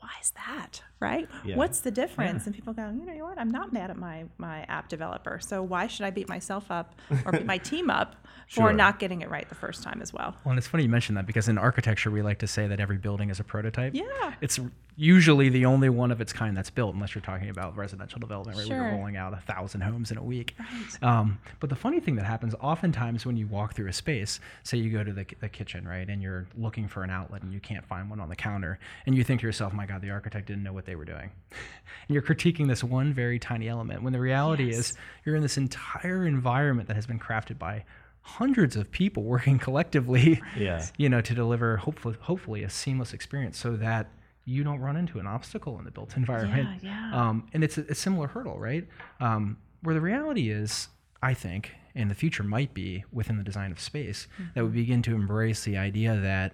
Why 0.05 0.11
is 0.21 0.31
that? 0.31 0.83
Right? 0.99 1.27
Yeah. 1.43 1.55
What's 1.55 1.79
the 1.79 1.89
difference? 1.89 2.45
And 2.45 2.53
people 2.53 2.73
go, 2.73 2.89
you 2.91 3.05
know 3.05 3.13
you 3.13 3.23
what? 3.23 3.39
I'm 3.39 3.49
not 3.49 3.73
mad 3.73 3.89
at 3.89 3.97
my 3.97 4.25
my 4.37 4.61
app 4.69 4.87
developer. 4.87 5.39
So 5.41 5.63
why 5.63 5.87
should 5.87 6.05
I 6.05 6.11
beat 6.11 6.29
myself 6.29 6.69
up 6.69 6.93
or 7.25 7.31
beat 7.31 7.45
my 7.47 7.57
team 7.71 7.89
up 7.89 8.15
for 8.47 8.61
Sure. 8.61 8.73
not 8.73 8.99
getting 8.99 9.21
it 9.21 9.29
right 9.31 9.49
the 9.49 9.55
first 9.55 9.81
time 9.81 9.99
as 10.03 10.13
well? 10.13 10.35
well, 10.43 10.51
and 10.51 10.59
it's 10.59 10.67
funny 10.67 10.83
you 10.83 10.89
mentioned 10.89 11.17
that 11.17 11.25
because 11.25 11.47
in 11.47 11.57
architecture 11.57 12.11
we 12.11 12.21
like 12.21 12.37
to 12.39 12.47
say 12.47 12.67
that 12.67 12.79
every 12.79 12.97
building 12.97 13.31
is 13.31 13.39
a 13.39 13.43
prototype. 13.43 13.95
Yeah. 13.95 14.33
It's 14.41 14.59
usually 14.97 15.49
the 15.49 15.65
only 15.65 15.89
one 15.89 16.11
of 16.11 16.21
its 16.21 16.31
kind 16.31 16.55
that's 16.55 16.69
built, 16.69 16.93
unless 16.93 17.13
you're 17.15 17.21
talking 17.21 17.49
about 17.49 17.75
residential 17.75 18.19
development, 18.19 18.57
right? 18.57 18.67
Where 18.69 18.77
Sure. 18.77 18.87
you're 18.89 18.95
rolling 18.97 19.17
out 19.17 19.33
a 19.33 19.37
thousand 19.37 19.81
homes 19.81 20.11
in 20.11 20.17
a 20.17 20.23
week. 20.23 20.55
Um, 21.01 21.39
but 21.59 21.69
the 21.69 21.75
funny 21.75 21.99
thing 21.99 22.15
that 22.15 22.25
happens 22.25 22.55
oftentimes 22.61 23.25
when 23.25 23.35
you 23.35 23.47
walk 23.47 23.73
through 23.75 23.87
a 23.89 23.93
space, 23.93 24.39
say 24.63 24.77
you 24.77 24.89
go 24.91 25.03
to 25.03 25.11
the, 25.11 25.25
the 25.41 25.49
kitchen, 25.49 25.85
right, 25.87 26.07
and 26.07 26.21
you're 26.21 26.45
looking 26.57 26.87
for 26.87 27.03
an 27.03 27.09
outlet 27.09 27.41
and 27.41 27.51
you 27.53 27.59
can't 27.59 27.85
find 27.85 28.09
one 28.09 28.19
on 28.21 28.29
the 28.29 28.35
counter, 28.35 28.79
and 29.05 29.15
you 29.17 29.23
think 29.23 29.41
to 29.41 29.47
yourself, 29.47 29.73
my 29.73 29.85
God, 29.85 29.94
the 30.01 30.09
architect 30.09 30.47
didn't 30.47 30.63
know 30.63 30.73
what 30.73 30.85
they 30.85 30.95
were 30.95 31.05
doing. 31.05 31.31
and 31.51 32.13
you're 32.13 32.21
critiquing 32.21 32.67
this 32.67 32.83
one 32.83 33.13
very 33.13 33.39
tiny 33.39 33.67
element 33.67 34.03
when 34.03 34.13
the 34.13 34.19
reality 34.19 34.65
Yes. 34.67 34.77
is 34.91 34.93
you're 35.25 35.35
in 35.35 35.41
this 35.41 35.57
entire 35.57 36.25
environment 36.25 36.87
that 36.87 36.95
has 36.95 37.05
been 37.07 37.19
crafted 37.19 37.57
by 37.59 37.83
hundreds 38.21 38.75
of 38.75 38.89
people 38.91 39.23
working 39.35 39.59
collectively 39.59 40.41
Yeah. 40.57 40.85
you 40.97 41.09
know 41.09 41.21
to 41.21 41.33
deliver 41.33 41.77
hopefully 41.77 42.15
hopefully 42.21 42.63
a 42.63 42.69
seamless 42.69 43.13
experience 43.13 43.57
so 43.57 43.75
that 43.77 44.09
you 44.45 44.63
don't 44.63 44.79
run 44.79 44.95
into 44.95 45.19
an 45.19 45.25
obstacle 45.27 45.77
in 45.79 45.85
the 45.85 45.91
built 45.91 46.15
environment 46.17 46.83
yeah. 46.83 47.11
Um, 47.13 47.47
and 47.53 47.63
it's 47.63 47.77
a, 47.77 47.81
a 47.89 47.95
similar 47.95 48.27
hurdle 48.27 48.57
right 48.59 48.87
um, 49.19 49.57
where 49.81 49.93
the 49.95 50.01
reality 50.01 50.49
is 50.49 50.89
i 51.21 51.33
think 51.33 51.71
and 51.97 52.11
the 52.11 52.15
future 52.15 52.43
might 52.43 52.73
be 52.73 53.03
within 53.13 53.37
the 53.37 53.43
design 53.43 53.71
of 53.71 53.79
space 53.79 54.27
that 54.53 54.63
we 54.65 54.69
begin 54.71 55.01
to 55.03 55.15
embrace 55.15 55.63
the 55.63 55.77
idea 55.77 56.15
that 56.19 56.53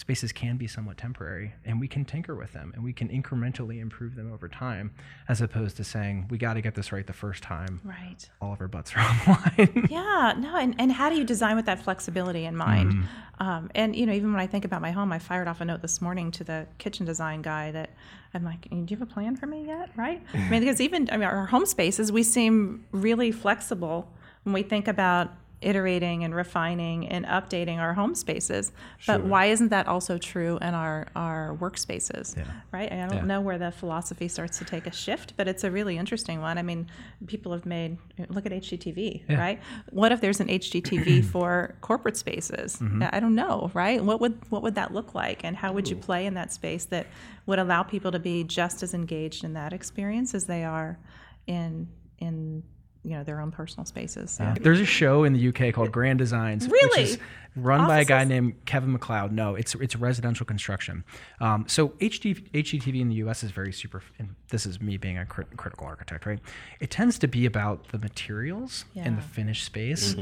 spaces 0.00 0.32
can 0.32 0.56
be 0.56 0.66
somewhat 0.66 0.96
temporary 0.96 1.52
and 1.64 1.78
we 1.78 1.86
can 1.86 2.04
tinker 2.04 2.34
with 2.34 2.52
them 2.52 2.72
and 2.74 2.82
we 2.82 2.92
can 2.92 3.08
incrementally 3.08 3.80
improve 3.80 4.14
them 4.16 4.32
over 4.32 4.48
time 4.48 4.90
as 5.28 5.40
opposed 5.40 5.76
to 5.76 5.84
saying 5.84 6.26
we 6.30 6.38
got 6.38 6.54
to 6.54 6.60
get 6.62 6.74
this 6.74 6.90
right 6.90 7.06
the 7.06 7.12
first 7.12 7.42
time 7.42 7.80
Right. 7.84 8.28
all 8.40 8.52
of 8.54 8.60
our 8.60 8.68
butts 8.68 8.92
are 8.96 9.00
on 9.00 9.16
the 9.24 9.30
line 9.30 9.88
Yeah, 9.90 10.32
no, 10.38 10.56
and, 10.56 10.74
and 10.78 10.90
how 10.90 11.10
do 11.10 11.16
you 11.16 11.24
design 11.24 11.54
with 11.54 11.66
that 11.66 11.82
flexibility 11.82 12.44
in 12.46 12.56
mind? 12.56 12.92
Mm-hmm. 12.94 13.46
Um, 13.46 13.70
and 13.74 13.94
you 13.96 14.04
know, 14.06 14.12
even 14.12 14.32
when 14.32 14.40
I 14.40 14.46
think 14.46 14.64
about 14.66 14.82
my 14.82 14.90
home, 14.90 15.12
I 15.12 15.18
fired 15.18 15.48
off 15.48 15.60
a 15.62 15.64
note 15.64 15.80
this 15.80 16.02
morning 16.02 16.30
to 16.32 16.44
the 16.44 16.66
kitchen 16.76 17.06
design 17.06 17.40
guy 17.40 17.70
that 17.70 17.88
I'm 18.34 18.44
like, 18.44 18.68
"Do 18.68 18.76
you 18.76 18.96
have 18.98 19.00
a 19.02 19.06
plan 19.06 19.34
for 19.34 19.46
me 19.46 19.64
yet?" 19.66 19.88
Right? 19.96 20.22
I 20.34 20.48
mean, 20.50 20.60
because 20.60 20.78
even 20.78 21.08
I 21.10 21.16
mean, 21.16 21.24
our 21.26 21.46
home 21.46 21.64
spaces, 21.64 22.12
we 22.12 22.22
seem 22.22 22.84
really 22.92 23.32
flexible 23.32 24.12
when 24.42 24.52
we 24.52 24.62
think 24.62 24.88
about 24.88 25.30
iterating 25.62 26.24
and 26.24 26.34
refining 26.34 27.06
and 27.08 27.26
updating 27.26 27.78
our 27.78 27.92
home 27.92 28.14
spaces. 28.14 28.72
But 29.06 29.18
Sure. 29.20 29.26
why 29.28 29.46
isn't 29.46 29.68
that 29.68 29.86
also 29.86 30.16
true 30.16 30.58
in 30.62 30.74
our 30.74 31.06
our 31.14 31.54
workspaces? 31.60 32.36
Yeah. 32.36 32.44
Right? 32.72 32.90
I 32.90 32.96
don't 33.06 33.14
Yeah. 33.18 33.24
know 33.24 33.40
where 33.42 33.58
the 33.58 33.70
philosophy 33.70 34.26
starts 34.28 34.58
to 34.58 34.64
take 34.64 34.86
a 34.86 34.90
shift, 34.92 35.34
but 35.36 35.46
it's 35.48 35.62
a 35.62 35.70
really 35.70 35.98
interesting 35.98 36.40
one. 36.40 36.56
I 36.56 36.62
mean, 36.62 36.86
people 37.26 37.52
have 37.52 37.66
made 37.66 37.98
look 38.28 38.46
at 38.46 38.52
HGTV, 38.52 39.22
Yeah. 39.28 39.38
right? 39.38 39.60
What 39.90 40.12
if 40.12 40.20
there's 40.20 40.40
an 40.40 40.48
HGTV 40.48 41.20
for 41.32 41.74
corporate 41.82 42.16
spaces? 42.16 42.76
Mm-hmm. 42.76 43.04
I 43.12 43.20
don't 43.20 43.34
know, 43.34 43.70
right? 43.74 44.02
What 44.02 44.20
would 44.20 44.40
what 44.50 44.62
would 44.62 44.74
that 44.76 44.94
look 44.94 45.14
like, 45.14 45.44
and 45.44 45.56
how 45.56 45.72
would 45.72 45.88
you 45.90 45.96
play 45.96 46.24
in 46.26 46.34
that 46.34 46.52
space 46.52 46.86
that 46.86 47.06
would 47.46 47.58
allow 47.58 47.82
people 47.82 48.10
to 48.12 48.18
be 48.18 48.44
just 48.44 48.82
as 48.82 48.94
engaged 48.94 49.44
in 49.44 49.52
that 49.54 49.72
experience 49.72 50.34
as 50.34 50.46
they 50.46 50.64
are 50.64 50.98
in 51.46 51.88
in 52.18 52.62
you 53.02 53.12
know 53.12 53.24
their 53.24 53.40
own 53.40 53.50
personal 53.50 53.84
spaces? 53.84 54.30
So. 54.32 54.54
There's 54.60 54.80
a 54.80 54.84
show 54.84 55.24
in 55.24 55.32
the 55.32 55.48
UK 55.48 55.72
called 55.74 55.90
Grand 55.92 56.18
Designs, 56.18 56.68
Really? 56.68 57.02
which 57.02 57.10
is 57.12 57.18
run 57.56 57.86
by 57.88 58.00
a 58.00 58.04
guy 58.04 58.24
named 58.24 58.64
Kevin 58.66 58.96
McCloud. 58.96 59.30
No, 59.32 59.54
it's 59.54 59.74
it's 59.76 59.96
residential 59.96 60.46
construction. 60.46 61.04
Um, 61.40 61.64
so 61.66 61.88
HD, 62.00 62.48
HGTV 62.52 63.00
in 63.00 63.08
the 63.08 63.16
US 63.16 63.42
is 63.42 63.50
very 63.50 63.72
super. 63.72 64.02
And 64.18 64.34
this 64.50 64.66
is 64.66 64.80
me 64.80 64.96
being 64.96 65.18
a 65.18 65.26
crit- 65.26 65.56
critical 65.56 65.86
architect, 65.86 66.26
right? 66.26 66.38
It 66.78 66.90
tends 66.90 67.18
to 67.20 67.26
be 67.28 67.46
about 67.46 67.88
the 67.88 67.98
materials 67.98 68.84
and 68.94 69.16
the 69.16 69.22
Yeah. 69.22 69.26
finished 69.28 69.64
space. 69.64 70.14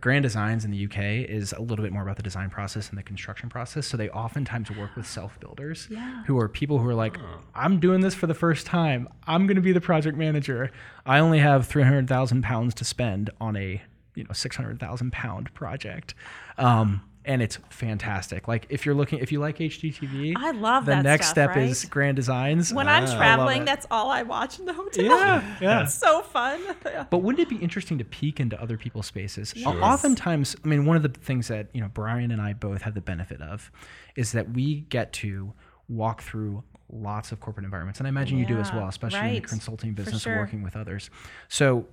Grand 0.00 0.22
Designs 0.22 0.64
in 0.64 0.70
the 0.70 0.84
UK 0.84 0.98
is 1.28 1.52
a 1.52 1.60
little 1.60 1.82
bit 1.82 1.92
more 1.92 2.02
about 2.02 2.16
the 2.16 2.22
design 2.22 2.50
process 2.50 2.90
and 2.90 2.98
the 2.98 3.02
construction 3.02 3.48
process. 3.48 3.86
So 3.86 3.96
they 3.96 4.08
oftentimes 4.10 4.70
work 4.70 4.94
with 4.94 5.06
self 5.06 5.38
builders 5.40 5.88
Yeah. 5.90 6.22
who 6.26 6.38
are 6.38 6.48
people 6.48 6.78
who 6.78 6.88
are 6.88 6.94
like, 6.94 7.18
I'm 7.54 7.80
doing 7.80 8.00
this 8.02 8.14
for 8.14 8.26
the 8.26 8.34
first 8.34 8.66
time. 8.66 9.08
I'm 9.26 9.46
going 9.46 9.56
to 9.56 9.62
be 9.62 9.72
the 9.72 9.80
project 9.80 10.16
manager. 10.16 10.70
I 11.04 11.18
only 11.18 11.38
have 11.38 11.66
300,000 11.66 12.42
pounds 12.42 12.74
to 12.74 12.84
spend 12.84 13.30
on 13.40 13.56
a, 13.56 13.82
you 14.14 14.24
know, 14.24 14.32
600,000 14.32 15.12
pound 15.12 15.52
project. 15.54 16.14
Um, 16.58 17.02
and 17.26 17.42
it's 17.42 17.58
fantastic. 17.68 18.48
Like 18.48 18.66
if 18.70 18.86
you're 18.86 18.94
looking, 18.94 19.18
if 19.18 19.30
you 19.32 19.40
like 19.40 19.58
HGTV, 19.58 20.34
I 20.36 20.52
love 20.52 20.86
the 20.86 21.02
next 21.02 21.26
stuff, 21.26 21.52
step 21.52 21.56
is? 21.56 21.84
Grand 21.84 22.16
Designs. 22.16 22.72
When 22.72 22.88
Ah, 22.88 22.92
I'm 22.92 23.06
traveling, 23.06 23.64
that's 23.64 23.86
all 23.90 24.10
I 24.10 24.22
watch 24.22 24.58
in 24.58 24.64
the 24.64 24.72
hotel. 24.72 25.04
yeah, 25.04 25.56
yeah. 25.60 25.82
It's 25.82 25.94
so 25.94 26.22
fun. 26.22 26.60
Yeah. 26.86 27.04
But 27.10 27.18
wouldn't 27.18 27.40
it 27.40 27.48
be 27.48 27.56
interesting 27.62 27.98
to 27.98 28.04
peek 28.04 28.38
into 28.38 28.60
other 28.62 28.78
people's 28.78 29.06
spaces? 29.06 29.52
O- 29.66 29.78
Oftentimes, 29.80 30.54
I 30.64 30.68
mean, 30.68 30.86
one 30.86 30.96
of 30.96 31.02
the 31.02 31.08
things 31.08 31.48
that 31.48 31.66
you 31.72 31.80
know 31.80 31.88
Brian 31.92 32.30
and 32.30 32.40
I 32.40 32.52
both 32.52 32.82
have 32.82 32.94
the 32.94 33.00
benefit 33.00 33.40
of 33.42 33.70
is 34.14 34.32
that 34.32 34.50
we 34.52 34.82
get 34.88 35.12
to 35.14 35.52
walk 35.88 36.22
through 36.22 36.62
lots 36.92 37.32
of 37.32 37.40
corporate 37.40 37.64
environments, 37.64 37.98
and 37.98 38.06
I 38.06 38.10
imagine 38.10 38.38
you 38.38 38.46
do 38.46 38.58
as 38.58 38.72
well, 38.72 38.86
especially 38.86 39.28
in 39.28 39.34
the 39.34 39.40
consulting 39.48 39.94
business, 39.94 40.22
sure. 40.22 40.36
working 40.36 40.62
with 40.62 40.76
others. 40.76 41.10
So, 41.48 41.86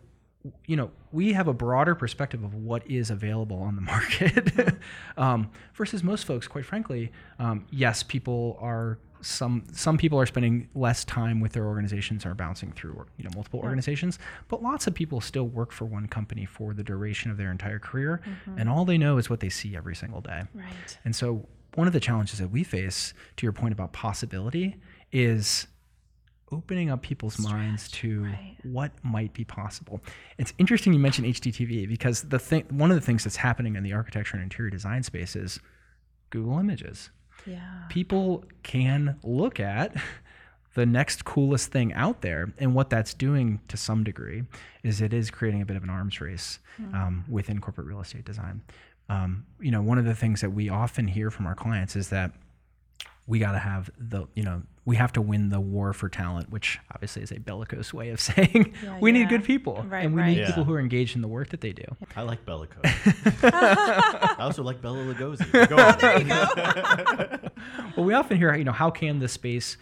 you 0.66 0.76
know, 0.76 0.92
we 1.12 1.34
have 1.34 1.48
a 1.48 1.54
broader 1.54 1.96
perspective 1.96 2.44
of 2.44 2.54
what 2.54 2.86
is 2.90 3.10
available 3.10 3.58
on 3.62 3.76
the 3.76 3.82
market 3.94 4.76
um, 5.18 5.50
versus 5.74 6.04
most 6.04 6.26
folks. 6.26 6.48
Quite 6.48 6.66
frankly, 6.66 7.12
um, 7.40 7.66
yes, 7.72 8.04
people 8.04 8.58
are 8.62 8.98
some 9.22 9.64
some 9.72 9.98
people 9.98 10.20
are 10.20 10.26
spending 10.26 10.68
less 10.76 11.06
time 11.06 11.40
with 11.40 11.54
their 11.54 11.66
organizations 11.66 12.26
are 12.26 12.34
bouncing 12.36 12.74
through 12.74 13.06
you 13.16 13.24
know 13.24 13.30
multiple 13.34 13.62
organizations 13.62 14.20
but 14.50 14.62
lots 14.62 14.86
of 14.86 14.94
people 14.94 15.22
still 15.22 15.48
work 15.48 15.72
for 15.72 15.86
one 15.86 16.10
company 16.10 16.44
for 16.44 16.74
the 16.74 16.84
duration 16.84 17.32
of 17.32 17.38
their 17.38 17.50
entire 17.50 17.80
career 17.80 18.20
and 18.58 18.68
all 18.68 18.84
they 18.84 18.98
know 18.98 19.16
is 19.18 19.30
what 19.30 19.40
they 19.40 19.48
see 19.48 19.78
every 19.78 19.96
single 19.96 20.20
day 20.20 20.42
Right. 20.54 20.98
and 21.06 21.16
so 21.16 21.48
one 21.76 21.88
of 21.88 21.94
the 21.94 22.02
challenges 22.02 22.40
that 22.40 22.50
we 22.52 22.66
face 22.66 23.14
to 23.38 23.46
your 23.46 23.54
point 23.54 23.72
about 23.72 23.94
possibility 23.94 24.76
is 25.14 25.68
opening 26.54 26.90
up 26.90 27.02
people's 27.02 27.40
minds 27.40 27.90
to 27.92 28.24
right. 28.24 28.56
what 28.64 28.92
might 29.04 29.34
be 29.34 29.44
possible. 29.44 30.02
It's 30.38 30.54
interesting 30.58 30.94
you 30.94 31.00
mentioned 31.00 31.28
HGTV 31.28 31.88
because 31.88 32.24
the 32.24 32.40
thing 32.40 32.66
one 32.70 32.92
of 32.92 32.96
the 32.96 33.06
things 33.06 33.24
that's 33.24 33.38
happening 33.38 33.76
in 33.76 33.84
the 33.84 33.94
architecture 33.94 34.36
and 34.36 34.44
interior 34.44 34.70
design 34.70 35.04
space 35.04 35.36
is 35.36 35.60
Google 36.30 36.60
Images. 36.60 37.10
Yeah. 37.46 37.84
People 37.90 38.46
can 38.64 39.18
look 39.24 39.60
at 39.60 39.96
the 40.76 40.86
next 40.86 41.26
coolest 41.26 41.72
thing 41.72 41.94
out 41.94 42.22
there, 42.22 42.54
and 42.58 42.74
what 42.74 42.90
that's 42.90 43.14
doing 43.14 43.60
to 43.68 43.78
some 43.78 44.04
degree 44.04 44.44
is 44.84 45.02
it 45.02 45.14
is 45.14 45.30
creating 45.30 45.62
a 45.62 45.66
bit 45.66 45.78
of 45.78 45.84
an 45.84 45.90
arms 45.90 46.20
race 46.20 46.60
um, 46.94 47.26
within 47.30 47.60
corporate 47.60 47.88
real 47.88 48.02
estate 48.02 48.26
design. 48.26 48.62
Um, 49.10 49.46
you 49.60 49.70
know, 49.70 49.82
one 49.82 49.98
of 49.98 50.06
the 50.06 50.16
things 50.16 50.42
that 50.42 50.52
we 50.52 50.70
often 50.70 51.08
hear 51.08 51.30
from 51.30 51.46
our 51.46 51.56
clients 51.56 51.96
is 51.96 52.10
that 52.10 52.32
we 53.26 53.40
got 53.40 53.54
to 53.54 53.60
have 53.60 53.90
the 53.98 54.26
you 54.36 54.44
know 54.44 54.62
we 54.86 54.98
have 54.98 55.14
to 55.14 55.22
win 55.22 55.48
the 55.50 55.60
war 55.62 55.94
for 55.94 56.10
talent 56.10 56.50
which 56.52 56.78
obviously 56.94 57.22
is 57.22 57.32
a 57.32 57.40
bellicose 57.40 57.94
way 57.94 58.10
of 58.10 58.20
saying 58.30 58.74
Yeah, 58.84 59.00
we 59.00 59.12
need 59.14 59.30
good 59.30 59.44
people 59.46 59.86
Right, 59.88 60.06
and 60.06 60.14
we 60.14 60.22
right. 60.22 60.28
need 60.30 60.40
Yeah. 60.40 60.48
people 60.48 60.66
who 60.66 60.74
are 60.74 60.80
engaged 60.80 61.16
in 61.16 61.22
the 61.22 61.28
work 61.30 61.50
that 61.50 61.62
they 61.62 61.72
do 61.72 61.86
I 62.16 62.22
like 62.24 62.46
bellicose. 62.46 62.84
I 63.44 64.36
also 64.40 64.64
like 64.64 64.82
Bela 64.82 64.98
Lugosi. 64.98 65.70
Go 65.70 65.78
on. 65.78 65.98
There 66.00 66.20
you 66.20 66.28
go. 66.28 67.50
well 67.96 68.06
we 68.06 68.14
often 68.14 68.38
hear 68.38 68.54
you 68.56 68.64
know 68.66 68.72
how 68.72 68.90
can 68.90 69.20
this 69.20 69.32
space 69.34 69.78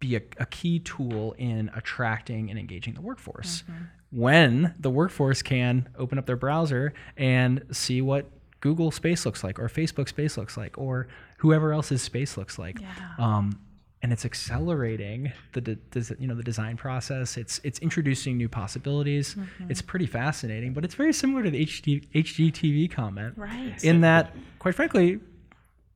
be 0.00 0.16
a, 0.16 0.22
a 0.38 0.46
key 0.46 0.78
tool 0.78 1.34
in 1.38 1.70
attracting 1.74 2.50
and 2.50 2.58
engaging 2.58 2.94
the 2.94 3.00
workforce 3.00 3.62
mm-hmm. 3.70 3.84
when 4.10 4.74
the 4.78 4.90
workforce 4.90 5.42
can 5.42 5.88
open 5.98 6.18
up 6.18 6.26
their 6.26 6.36
browser 6.36 6.94
and 7.16 7.64
see 7.72 8.00
what 8.00 8.30
google 8.60 8.90
space 8.90 9.26
looks 9.26 9.42
like 9.44 9.58
or 9.58 9.68
facebook 9.68 10.08
space 10.08 10.36
looks 10.36 10.56
like 10.56 10.78
or 10.78 11.08
whoever 11.38 11.72
else's 11.72 12.02
space 12.02 12.36
looks 12.36 12.58
like 12.58 12.80
Yeah. 12.80 12.86
um, 13.18 13.58
and 14.02 14.12
it's 14.12 14.24
accelerating 14.24 15.32
the 15.54 15.60
de- 15.60 15.74
des- 15.90 16.14
you 16.20 16.28
know 16.28 16.34
the 16.36 16.42
design 16.44 16.76
process. 16.76 17.36
It's 17.36 17.60
it's 17.64 17.78
introducing 17.80 18.36
new 18.36 18.48
possibilities. 18.48 19.34
It's 19.68 19.82
pretty 19.82 20.06
fascinating, 20.06 20.72
but 20.72 20.84
it's 20.84 20.94
very 20.94 21.12
similar 21.12 21.42
to 21.42 21.50
the 21.50 21.62
HD, 21.64 22.06
HGTV 22.14 22.90
comment, 22.92 23.34
Right. 23.36 23.82
In 23.82 24.02
that, 24.02 24.34
quite 24.60 24.74
frankly, 24.76 25.18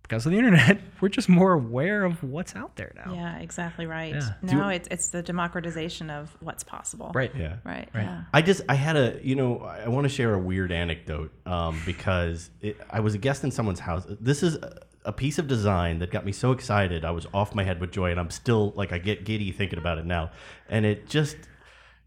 because 0.02 0.26
of 0.26 0.32
the 0.32 0.38
internet, 0.38 0.80
we're 1.00 1.08
just 1.10 1.28
more 1.28 1.52
aware 1.52 2.02
of 2.04 2.22
what's 2.24 2.56
out 2.56 2.74
there 2.74 2.92
now. 2.96 3.14
Yeah, 3.14 3.38
exactly 3.38 3.86
right. 3.86 4.14
Yeah. 4.14 4.32
Now 4.42 4.68
it's 4.70 4.88
it's 4.90 5.08
the 5.10 5.22
democratization 5.22 6.10
of 6.10 6.36
what's 6.40 6.64
possible. 6.64 7.12
Right. 7.14 7.30
Yeah. 7.36 7.56
Right. 7.64 7.88
Right. 7.94 8.02
Yeah. 8.04 8.24
I 8.34 8.42
just 8.42 8.62
I 8.68 8.74
had 8.74 8.96
a 8.96 9.20
you 9.22 9.36
know 9.36 9.60
I 9.60 9.88
want 9.88 10.04
to 10.04 10.08
share 10.08 10.34
a 10.34 10.38
weird 10.40 10.72
anecdote 10.72 11.30
um, 11.46 11.80
because 11.86 12.50
it, 12.60 12.76
I 12.90 12.98
was 12.98 13.14
a 13.14 13.18
guest 13.18 13.44
in 13.44 13.52
someone's 13.52 13.78
house. 13.80 14.04
This 14.20 14.42
is 14.42 14.58
a, 15.04 15.12
piece 15.12 15.38
of 15.38 15.46
design 15.46 15.98
that 15.98 16.10
got 16.10 16.24
me 16.24 16.32
so 16.32 16.52
excited 16.52 17.04
I 17.04 17.10
was 17.10 17.26
off 17.32 17.54
my 17.54 17.64
head 17.64 17.80
with 17.80 17.92
joy, 17.92 18.10
and 18.10 18.20
I'm 18.20 18.30
still 18.30 18.72
like 18.76 18.92
I 18.92 18.98
get 18.98 19.24
giddy 19.24 19.52
thinking 19.52 19.78
about 19.78 19.98
it 19.98 20.06
now. 20.06 20.30
And 20.68 20.84
it 20.84 21.08
just 21.08 21.36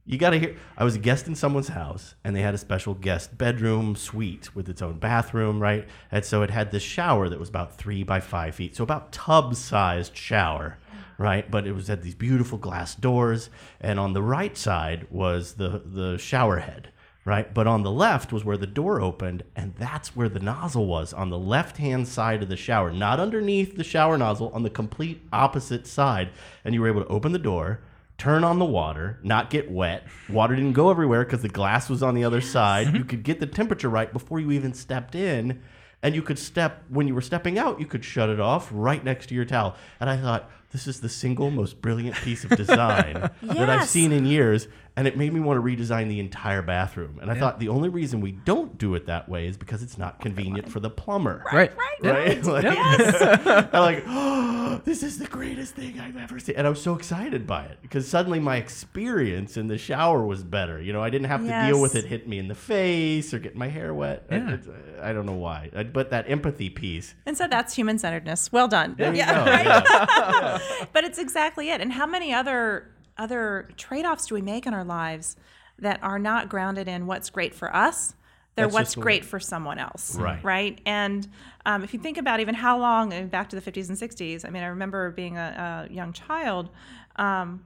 you 0.08 0.20
got 0.20 0.32
to 0.32 0.40
hear. 0.40 0.56
I 0.78 0.84
was 0.84 0.96
a 0.96 1.00
guest 1.00 1.28
in 1.28 1.34
someone's 1.34 1.70
house, 1.70 2.14
and 2.24 2.36
they 2.36 2.42
had 2.42 2.54
a 2.54 2.60
special 2.60 2.94
guest 2.94 3.38
bedroom 3.38 3.96
suite 3.96 4.56
with 4.56 4.70
its 4.70 4.82
own 4.82 5.00
bathroom, 5.00 5.60
right? 5.60 5.88
And 6.12 6.24
so 6.24 6.44
it 6.44 6.52
had 6.52 6.72
this 6.72 6.84
shower 6.84 7.28
that 7.28 7.40
was 7.40 7.50
about 7.50 7.76
three 7.76 8.04
by 8.04 8.20
five 8.20 8.54
feet, 8.54 8.76
so 8.76 8.84
about 8.84 9.12
tub-sized 9.12 10.16
shower, 10.16 10.78
right? 11.18 11.50
But 11.50 11.66
it 11.66 11.72
was 11.72 11.88
had 11.88 12.04
these 12.04 12.14
beautiful 12.14 12.60
glass 12.60 12.94
doors, 12.94 13.50
and 13.82 14.00
on 14.00 14.14
the 14.14 14.22
right 14.22 14.56
side 14.56 15.08
was 15.10 15.54
the 15.54 15.82
the 15.84 16.18
shower 16.20 16.60
head, 16.60 16.92
right? 17.26 17.54
But 17.54 17.68
on 17.68 17.84
the 17.84 17.92
left 17.92 18.32
was 18.32 18.46
where 18.46 18.56
the 18.56 18.68
door 18.68 19.02
opened, 19.02 19.44
and 19.56 19.76
that's 19.76 20.16
where 20.16 20.30
the 20.30 20.40
nozzle 20.40 20.86
was 20.86 21.12
on 21.12 21.30
the 21.30 21.40
left-hand 21.40 22.08
side 22.08 22.44
of 22.44 22.50
the 22.50 22.56
shower, 22.56 22.92
not 22.92 23.20
underneath 23.20 23.76
the 23.76 23.84
shower 23.84 24.18
nozzle, 24.18 24.52
on 24.54 24.64
the 24.64 24.70
complete 24.70 25.28
opposite 25.34 25.88
side. 25.88 26.30
And 26.64 26.74
you 26.74 26.82
were 26.82 26.88
able 26.88 27.04
to 27.04 27.08
open 27.08 27.32
the 27.32 27.40
door 27.40 27.82
turn 28.18 28.44
on 28.44 28.60
the 28.60 28.66
water, 28.66 29.20
not 29.24 29.50
get 29.50 29.70
wet. 29.70 30.08
Water 30.30 30.56
didn't 30.56 30.74
go 30.74 30.90
everywhere 30.90 31.26
because 31.26 31.42
the 31.42 31.50
glass 31.50 31.90
was 31.90 32.02
on 32.02 32.16
the 32.16 32.24
other 32.24 32.42
side. 32.42 32.96
You 32.96 33.04
could 33.04 33.24
get 33.24 33.40
the 33.40 33.48
temperature 33.48 33.90
right 33.90 34.12
before 34.12 34.40
you 34.40 34.52
even 34.52 34.74
stepped 34.74 35.16
in. 35.16 35.62
And 36.02 36.14
you 36.14 36.22
could 36.22 36.38
step, 36.38 36.84
when 36.90 37.08
you 37.08 37.16
were 37.16 37.22
stepping 37.22 37.58
out, 37.58 37.80
you 37.80 37.88
could 37.88 38.06
shut 38.06 38.30
it 38.30 38.40
off 38.40 38.70
right 38.72 39.04
next 39.04 39.28
to 39.28 39.36
your 39.36 39.46
towel. 39.46 39.76
And 40.00 40.10
I 40.10 40.18
thought, 40.18 40.52
this 40.72 40.88
is 40.88 41.00
the 41.00 41.10
single 41.10 41.50
most 41.50 41.82
brilliant 41.82 42.16
piece 42.18 42.44
of 42.44 42.52
design 42.52 43.32
that 43.42 43.70
I've 43.70 43.90
seen 43.90 44.12
in 44.12 44.26
years. 44.26 44.68
And 44.98 45.08
it 45.10 45.18
made 45.18 45.34
me 45.34 45.42
want 45.42 45.58
to 45.58 45.62
redesign 45.62 46.08
the 46.08 46.22
entire 46.22 46.62
bathroom. 46.62 47.20
And 47.22 47.30
I 47.30 47.38
thought 47.38 47.60
the 47.60 47.68
only 47.68 47.90
reason 47.90 48.22
we 48.22 48.32
don't 48.32 48.78
do 48.78 48.96
it 48.96 49.08
that 49.08 49.28
way 49.28 49.48
is 49.48 49.58
because 49.58 49.84
it's 49.84 49.98
not 49.98 50.22
convenient 50.22 50.70
for 50.70 50.80
the 50.80 50.90
plumber. 50.90 51.44
Right. 51.52 51.72
Right. 51.76 51.82
Right? 52.02 52.46
Like, 52.46 52.66
I'm 53.74 53.82
like, 53.82 54.04
oh, 54.08 54.82
this 54.86 55.04
is 55.04 55.18
the 55.18 55.28
greatest 55.28 55.76
thing 55.76 56.00
I've 56.00 56.16
ever 56.18 56.40
seen. 56.40 56.56
And 56.56 56.66
I 56.66 56.70
was 56.70 56.82
so 56.82 56.94
excited 56.96 57.46
by 57.46 57.64
it 57.66 57.78
because 57.82 58.08
suddenly 58.08 58.40
my 58.40 58.56
experience 58.58 59.58
in 59.58 59.68
the 59.68 59.78
shower 59.78 60.26
was 60.26 60.44
better. 60.44 60.82
You 60.82 60.94
know, 60.94 61.02
I 61.04 61.10
didn't 61.10 61.28
have 61.28 61.42
to 61.46 61.66
deal 61.68 61.82
with 61.82 61.96
it 61.96 62.06
hitting 62.06 62.30
me 62.30 62.40
in 62.40 62.48
the 62.48 62.56
face 62.56 63.34
or 63.34 63.40
getting 63.40 63.60
my 63.60 63.68
hair 63.68 63.94
wet. 63.94 64.26
I- 64.32 64.36
Yeah. 64.38 64.54
it's- 64.54 64.70
I, 65.02 65.12
don't 65.12 65.26
know 65.26 65.34
why. 65.34 65.72
I- 65.76 65.84
But 65.84 66.10
that 66.12 66.30
empathy 66.30 66.70
piece. 66.70 67.16
And 67.26 67.38
so 67.38 67.48
that's 67.48 67.74
human 67.76 67.98
centeredness. 67.98 68.52
Well 68.52 68.68
done. 68.70 68.96
There 68.98 69.12
you 69.12 69.18
yeah. 69.18 69.46
go. 69.46 69.52
Yeah. 69.52 70.86
but 70.94 71.04
it's 71.04 71.20
exactly 71.20 71.70
it. 71.70 71.82
And 71.82 71.92
how 71.92 72.06
many 72.06 72.34
other 72.34 72.92
other 73.18 73.70
trade-offs 73.78 74.28
do 74.28 74.36
we 74.36 74.42
make 74.42 74.66
in 74.66 74.74
our 74.74 74.84
lives 74.86 75.36
that 75.80 76.00
are 76.04 76.20
not 76.20 76.50
grounded 76.50 76.88
in 76.88 77.06
what's 77.08 77.30
great 77.30 77.54
for 77.54 77.74
us? 77.76 78.16
They're 78.56 78.66
That's 78.68 78.74
what's 78.74 78.96
great 78.96 79.24
way- 79.24 79.28
for 79.28 79.40
someone 79.40 79.78
else. 79.80 80.16
Right. 80.16 80.42
Right. 80.44 80.80
And 80.86 81.28
um, 81.66 81.84
if 81.84 81.94
you 81.94 82.00
think 82.00 82.18
about 82.18 82.40
even 82.40 82.56
how 82.56 82.80
long, 82.80 83.12
and 83.12 83.30
back 83.30 83.50
to 83.50 83.60
the 83.60 83.72
50s 83.72 83.90
and 83.90 83.98
60s, 83.98 84.46
I 84.46 84.50
mean, 84.50 84.64
I 84.64 84.68
remember 84.68 85.12
being 85.12 85.38
a, 85.38 85.88
a 85.90 85.94
young 85.94 86.14
child. 86.14 86.70
Um, 87.18 87.66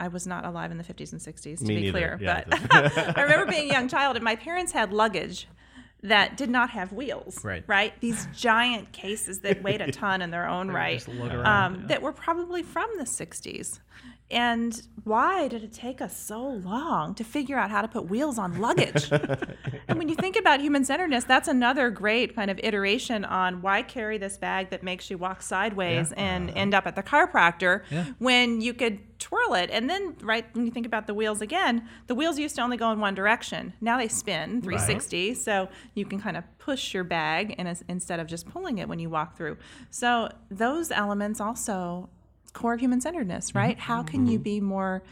I- 0.00 0.08
was 0.08 0.26
not 0.26 0.44
alive 0.44 0.72
in 0.72 0.78
the 0.78 0.82
50s 0.82 1.12
and 1.12 1.20
60s, 1.20 1.58
to 1.58 1.64
Me 1.64 1.76
be 1.76 1.80
neither. 1.82 1.92
clear. 1.92 2.18
Yeah. 2.20 2.42
But 2.48 3.16
I 3.18 3.22
remember 3.22 3.46
being 3.46 3.70
a 3.70 3.72
young 3.72 3.86
child, 3.88 4.16
and 4.16 4.24
my 4.24 4.34
parents 4.34 4.72
had 4.72 4.92
luggage 4.92 5.46
that 6.02 6.36
did 6.36 6.50
not 6.50 6.70
have 6.70 6.92
wheels. 6.92 7.44
Right. 7.44 7.62
Right. 7.68 7.92
These 8.00 8.26
giant 8.34 8.90
cases 8.92 9.38
that 9.40 9.62
weighed 9.62 9.80
a 9.80 9.92
ton 9.92 10.20
in 10.20 10.30
their 10.32 10.48
own 10.48 10.68
right 10.72 11.06
around, 11.08 11.46
um, 11.46 11.86
that 11.86 12.02
were 12.02 12.12
probably 12.12 12.64
from 12.64 12.88
the 12.98 13.04
60s. 13.04 13.78
And 14.30 14.80
why 15.04 15.48
did 15.48 15.64
it 15.64 15.72
take 15.72 16.02
us 16.02 16.14
so 16.14 16.46
long 16.46 17.14
to 17.14 17.24
figure 17.24 17.56
out 17.56 17.70
how 17.70 17.80
to 17.80 17.88
put 17.88 18.10
wheels 18.10 18.38
on 18.38 18.60
luggage? 18.60 19.10
and 19.88 19.98
when 19.98 20.08
you 20.08 20.14
think 20.14 20.36
about 20.36 20.60
human 20.60 20.84
centeredness, 20.84 21.24
that's 21.24 21.48
another 21.48 21.88
great 21.88 22.34
kind 22.34 22.50
of 22.50 22.60
iteration 22.62 23.24
on 23.24 23.62
why 23.62 23.82
carry 23.82 24.18
this 24.18 24.36
bag 24.36 24.68
that 24.70 24.82
makes 24.82 25.10
you 25.10 25.16
walk 25.16 25.40
sideways 25.40 26.12
and 26.12 26.50
uh-huh. 26.50 26.58
end 26.58 26.74
up 26.74 26.86
at 26.86 26.94
the 26.94 27.02
chiropractor 27.02 27.82
Yeah. 27.90 28.04
when 28.18 28.60
you 28.60 28.74
could 28.74 28.98
twirl 29.18 29.54
it. 29.54 29.70
And 29.72 29.88
then, 29.88 30.14
right, 30.22 30.44
when 30.54 30.66
you 30.66 30.72
think 30.72 30.86
about 30.86 31.06
the 31.06 31.14
wheels 31.14 31.40
again, 31.40 31.88
the 32.06 32.14
wheels 32.14 32.38
used 32.38 32.56
to 32.56 32.62
only 32.62 32.76
go 32.76 32.92
in 32.92 33.00
one 33.00 33.14
direction. 33.14 33.72
Now 33.80 33.96
they 33.96 34.08
spin 34.08 34.60
360, 34.60 35.34
so 35.34 35.68
you 35.94 36.04
can 36.04 36.20
kind 36.20 36.36
of 36.36 36.44
push 36.58 36.92
your 36.92 37.04
bag 37.04 37.54
in 37.58 37.66
a, 37.66 37.76
instead 37.88 38.20
of 38.20 38.26
just 38.26 38.46
pulling 38.48 38.78
it 38.78 38.88
when 38.88 38.98
you 38.98 39.08
walk 39.08 39.36
through. 39.36 39.56
So 39.90 40.28
those 40.50 40.90
elements 40.90 41.40
also 41.40 42.10
core 42.52 42.76
human 42.76 43.00
centeredness, 43.00 43.48
mm-hmm. 43.48 43.58
right? 43.58 43.78
How 43.78 44.02
can 44.02 44.26
you 44.26 44.38
mm-hmm. 44.38 44.42
be 44.42 44.60
more 44.60 45.02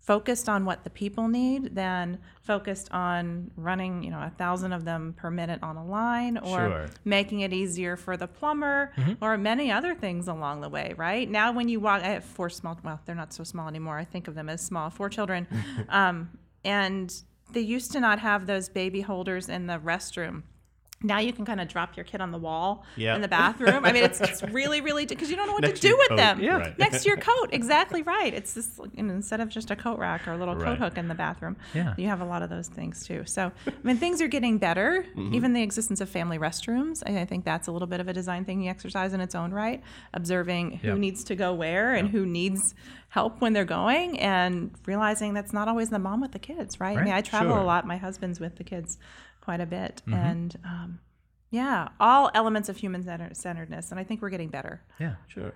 focused 0.00 0.48
on 0.48 0.64
what 0.64 0.82
the 0.82 0.90
people 0.90 1.28
need 1.28 1.74
than 1.74 2.18
focused 2.42 2.90
on 2.90 3.50
running, 3.56 4.02
you 4.02 4.10
know, 4.10 4.18
a 4.18 4.32
thousand 4.38 4.72
of 4.72 4.84
them 4.84 5.14
per 5.16 5.30
minute 5.30 5.60
on 5.62 5.76
a 5.76 5.84
line 5.84 6.38
or 6.38 6.58
Sure. 6.58 6.86
making 7.04 7.40
it 7.40 7.52
easier 7.52 7.96
for 7.96 8.16
the 8.16 8.26
plumber 8.26 8.92
mm-hmm. 8.96 9.12
or 9.22 9.36
many 9.36 9.70
other 9.70 9.94
things 9.94 10.26
along 10.26 10.62
the 10.62 10.68
way, 10.68 10.94
right? 10.96 11.30
Now, 11.30 11.52
when 11.52 11.68
you 11.68 11.80
walk, 11.80 12.02
I 12.02 12.08
have 12.08 12.24
four 12.24 12.48
small, 12.48 12.78
well, 12.82 13.00
they're 13.04 13.14
not 13.14 13.32
so 13.32 13.44
small 13.44 13.68
anymore. 13.68 13.98
I 13.98 14.04
think 14.04 14.26
of 14.26 14.34
them 14.34 14.48
as 14.48 14.62
small, 14.62 14.90
four 14.90 15.10
children. 15.10 15.46
um, 15.88 16.30
and 16.64 17.14
they 17.52 17.60
used 17.60 17.92
to 17.92 18.00
not 18.00 18.18
have 18.18 18.46
those 18.46 18.68
baby 18.68 19.02
holders 19.02 19.48
in 19.48 19.66
the 19.66 19.78
restroom. 19.78 20.42
Now 21.02 21.18
you 21.18 21.32
can 21.32 21.46
kind 21.46 21.60
of 21.62 21.68
drop 21.68 21.96
your 21.96 22.04
kid 22.04 22.20
on 22.20 22.30
the 22.30 22.36
wall 22.38 22.84
Yeah. 22.96 23.14
in 23.14 23.22
the 23.22 23.28
bathroom. 23.28 23.84
I 23.86 23.92
mean, 23.92 24.04
it's, 24.04 24.20
it's 24.20 24.42
really, 24.58 24.82
really 24.82 25.06
because 25.06 25.30
you 25.30 25.36
don't 25.36 25.46
know 25.46 25.54
what 25.54 25.62
Next 25.62 25.80
to 25.80 25.88
to 25.88 25.92
do 25.94 25.96
with 25.96 26.08
coat, 26.10 26.16
them. 26.16 26.40
Yeah. 26.40 26.56
right. 26.58 26.78
Next 26.78 27.02
to 27.04 27.08
your 27.08 27.16
coat, 27.30 27.48
exactly 27.52 28.02
right. 28.02 28.34
It's 28.34 28.52
this 28.52 28.78
instead 28.94 29.40
of 29.40 29.48
just 29.48 29.70
a 29.70 29.76
coat 29.76 29.98
rack 29.98 30.28
or 30.28 30.32
a 30.32 30.36
little 30.36 30.54
Right. 30.56 30.64
coat 30.66 30.78
hook 30.78 30.98
in 30.98 31.08
the 31.08 31.14
bathroom. 31.14 31.56
Yeah. 31.74 31.94
you 31.96 32.06
have 32.08 32.20
a 32.20 32.24
lot 32.26 32.42
of 32.42 32.50
those 32.50 32.68
things 32.68 33.06
too. 33.06 33.24
So, 33.24 33.50
I 33.66 33.72
mean, 33.82 33.96
things 33.96 34.20
are 34.20 34.28
getting 34.28 34.58
better. 34.58 35.06
Mm-hmm. 35.16 35.34
Even 35.34 35.52
the 35.54 35.62
existence 35.62 36.02
of 36.02 36.08
family 36.10 36.38
restrooms, 36.38 37.02
I 37.06 37.20
I 37.20 37.24
think 37.24 37.44
that's 37.46 37.66
a 37.68 37.72
little 37.72 37.88
bit 37.88 38.00
of 38.00 38.08
a 38.08 38.12
design 38.12 38.44
thinking 38.44 38.68
exercise 38.68 39.12
in 39.14 39.20
its 39.20 39.34
own 39.34 39.52
right. 39.52 39.82
Observing 40.12 40.78
who 40.82 40.88
Yeah. 40.88 40.94
needs 40.96 41.24
to 41.24 41.34
go 41.34 41.54
where 41.54 41.94
and 41.94 42.08
who 42.10 42.26
needs 42.26 42.74
help 43.08 43.40
when 43.40 43.52
they're 43.52 43.64
going, 43.64 44.20
and 44.20 44.70
realizing 44.86 45.34
that's 45.34 45.52
not 45.52 45.66
always 45.66 45.90
the 45.90 45.98
mom 45.98 46.20
with 46.20 46.30
the 46.32 46.38
kids, 46.38 46.78
right? 46.78 46.96
I 46.96 47.02
mean, 47.04 47.12
I 47.12 47.22
travel 47.22 47.54
Sure. 47.54 47.58
a 47.60 47.64
lot. 47.64 47.84
My 47.86 47.96
husband's 47.96 48.38
with 48.38 48.54
the 48.56 48.62
kids 48.64 48.98
quite 49.50 49.60
a 49.60 49.66
bit, 49.66 50.02
Mm-hmm. 50.06 50.14
and 50.30 50.56
um, 50.64 50.98
yeah, 51.50 51.88
all 51.98 52.30
elements 52.34 52.68
of 52.68 52.76
human 52.76 53.02
centeredness, 53.34 53.90
and 53.90 53.98
I 53.98 54.04
think 54.04 54.22
we're 54.22 54.30
getting 54.30 54.50
better. 54.50 54.80
Yeah. 55.00 55.14
Sure. 55.26 55.52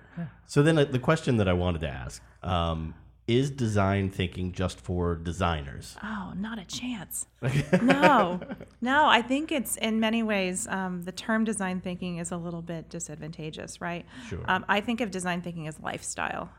So 0.46 0.62
then 0.64 0.76
uh, 0.78 0.84
the 0.84 0.98
question 0.98 1.36
that 1.36 1.46
I 1.48 1.52
wanted 1.52 1.82
to 1.82 1.88
ask 1.88 2.20
um, 2.42 2.94
is 3.28 3.50
design 3.50 4.10
thinking 4.10 4.50
just 4.52 4.80
for 4.80 5.14
designers? 5.14 5.96
Oh, 6.02 6.32
not 6.36 6.58
a 6.58 6.64
chance. 6.64 7.26
no, 7.82 8.40
no. 8.80 9.06
I 9.06 9.22
think 9.22 9.52
it's 9.52 9.76
in 9.76 10.00
many 10.00 10.22
ways 10.24 10.66
um, 10.66 11.02
the 11.04 11.12
term 11.12 11.44
design 11.44 11.80
thinking 11.80 12.18
is 12.18 12.32
a 12.32 12.36
little 12.36 12.62
bit 12.62 12.90
disadvantageous, 12.90 13.80
right? 13.80 14.04
Sure. 14.28 14.40
Um, 14.48 14.64
I 14.68 14.80
think 14.80 15.00
of 15.00 15.12
design 15.12 15.42
thinking 15.42 15.68
as 15.68 15.78
lifestyle. 15.78 16.50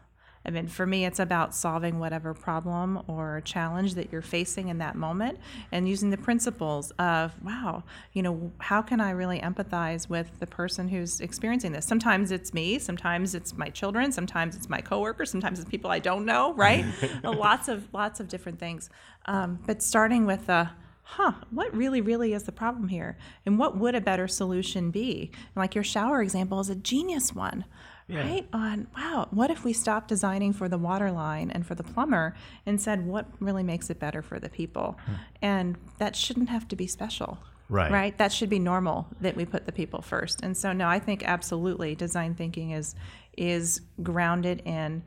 I 0.46 0.52
mean, 0.52 0.68
for 0.68 0.86
me, 0.86 1.06
it's 1.06 1.20
about 1.20 1.56
solving 1.56 2.00
whatever 2.00 2.34
problem 2.34 3.02
or 3.08 3.42
challenge 3.46 3.96
that 3.96 4.12
you're 4.12 4.22
facing 4.22 4.70
in 4.70 4.78
that 4.78 4.96
moment 4.96 5.40
and 5.72 5.90
using 5.90 6.12
the 6.12 6.18
principles 6.18 6.92
of, 7.00 7.34
wow, 7.44 7.84
you 8.14 8.22
know, 8.22 8.52
how 8.60 8.82
can 8.82 9.02
I 9.02 9.12
really 9.12 9.40
empathize 9.40 10.08
with 10.08 10.40
the 10.40 10.48
person 10.48 10.88
who's 10.88 11.20
experiencing 11.20 11.72
this? 11.72 11.86
Sometimes 11.86 12.32
it's 12.32 12.54
me, 12.54 12.78
sometimes 12.78 13.34
it's 13.34 13.58
my 13.58 13.70
children, 13.70 14.12
sometimes 14.12 14.56
it's 14.56 14.70
my 14.70 14.82
coworkers, 14.82 15.32
sometimes 15.32 15.60
it's 15.60 15.70
people 15.70 15.90
I 15.90 16.00
don't 16.00 16.26
know, 16.26 16.54
right? 16.54 16.86
lots 17.24 17.68
of 17.68 17.88
lots 17.94 18.20
of 18.20 18.28
different 18.28 18.60
things. 18.60 18.90
Um, 19.26 19.60
but 19.66 19.82
starting 19.82 20.26
with 20.26 20.48
a 20.50 20.72
huh, 21.06 21.34
what 21.52 21.74
really, 21.76 22.02
really 22.02 22.34
is 22.34 22.44
the 22.44 22.52
problem 22.52 22.88
here? 22.88 23.16
And 23.46 23.60
what 23.60 23.78
would 23.78 23.94
a 23.94 24.02
better 24.02 24.28
solution 24.28 24.90
be? 24.90 25.32
And 25.34 25.56
like 25.56 25.76
your 25.76 25.84
shower 25.84 26.22
example 26.22 26.60
is 26.60 26.70
a 26.70 26.76
genius 26.76 27.34
one, 27.34 27.64
right? 28.10 28.48
On, 28.54 28.88
wow, 28.96 29.28
what 29.32 29.50
if 29.50 29.63
we 29.63 29.74
stopped 29.74 30.08
designing 30.08 30.54
for 30.54 30.70
the 30.70 30.78
water 30.78 31.12
line 31.12 31.52
and 31.52 31.65
for 31.65 31.76
the 31.76 31.84
plumber 31.84 32.36
and 32.65 32.80
said, 32.80 33.06
what 33.06 33.28
really 33.39 33.63
makes 33.63 33.89
it 33.89 34.00
better 34.00 34.22
for 34.22 34.39
the 34.39 34.50
people? 34.50 34.98
Hmm. 35.06 35.13
And 35.41 35.78
that 35.98 36.15
shouldn't 36.15 36.50
have 36.50 36.68
to 36.70 36.76
be 36.76 36.88
special. 36.88 37.39
Right. 37.68 37.91
Right. 37.91 38.18
That 38.18 38.32
should 38.32 38.50
be 38.50 38.60
normal 38.60 39.08
that 39.22 39.36
we 39.36 39.44
put 39.44 39.65
the 39.65 39.72
people 39.72 40.02
first. 40.02 40.41
And 40.44 40.56
so, 40.56 40.72
no, 40.72 40.88
I 40.88 41.00
think 41.00 41.24
absolutely 41.24 41.96
design 41.96 42.36
thinking 42.36 42.72
is 42.72 42.96
is 43.38 43.82
grounded 44.02 44.62
in 44.65 45.04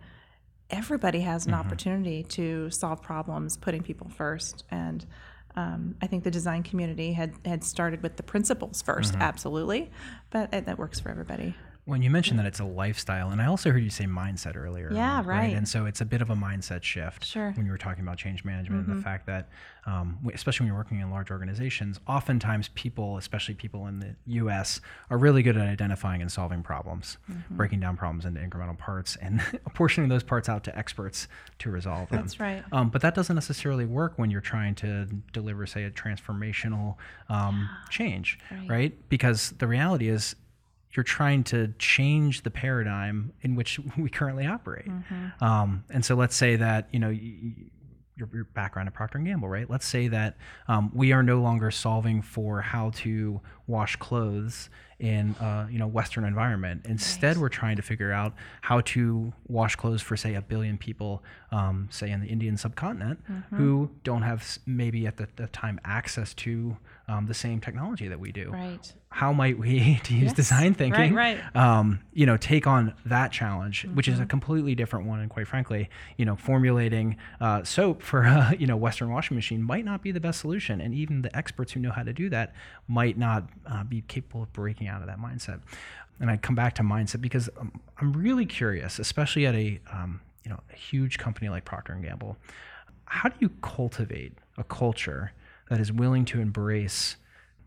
everybody 0.68 1.20
has 1.20 1.46
an 1.46 1.52
mm-hmm. 1.52 1.60
opportunity 1.60 2.24
to 2.24 2.68
solve 2.70 3.00
problems 3.00 3.56
putting 3.56 3.82
people 3.82 4.08
first 4.10 4.64
and 4.70 5.06
um, 5.56 5.96
I 6.00 6.06
think 6.06 6.22
the 6.22 6.30
design 6.30 6.62
community 6.62 7.12
had, 7.12 7.34
had 7.44 7.64
started 7.64 8.02
with 8.02 8.16
the 8.16 8.22
principles 8.22 8.80
1st 8.82 9.12
mm-hmm. 9.12 9.22
absolutely, 9.22 9.90
but 10.30 10.54
it, 10.54 10.66
that 10.66 10.78
works 10.78 11.00
for 11.00 11.08
everybody. 11.10 11.54
When 11.88 12.02
you 12.02 12.10
mentioned 12.10 12.38
that 12.38 12.44
it's 12.44 12.60
a 12.60 12.64
lifestyle, 12.64 13.30
and 13.30 13.40
I 13.40 13.46
also 13.46 13.70
heard 13.70 13.82
you 13.82 13.88
say 13.88 14.04
mindset 14.04 14.56
earlier. 14.56 14.90
Yeah, 14.92 15.20
on, 15.20 15.24
right. 15.26 15.54
And 15.56 15.66
so 15.66 15.86
it's 15.86 16.02
a 16.02 16.04
bit 16.04 16.20
of 16.20 16.28
a 16.28 16.34
mindset 16.36 16.82
shift. 16.82 17.24
Sure. 17.24 17.52
When 17.52 17.64
you 17.64 17.72
were 17.72 17.78
talking 17.78 18.02
about 18.04 18.18
change 18.18 18.44
management 18.44 18.86
and 18.86 18.98
the 18.98 19.02
fact 19.02 19.24
that, 19.26 19.48
um, 19.86 20.18
especially 20.34 20.64
when 20.64 20.68
you're 20.68 20.76
working 20.76 21.00
in 21.00 21.10
large 21.10 21.30
organizations, 21.30 21.98
oftentimes 22.06 22.68
people, 22.74 23.16
especially 23.16 23.54
people 23.54 23.86
in 23.86 24.00
the 24.00 24.14
U.S., 24.26 24.82
are 25.08 25.16
really 25.16 25.42
good 25.42 25.56
at 25.56 25.66
identifying 25.66 26.20
and 26.20 26.30
solving 26.30 26.62
problems, 26.62 27.16
breaking 27.48 27.80
down 27.80 27.96
problems 27.96 28.26
into 28.26 28.38
incremental 28.38 28.76
parts, 28.76 29.16
and 29.22 29.40
apportioning 29.66 30.10
those 30.10 30.22
parts 30.22 30.46
out 30.50 30.64
to 30.64 30.78
experts 30.78 31.26
to 31.60 31.70
resolve 31.70 32.10
them. 32.10 32.20
That's 32.20 32.38
right. 32.38 32.62
Um, 32.70 32.90
but 32.90 33.00
that 33.00 33.14
doesn't 33.14 33.34
necessarily 33.34 33.86
work 33.86 34.12
when 34.18 34.30
you're 34.30 34.42
trying 34.42 34.74
to 34.74 35.06
deliver, 35.32 35.66
say, 35.66 35.84
a 35.84 35.90
transformational 35.90 36.96
um, 37.30 37.66
change, 37.88 38.38
Right. 38.50 38.68
right? 38.68 39.08
Because 39.08 39.52
the 39.52 39.66
reality 39.66 40.10
is, 40.10 40.36
you're 40.92 41.04
trying 41.04 41.44
to 41.44 41.74
change 41.78 42.42
the 42.42 42.50
paradigm 42.50 43.32
in 43.42 43.54
which 43.56 43.78
we 43.98 44.08
currently 44.10 44.46
operate. 44.46 44.88
Um, 45.40 45.84
and 45.90 46.04
so, 46.04 46.14
let's 46.14 46.36
say 46.36 46.56
that 46.56 46.88
you 46.92 46.98
know. 46.98 47.10
your, 47.10 48.28
your 48.34 48.44
background 48.46 48.88
at 48.88 48.94
Procter 48.94 49.18
and 49.18 49.26
Gamble, 49.28 49.48
right? 49.48 49.70
Let's 49.70 49.86
say 49.86 50.08
that 50.08 50.36
um, 50.66 50.90
we 50.92 51.12
are 51.12 51.22
no 51.22 51.40
longer 51.40 51.70
solving 51.70 52.20
for 52.20 52.60
how 52.60 52.90
to 52.96 53.40
wash 53.68 53.94
clothes 53.94 54.70
in 54.98 55.36
a 55.40 55.68
you 55.70 55.78
know 55.78 55.86
Western 55.86 56.24
environment. 56.24 56.84
Instead, 56.84 57.36
we're 57.38 57.48
trying 57.48 57.76
to 57.76 57.82
figure 57.82 58.10
out 58.10 58.34
how 58.62 58.80
to 58.80 59.32
wash 59.46 59.76
clothes 59.76 60.02
for 60.02 60.16
say 60.16 60.34
a 60.34 60.42
billion 60.42 60.76
people, 60.76 61.22
um, 61.52 61.86
say 61.90 62.10
in 62.10 62.20
the 62.20 62.26
Indian 62.26 62.56
subcontinent, 62.56 63.20
who 63.50 63.88
don't 64.02 64.22
have 64.22 64.58
maybe 64.66 65.06
at 65.06 65.16
the, 65.16 65.28
the 65.36 65.46
time 65.48 65.78
access 65.84 66.34
to 66.34 66.76
um, 67.08 67.26
the 67.26 67.34
same 67.34 67.60
technology 67.60 68.06
that 68.08 68.20
we 68.20 68.30
do 68.32 68.50
Right. 68.52 68.92
how 69.10 69.32
might 69.32 69.58
we 69.58 69.98
to 70.04 70.12
use 70.14 70.26
Yes. 70.28 70.34
design 70.34 70.74
thinking 70.74 71.14
Right, 71.14 71.38
um, 71.56 72.00
you 72.12 72.26
know 72.26 72.36
take 72.36 72.66
on 72.66 72.94
that 73.06 73.32
challenge 73.32 73.86
which 73.94 74.06
Mm-hmm. 74.06 74.14
is 74.14 74.20
a 74.20 74.26
completely 74.26 74.74
different 74.74 75.06
one 75.06 75.20
and 75.20 75.30
quite 75.30 75.48
frankly 75.48 75.88
you 76.18 76.24
know 76.24 76.36
formulating 76.36 77.16
uh, 77.40 77.64
soap 77.64 78.02
for 78.02 78.22
a 78.22 78.54
you 78.58 78.66
know 78.66 78.76
western 78.76 79.10
washing 79.10 79.34
machine 79.36 79.62
might 79.62 79.84
not 79.84 80.02
be 80.02 80.12
the 80.12 80.20
best 80.20 80.40
solution 80.40 80.80
and 80.80 80.94
even 80.94 81.22
the 81.22 81.34
experts 81.36 81.72
who 81.72 81.80
know 81.80 81.90
how 81.90 82.02
to 82.02 82.12
do 82.12 82.28
that 82.28 82.54
might 82.86 83.16
not 83.16 83.48
uh, 83.66 83.82
be 83.84 84.02
capable 84.02 84.42
of 84.42 84.52
breaking 84.52 84.86
out 84.88 85.00
of 85.00 85.06
that 85.06 85.18
mindset 85.18 85.60
and 86.20 86.30
i 86.30 86.36
come 86.36 86.54
back 86.54 86.74
to 86.74 86.82
mindset 86.82 87.20
because 87.20 87.48
um, 87.58 87.72
i'm 87.98 88.12
really 88.12 88.44
curious 88.46 88.98
especially 88.98 89.46
at 89.46 89.54
a 89.54 89.80
um, 89.92 90.20
you 90.44 90.50
know 90.50 90.60
a 90.72 90.76
huge 90.76 91.16
company 91.18 91.48
like 91.48 91.64
procter 91.64 91.92
and 91.94 92.04
gamble 92.04 92.36
how 93.06 93.28
do 93.30 93.36
you 93.40 93.48
cultivate 93.62 94.32
a 94.58 94.64
culture 94.64 95.32
that 95.68 95.80
is 95.80 95.92
willing 95.92 96.24
to 96.26 96.40
embrace 96.40 97.16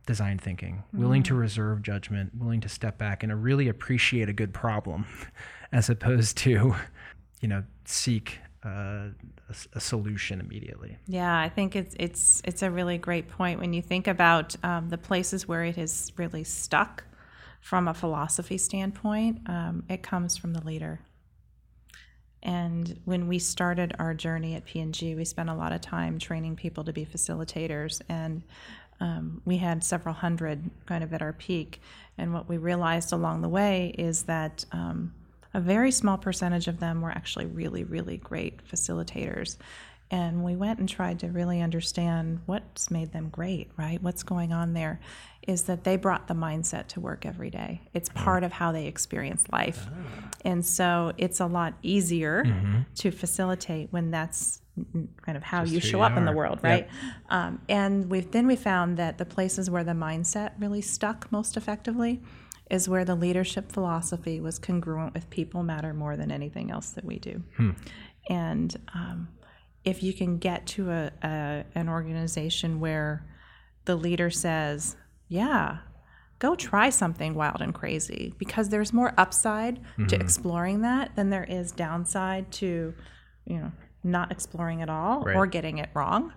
design 0.05 0.39
thinking, 0.39 0.83
willing 0.93 1.23
to 1.23 1.35
reserve 1.35 1.81
judgment, 1.83 2.31
willing 2.35 2.61
to 2.61 2.69
step 2.69 2.97
back 2.97 3.23
and 3.23 3.43
really 3.43 3.67
appreciate 3.67 4.29
a 4.29 4.33
good 4.33 4.53
problem, 4.53 5.05
as 5.71 5.89
opposed 5.89 6.37
to, 6.37 6.75
you 7.39 7.47
know, 7.47 7.63
seek 7.85 8.39
uh, 8.65 9.09
a, 9.49 9.55
a 9.73 9.79
solution 9.79 10.39
immediately. 10.39 10.97
Yeah, 11.07 11.39
I 11.39 11.49
think 11.49 11.75
it's 11.75 11.95
it's 11.99 12.41
it's 12.45 12.61
a 12.61 12.71
really 12.71 12.97
great 12.97 13.27
point 13.27 13.59
when 13.59 13.73
you 13.73 13.81
think 13.81 14.07
about 14.07 14.55
um, 14.63 14.89
the 14.89 14.97
places 14.97 15.47
where 15.47 15.63
it 15.63 15.77
is 15.77 16.11
really 16.17 16.43
stuck 16.43 17.03
from 17.59 17.87
a 17.87 17.93
philosophy 17.93 18.57
standpoint. 18.57 19.39
Um, 19.47 19.83
it 19.89 20.03
comes 20.03 20.37
from 20.37 20.53
the 20.53 20.63
leader. 20.65 20.99
And 22.43 22.99
when 23.05 23.27
we 23.27 23.39
started 23.39 23.95
our 23.99 24.13
journey 24.13 24.55
at 24.55 24.65
P&G, 24.65 25.15
we 25.15 25.25
spent 25.25 25.49
a 25.49 25.53
lot 25.53 25.71
of 25.71 25.81
time 25.81 26.17
training 26.17 26.55
people 26.55 26.83
to 26.83 26.93
be 26.93 27.05
facilitators, 27.05 28.01
and 28.09 28.41
um, 28.99 29.41
we 29.45 29.57
had 29.57 29.83
several 29.83 30.13
hundred 30.13 30.69
kind 30.85 31.03
of 31.03 31.13
at 31.13 31.21
our 31.21 31.33
peak. 31.33 31.81
And 32.17 32.33
what 32.33 32.47
we 32.47 32.57
realized 32.57 33.13
along 33.13 33.41
the 33.41 33.49
way 33.49 33.93
is 33.97 34.23
that 34.23 34.63
um, 34.71 35.13
a 35.53 35.59
very 35.59 35.91
small 35.91 36.17
percentage 36.17 36.67
of 36.67 36.79
them 36.79 37.01
were 37.01 37.11
actually 37.11 37.47
really, 37.47 37.83
really 37.83 38.17
great 38.17 38.65
facilitators. 38.65 39.57
And 40.11 40.43
we 40.43 40.55
went 40.55 40.79
and 40.79 40.89
tried 40.89 41.19
to 41.19 41.27
really 41.27 41.61
understand 41.61 42.41
what's 42.45 42.91
made 42.91 43.11
them 43.11 43.29
great, 43.29 43.71
right? 43.77 44.01
What's 44.03 44.23
going 44.23 44.51
on 44.51 44.73
there 44.73 44.99
is 45.47 45.63
that 45.63 45.83
they 45.83 45.97
brought 45.97 46.27
the 46.27 46.33
mindset 46.35 46.87
to 46.87 46.99
work 46.99 47.25
every 47.25 47.49
day. 47.49 47.81
It's 47.93 48.09
part 48.09 48.43
of 48.43 48.51
how 48.51 48.71
they 48.71 48.85
experience 48.85 49.43
life. 49.51 49.87
And 50.45 50.63
so 50.65 51.13
it's 51.17 51.39
a 51.39 51.47
lot 51.47 51.73
easier 51.81 52.43
to 52.95 53.11
facilitate 53.11 53.91
when 53.91 54.11
that's 54.11 54.61
kind 55.25 55.35
of 55.37 55.43
how 55.43 55.61
Just 55.63 55.73
you 55.73 55.79
show 55.81 55.97
you 55.97 56.03
up 56.03 56.15
in 56.17 56.25
the 56.25 56.31
are. 56.31 56.35
world, 56.35 56.59
Yep. 56.63 56.71
right? 56.71 56.87
Um, 57.29 57.61
and 57.67 58.09
we've 58.09 58.29
then 58.31 58.45
we 58.47 58.55
found 58.55 58.97
that 58.97 59.17
the 59.17 59.25
places 59.25 59.69
where 59.69 59.83
the 59.83 59.91
mindset 59.93 60.51
really 60.59 60.81
stuck 60.81 61.31
most 61.31 61.57
effectively 61.57 62.21
is 62.69 62.87
where 62.87 63.03
the 63.03 63.15
leadership 63.15 63.71
philosophy 63.71 64.39
was 64.39 64.57
congruent 64.59 65.13
with 65.13 65.29
people 65.29 65.61
matter 65.63 65.93
more 65.93 66.15
than 66.15 66.31
anything 66.31 66.71
else 66.71 66.91
that 66.91 67.03
we 67.03 67.19
do. 67.19 67.43
And 68.29 68.75
um, 68.93 69.27
if 69.83 70.03
you 70.03 70.13
can 70.13 70.37
get 70.37 70.67
to 70.67 70.89
a, 70.91 71.11
a 71.23 71.65
an 71.75 71.89
organization 71.89 72.79
where 72.79 73.25
the 73.85 73.95
leader 73.95 74.29
says, 74.29 74.95
"Yeah, 75.31 75.77
go 76.39 76.55
try 76.55 76.89
something 76.89 77.33
wild 77.33 77.61
and 77.61 77.73
crazy," 77.73 78.33
because 78.37 78.67
there's 78.69 78.91
more 78.91 79.13
upside 79.17 79.79
to 80.09 80.15
exploring 80.19 80.81
that 80.81 81.15
than 81.15 81.29
there 81.29 81.45
is 81.45 81.71
downside 81.71 82.51
to, 82.53 82.93
you 83.45 83.57
know, 83.57 83.71
not 84.03 84.31
exploring 84.31 84.81
at 84.81 84.89
all 84.89 85.21
Right. 85.21 85.35
or 85.35 85.45
getting 85.47 85.77
it 85.77 85.89
wrong. 85.93 86.33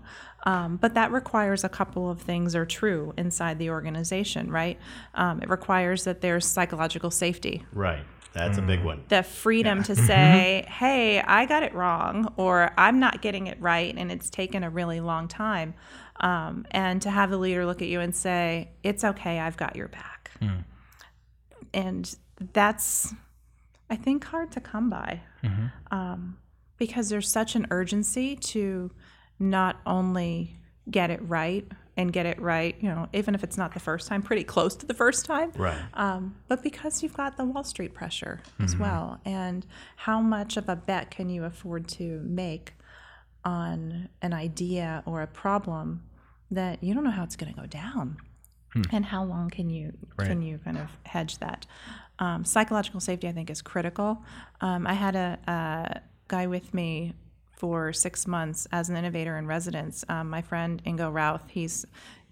Um, 0.46 0.76
but 0.76 0.94
that 0.94 1.10
requires 1.10 1.64
a 1.64 1.68
couple 1.68 2.10
of 2.10 2.20
things 2.20 2.54
are 2.54 2.66
true 2.66 3.14
inside 3.16 3.58
the 3.58 3.70
organization, 3.70 4.50
right? 4.50 4.78
Um, 5.14 5.40
it 5.42 5.48
requires 5.48 6.04
that 6.04 6.20
there's 6.20 6.46
psychological 6.46 7.10
safety, 7.10 7.64
Right. 7.72 8.04
That's 8.34 8.58
a 8.58 8.62
big 8.62 8.84
one. 8.84 9.04
the 9.08 9.22
freedom 9.22 9.82
to 9.84 9.94
say, 10.10 10.64
hey, 10.68 11.20
I 11.20 11.46
got 11.46 11.62
it 11.62 11.72
wrong, 11.74 12.32
or 12.36 12.72
I'm 12.76 12.98
not 12.98 13.22
getting 13.22 13.46
it 13.46 13.60
right, 13.60 13.94
and 13.96 14.10
it's 14.12 14.28
taken 14.28 14.64
a 14.64 14.70
really 14.70 15.00
long 15.00 15.28
time. 15.28 15.74
Um, 16.20 16.66
and 16.70 17.00
to 17.02 17.10
have 17.10 17.30
the 17.30 17.38
leader 17.38 17.64
look 17.66 17.80
at 17.82 17.88
you 17.88 18.00
and 18.00 18.14
say, 18.14 18.70
it's 18.82 19.04
okay, 19.04 19.38
I've 19.40 19.56
got 19.56 19.76
your 19.76 19.88
back. 19.88 20.30
And 21.72 22.14
that's, 22.52 23.12
I 23.90 23.96
think, 23.96 24.24
hard 24.24 24.52
to 24.52 24.60
come 24.60 24.90
by 24.90 25.22
um, 25.90 26.38
because 26.78 27.08
there's 27.08 27.30
such 27.30 27.54
an 27.56 27.66
urgency 27.70 28.36
to 28.36 28.90
not 29.38 29.80
only 29.86 30.56
get 30.90 31.10
it 31.10 31.20
right 31.22 31.66
and 31.96 32.12
get 32.12 32.26
it 32.26 32.40
right, 32.40 32.76
you 32.80 32.88
know, 32.88 33.08
even 33.12 33.34
if 33.36 33.44
it's 33.44 33.56
not 33.56 33.72
the 33.72 33.80
first 33.80 34.08
time, 34.08 34.20
pretty 34.20 34.42
close 34.44 34.74
to 34.76 34.84
the 34.86 34.94
first 34.94 35.26
time 35.26 35.52
Right. 35.56 35.78
um, 35.94 36.34
but 36.48 36.62
because 36.62 37.02
you've 37.02 37.14
got 37.14 37.36
the 37.36 37.44
Wall 37.44 37.62
Street 37.64 37.94
pressure 37.94 38.40
as 38.60 38.76
well, 38.76 39.20
and 39.24 39.64
how 39.96 40.20
much 40.20 40.56
of 40.56 40.68
a 40.68 40.74
bet 40.76 41.10
can 41.10 41.30
you 41.30 41.44
afford 41.44 41.86
to 41.88 42.20
make 42.24 42.74
on 43.44 44.08
an 44.22 44.32
idea 44.32 45.02
or 45.06 45.22
a 45.22 45.26
problem 45.26 46.02
that 46.50 46.82
you 46.82 46.94
don't 46.94 47.04
know 47.04 47.10
how 47.10 47.22
it's 47.24 47.36
going 47.36 47.52
to 47.54 47.60
go 47.60 47.66
down, 47.66 48.16
and 48.92 49.04
how 49.04 49.22
long 49.22 49.50
can 49.50 49.70
you 49.70 49.92
can 50.26 50.42
you 50.42 50.58
kind 50.58 50.78
of 50.78 50.88
hedge 51.04 51.38
that? 51.38 51.64
Um, 52.18 52.44
psychological 52.44 53.00
safety, 53.00 53.28
I 53.28 53.32
think, 53.32 53.50
is 53.50 53.62
critical. 53.62 54.22
Um, 54.60 54.86
I 54.86 54.94
had 54.94 55.14
a, 55.16 55.38
a 55.46 56.00
guy 56.28 56.46
with 56.48 56.74
me 56.74 57.12
for 57.64 57.94
six 57.94 58.26
months 58.26 58.68
as 58.72 58.90
an 58.90 58.96
innovator 58.98 59.38
in 59.38 59.46
residence. 59.46 60.04
Um, 60.10 60.28
my 60.28 60.42
friend 60.42 60.82
Ingo 60.84 61.10
Rauth, 61.10 61.48
he's 61.48 61.86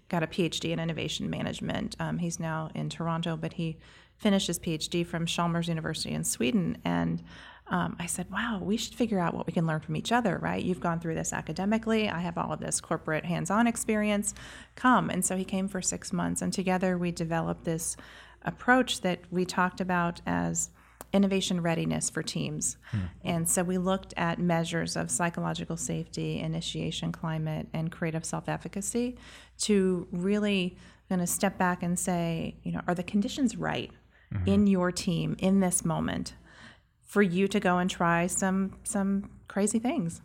got 0.07 0.21
a 0.21 0.27
PhD 0.27 0.69
in 0.69 0.79
innovation 0.79 1.27
management. 1.27 1.95
Um, 1.99 2.19
he's 2.19 2.39
now 2.39 2.69
in 2.75 2.87
Toronto, 2.87 3.35
but 3.35 3.53
he 3.53 3.79
finished 4.15 4.45
his 4.45 4.59
PhD 4.59 5.03
from 5.03 5.25
Chalmers 5.25 5.69
University 5.69 6.13
in 6.13 6.23
Sweden. 6.23 6.77
And 6.85 7.23
um, 7.65 7.95
I 7.99 8.05
said, 8.05 8.29
wow, 8.29 8.59
we 8.61 8.77
should 8.77 8.93
figure 8.93 9.17
out 9.17 9.33
what 9.33 9.47
we 9.47 9.53
can 9.53 9.65
learn 9.65 9.79
from 9.79 9.95
each 9.95 10.11
other, 10.11 10.37
right? 10.37 10.63
You've 10.63 10.79
gone 10.79 10.99
through 10.99 11.15
this 11.15 11.33
academically. 11.33 12.07
I 12.09 12.19
have 12.19 12.37
all 12.37 12.53
of 12.53 12.59
this 12.59 12.79
corporate 12.79 13.25
hands 13.25 13.49
on 13.49 13.65
experience. 13.65 14.35
Come. 14.75 15.09
And 15.09 15.25
so 15.25 15.35
he 15.35 15.45
came 15.45 15.67
for 15.67 15.81
six 15.81 16.13
months, 16.13 16.43
and 16.43 16.53
together 16.53 16.95
we 16.95 17.09
developed 17.09 17.63
this 17.63 17.97
approach 18.43 19.01
that 19.01 19.21
we 19.31 19.45
talked 19.45 19.81
about 19.81 20.21
as 20.27 20.69
innovation 21.13 21.61
readiness 21.61 22.09
for 22.09 22.23
teams. 22.23 22.77
Hmm. 22.89 22.97
And 23.23 23.49
so 23.49 23.63
we 23.63 23.77
looked 23.77 24.13
at 24.17 24.39
measures 24.39 24.95
of 24.95 25.11
psychological 25.11 25.77
safety, 25.77 26.39
initiation 26.39 27.11
climate, 27.11 27.67
and 27.73 27.91
creative 27.91 28.25
self 28.25 28.49
efficacy 28.49 29.17
to 29.59 30.07
really 30.11 30.77
kind 31.09 31.21
of 31.21 31.29
step 31.29 31.57
back 31.57 31.83
and 31.83 31.97
say, 31.97 32.55
you 32.63 32.71
know, 32.71 32.81
are 32.87 32.95
the 32.95 33.03
conditions 33.03 33.55
right 33.55 33.91
mm-hmm. 34.33 34.47
in 34.47 34.67
your 34.67 34.91
team 34.91 35.35
in 35.39 35.59
this 35.59 35.85
moment 35.85 36.33
for 37.05 37.21
you 37.21 37.47
to 37.47 37.59
go 37.59 37.77
and 37.77 37.89
try 37.89 38.25
some 38.27 38.75
some 38.83 39.29
crazy 39.47 39.79
things? 39.79 40.21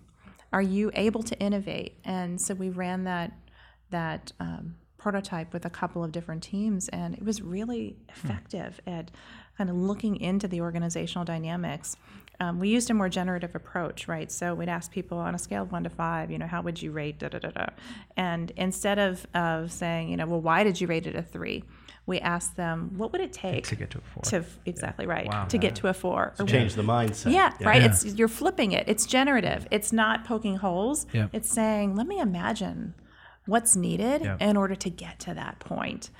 Are 0.53 0.63
you 0.63 0.91
able 0.95 1.23
to 1.25 1.39
innovate? 1.39 1.99
And 2.05 2.41
so 2.41 2.55
we 2.55 2.71
ran 2.71 3.05
that 3.05 3.33
that 3.91 4.33
um, 4.41 4.77
prototype 4.97 5.53
with 5.53 5.65
a 5.65 5.71
couple 5.71 6.03
of 6.03 6.13
different 6.13 6.43
teams, 6.43 6.89
and 6.89 7.15
it 7.15 7.23
was 7.23 7.43
really 7.43 7.99
hmm. 8.11 8.27
effective 8.27 8.81
at 8.87 9.11
kind 9.59 9.69
of 9.69 9.77
looking 9.77 10.17
into 10.21 10.49
the 10.49 10.61
organizational 10.63 11.25
dynamics. 11.25 11.97
Um, 12.41 12.61
we 12.61 12.69
used 12.69 12.89
a 12.91 12.95
more 12.95 13.09
generative 13.09 13.57
approach, 13.57 14.07
right? 14.07 14.31
So 14.31 14.55
we'd 14.55 14.69
ask 14.69 14.93
people 14.93 15.19
on 15.19 15.35
a 15.35 15.39
scale 15.39 15.65
of 15.65 15.73
one 15.73 15.83
to 15.83 15.91
five, 15.91 16.31
you 16.31 16.39
know, 16.39 16.47
how 16.47 16.63
would 16.63 16.81
you 16.81 16.93
rate 16.93 17.19
da 17.19 17.29
da 17.29 17.41
da 17.41 17.51
da? 17.51 17.67
And 18.17 18.53
instead 18.57 18.99
of 19.01 19.27
of 19.35 19.73
saying, 19.73 20.09
you 20.11 20.17
know, 20.17 20.27
well, 20.27 20.41
why 20.41 20.63
did 20.63 20.81
you 20.81 20.87
rate 20.87 21.07
it 21.09 21.17
a 21.17 21.23
three? 21.23 21.65
We 22.07 22.21
asked 22.21 22.57
them, 22.57 22.93
what 22.97 23.11
would 23.13 23.21
it 23.21 23.33
take 23.35 23.67
to 23.67 23.75
get 23.77 23.91
to 23.91 23.99
a 23.99 24.01
four. 24.01 24.23
to 24.31 24.45
exactly 24.65 25.07
right 25.07 25.27
Wow. 25.27 25.45
to 25.47 25.59
get 25.59 25.75
to 25.77 25.89
a 25.89 25.93
four? 25.93 26.33
Or 26.39 26.47
Change 26.47 26.75
the 26.75 26.83
mindset. 26.83 27.33
yeah, 27.33 27.53
right. 27.61 27.83
Yeah. 27.83 27.89
It's 27.89 28.05
you're 28.15 28.29
flipping 28.29 28.71
it. 28.73 28.85
It's 28.89 29.05
generative. 29.05 29.67
It's 29.73 29.93
not 29.93 30.25
poking 30.25 30.57
holes. 30.57 31.07
Yeah. 31.13 31.27
It's 31.33 31.51
saying, 31.51 31.97
let 31.97 32.07
me 32.07 32.19
imagine 32.21 32.95
what's 33.49 33.75
needed 33.75 34.23
Yeah. 34.23 34.37
in 34.41 34.57
order 34.57 34.75
to 34.77 34.91
get 34.91 35.19
to 35.21 35.33
that 35.35 35.59
point. 35.59 36.11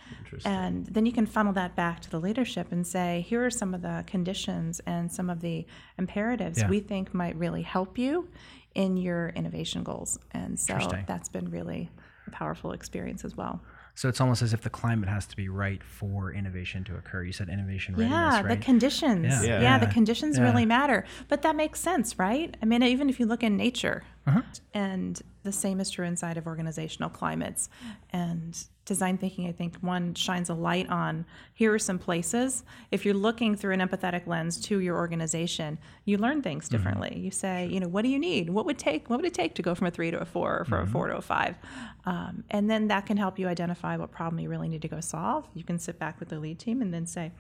And 0.45 0.87
then 0.87 1.05
you 1.07 1.13
can 1.13 1.27
funnel 1.27 1.53
that 1.55 1.77
back 1.77 2.01
to 2.01 2.11
the 2.11 2.19
leadership 2.19 2.73
and 2.73 2.87
say, 2.87 3.25
here 3.29 3.45
are 3.45 3.51
some 3.51 3.75
of 3.75 3.83
the 3.83 4.03
conditions 4.07 4.81
and 4.87 5.13
some 5.13 5.29
of 5.31 5.41
the 5.41 5.67
imperatives 5.99 6.59
Yeah. 6.59 6.69
we 6.69 6.81
think 6.81 7.13
might 7.15 7.37
really 7.37 7.63
help 7.63 7.99
you 7.99 8.29
in 8.75 8.97
your 8.97 9.29
innovation 9.31 9.83
goals. 9.83 10.19
And 10.33 10.59
so 10.59 10.79
that's 11.07 11.29
been 11.29 11.51
really 11.51 11.91
a 12.27 12.31
powerful 12.31 12.73
experience 12.73 13.25
as 13.25 13.37
well. 13.37 13.61
So 13.95 14.09
it's 14.09 14.21
almost 14.21 14.43
as 14.43 14.53
if 14.55 14.61
the 14.61 14.71
climate 14.71 15.09
has 15.09 15.27
to 15.27 15.35
be 15.37 15.49
right 15.49 15.83
for 15.83 16.33
innovation 16.33 16.85
to 16.85 16.95
occur. 16.97 17.25
You 17.25 17.33
said 17.33 17.49
innovation 17.49 17.97
readiness, 17.97 18.13
Yeah, 18.17 18.43
right? 18.43 18.49
the 18.61 18.65
conditions. 18.65 19.27
Yeah. 19.27 19.43
Yeah, 19.43 19.61
Yeah. 19.61 19.79
the 19.79 19.89
conditions 19.89 20.39
Yeah. 20.39 20.45
really 20.45 20.65
matter. 20.67 21.05
But 21.27 21.43
that 21.43 21.57
makes 21.57 21.81
sense, 21.81 22.17
right? 22.17 22.57
I 22.63 22.65
mean, 22.65 22.83
even 22.85 23.09
if 23.11 23.19
you 23.19 23.27
look 23.27 23.43
in 23.43 23.57
nature, 23.57 24.05
Uh-huh. 24.29 24.43
and 24.75 25.21
the 25.45 25.53
same 25.53 25.81
is 25.81 25.91
true 25.91 26.05
inside 26.05 26.37
of 26.37 26.47
organizational 26.47 27.09
climates. 27.09 27.71
And 28.11 28.57
design 28.85 29.17
thinking, 29.19 29.47
I 29.49 29.53
think, 29.53 29.77
one 29.81 30.15
shines 30.15 30.51
a 30.51 30.55
light 30.55 30.89
on 30.91 31.25
here 31.55 31.73
are 31.73 31.79
some 31.79 31.99
places. 31.99 32.65
If 32.91 33.05
you're 33.05 33.15
looking 33.15 33.55
through 33.57 33.73
an 33.75 33.81
empathetic 33.81 34.27
lens 34.27 34.61
to 34.63 34.81
your 34.81 34.97
organization, 34.97 35.79
you 36.05 36.19
learn 36.19 36.43
things 36.43 36.67
Mm-hmm. 36.69 36.77
differently. 36.77 37.19
You 37.19 37.31
say, 37.31 37.67
you 37.67 37.81
know, 37.81 37.89
what 37.89 38.03
do 38.03 38.09
you 38.09 38.19
need? 38.19 38.51
What 38.51 38.67
would 38.67 38.79
take? 38.79 39.09
What 39.09 39.17
would 39.19 39.27
it 39.27 39.35
take 39.35 39.55
to 39.55 39.63
go 39.63 39.75
from 39.75 39.87
a 39.87 39.91
three 39.91 40.11
to 40.11 40.19
a 40.21 40.25
four, 40.25 40.61
or 40.61 40.65
from 40.65 40.81
Mm-hmm. 40.81 40.89
a 40.89 40.93
four 40.93 41.07
to 41.09 41.17
a 41.17 41.23
five? 41.23 41.57
Um, 42.05 42.45
and 42.51 42.69
then 42.71 42.89
that 42.89 43.07
can 43.07 43.17
help 43.17 43.39
you 43.39 43.49
identify 43.49 43.97
what 43.97 44.11
problem 44.11 44.41
you 44.41 44.49
really 44.51 44.69
need 44.69 44.83
to 44.83 44.89
go 44.89 45.01
solve. 45.01 45.49
You 45.55 45.65
can 45.65 45.79
sit 45.79 45.99
back 45.99 46.21
with 46.21 46.29
the 46.29 46.39
lead 46.39 46.59
team 46.59 46.83
and 46.83 46.93
then 46.93 47.07
say, 47.07 47.33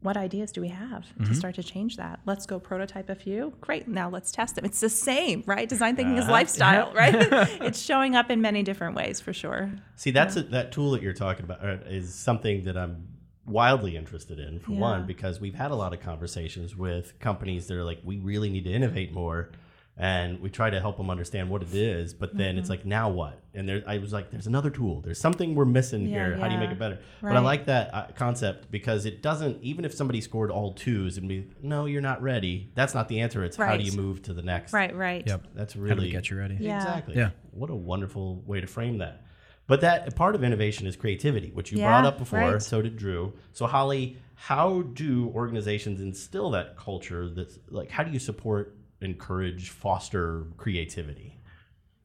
what 0.00 0.16
ideas 0.16 0.52
do 0.52 0.60
we 0.60 0.68
have 0.68 1.02
Mm-hmm. 1.02 1.24
to 1.24 1.34
start 1.34 1.54
to 1.56 1.62
change 1.62 1.96
that? 1.96 2.20
Let's 2.26 2.46
go 2.46 2.58
prototype 2.58 3.08
a 3.10 3.14
few. 3.14 3.52
Great. 3.60 3.88
Now 3.88 4.08
let's 4.08 4.30
test 4.32 4.54
them. 4.56 4.64
It's 4.64 4.80
the 4.80 4.88
same, 4.88 5.42
right? 5.46 5.68
Design 5.68 5.96
thinking 5.96 6.14
Uh-huh. 6.18 6.24
is 6.24 6.30
lifestyle, 6.30 6.92
right? 6.94 7.14
it's 7.62 7.80
showing 7.80 8.16
up 8.16 8.30
in 8.30 8.40
many 8.40 8.62
different 8.62 8.94
ways 8.96 9.20
for 9.20 9.32
sure. 9.32 9.70
See, 9.96 10.10
that's 10.10 10.36
a, 10.36 10.42
that 10.44 10.72
tool 10.72 10.90
that 10.92 11.02
you're 11.02 11.12
talking 11.12 11.44
about 11.44 11.64
uh, 11.64 11.78
is 11.86 12.14
something 12.14 12.64
that 12.64 12.76
I'm 12.76 13.08
wildly 13.46 13.96
interested 13.96 14.38
in. 14.38 14.60
For 14.60 14.72
Yeah. 14.72 14.78
one, 14.80 15.06
because 15.06 15.40
we've 15.40 15.54
had 15.54 15.70
a 15.70 15.74
lot 15.74 15.92
of 15.92 16.00
conversations 16.00 16.76
with 16.76 17.18
companies 17.18 17.66
that 17.66 17.76
are 17.76 17.84
like, 17.84 17.98
we 18.04 18.18
really 18.18 18.50
need 18.50 18.64
to 18.64 18.70
innovate 18.72 19.12
more, 19.12 19.50
and 19.96 20.40
we 20.40 20.48
try 20.48 20.70
to 20.70 20.80
help 20.80 20.96
them 20.96 21.10
understand 21.10 21.50
what 21.50 21.62
it 21.62 21.74
is. 21.74 22.14
But 22.14 22.34
then 22.36 22.50
Mm-hmm. 22.54 22.58
it's 22.60 22.70
like, 22.70 22.86
now 22.86 23.10
what? 23.10 23.40
And 23.54 23.68
there, 23.68 23.82
I 23.86 23.98
was 23.98 24.12
like, 24.12 24.30
there's 24.30 24.46
another 24.46 24.70
tool. 24.70 25.02
There's 25.02 25.20
something 25.20 25.54
we're 25.54 25.66
missing 25.66 26.06
Yeah, 26.06 26.28
here. 26.28 26.36
How 26.38 26.48
do 26.48 26.54
you 26.54 26.60
make 26.60 26.70
it 26.70 26.78
better? 26.78 26.98
But 27.20 27.32
I 27.36 27.40
like 27.40 27.66
that 27.66 27.92
uh, 27.94 28.06
concept 28.16 28.70
because 28.70 29.04
it 29.04 29.20
doesn't. 29.22 29.62
Even 29.62 29.84
if 29.84 29.92
somebody 29.92 30.20
scored 30.22 30.50
all 30.50 30.72
twos 30.72 31.18
and 31.18 31.28
be, 31.28 31.50
no, 31.62 31.84
you're 31.84 32.00
not 32.00 32.22
ready. 32.22 32.70
That's 32.74 32.94
not 32.94 33.08
the 33.08 33.20
answer. 33.20 33.44
It's 33.44 33.56
how 33.58 33.76
do 33.76 33.84
you 33.84 33.92
move 33.92 34.22
to 34.22 34.32
the 34.32 34.42
next. 34.42 34.72
Right, 34.72 34.96
right. 34.96 35.22
Yep. 35.26 35.48
That's 35.54 35.74
How 35.74 35.80
do 35.80 35.84
really 35.84 36.06
we 36.06 36.10
get 36.10 36.30
you 36.30 36.38
ready? 36.38 36.56
Yeah. 36.58 36.76
Exactly. 36.76 37.16
Yeah. 37.16 37.30
What 37.50 37.68
a 37.68 37.74
wonderful 37.74 38.42
way 38.46 38.60
to 38.62 38.66
frame 38.66 38.98
that. 38.98 39.26
But 39.66 39.82
that 39.82 40.16
part 40.16 40.34
of 40.34 40.42
innovation 40.42 40.86
is 40.86 40.96
creativity, 40.96 41.50
which 41.52 41.70
you 41.70 41.78
Yeah, 41.78 41.88
brought 41.88 42.04
up 42.06 42.18
before. 42.18 42.38
right. 42.40 42.62
So 42.62 42.80
did 42.82 42.96
Drew. 42.96 43.34
So 43.52 43.66
Holly, 43.66 44.16
how 44.34 44.82
do 44.82 45.30
organizations 45.34 46.00
instill 46.00 46.50
that 46.50 46.76
culture? 46.76 47.28
That's 47.28 47.58
like, 47.68 47.90
how 47.90 48.02
do 48.02 48.10
you 48.10 48.18
support, 48.18 48.76
encourage, 49.02 49.70
foster 49.70 50.46
creativity? 50.56 51.38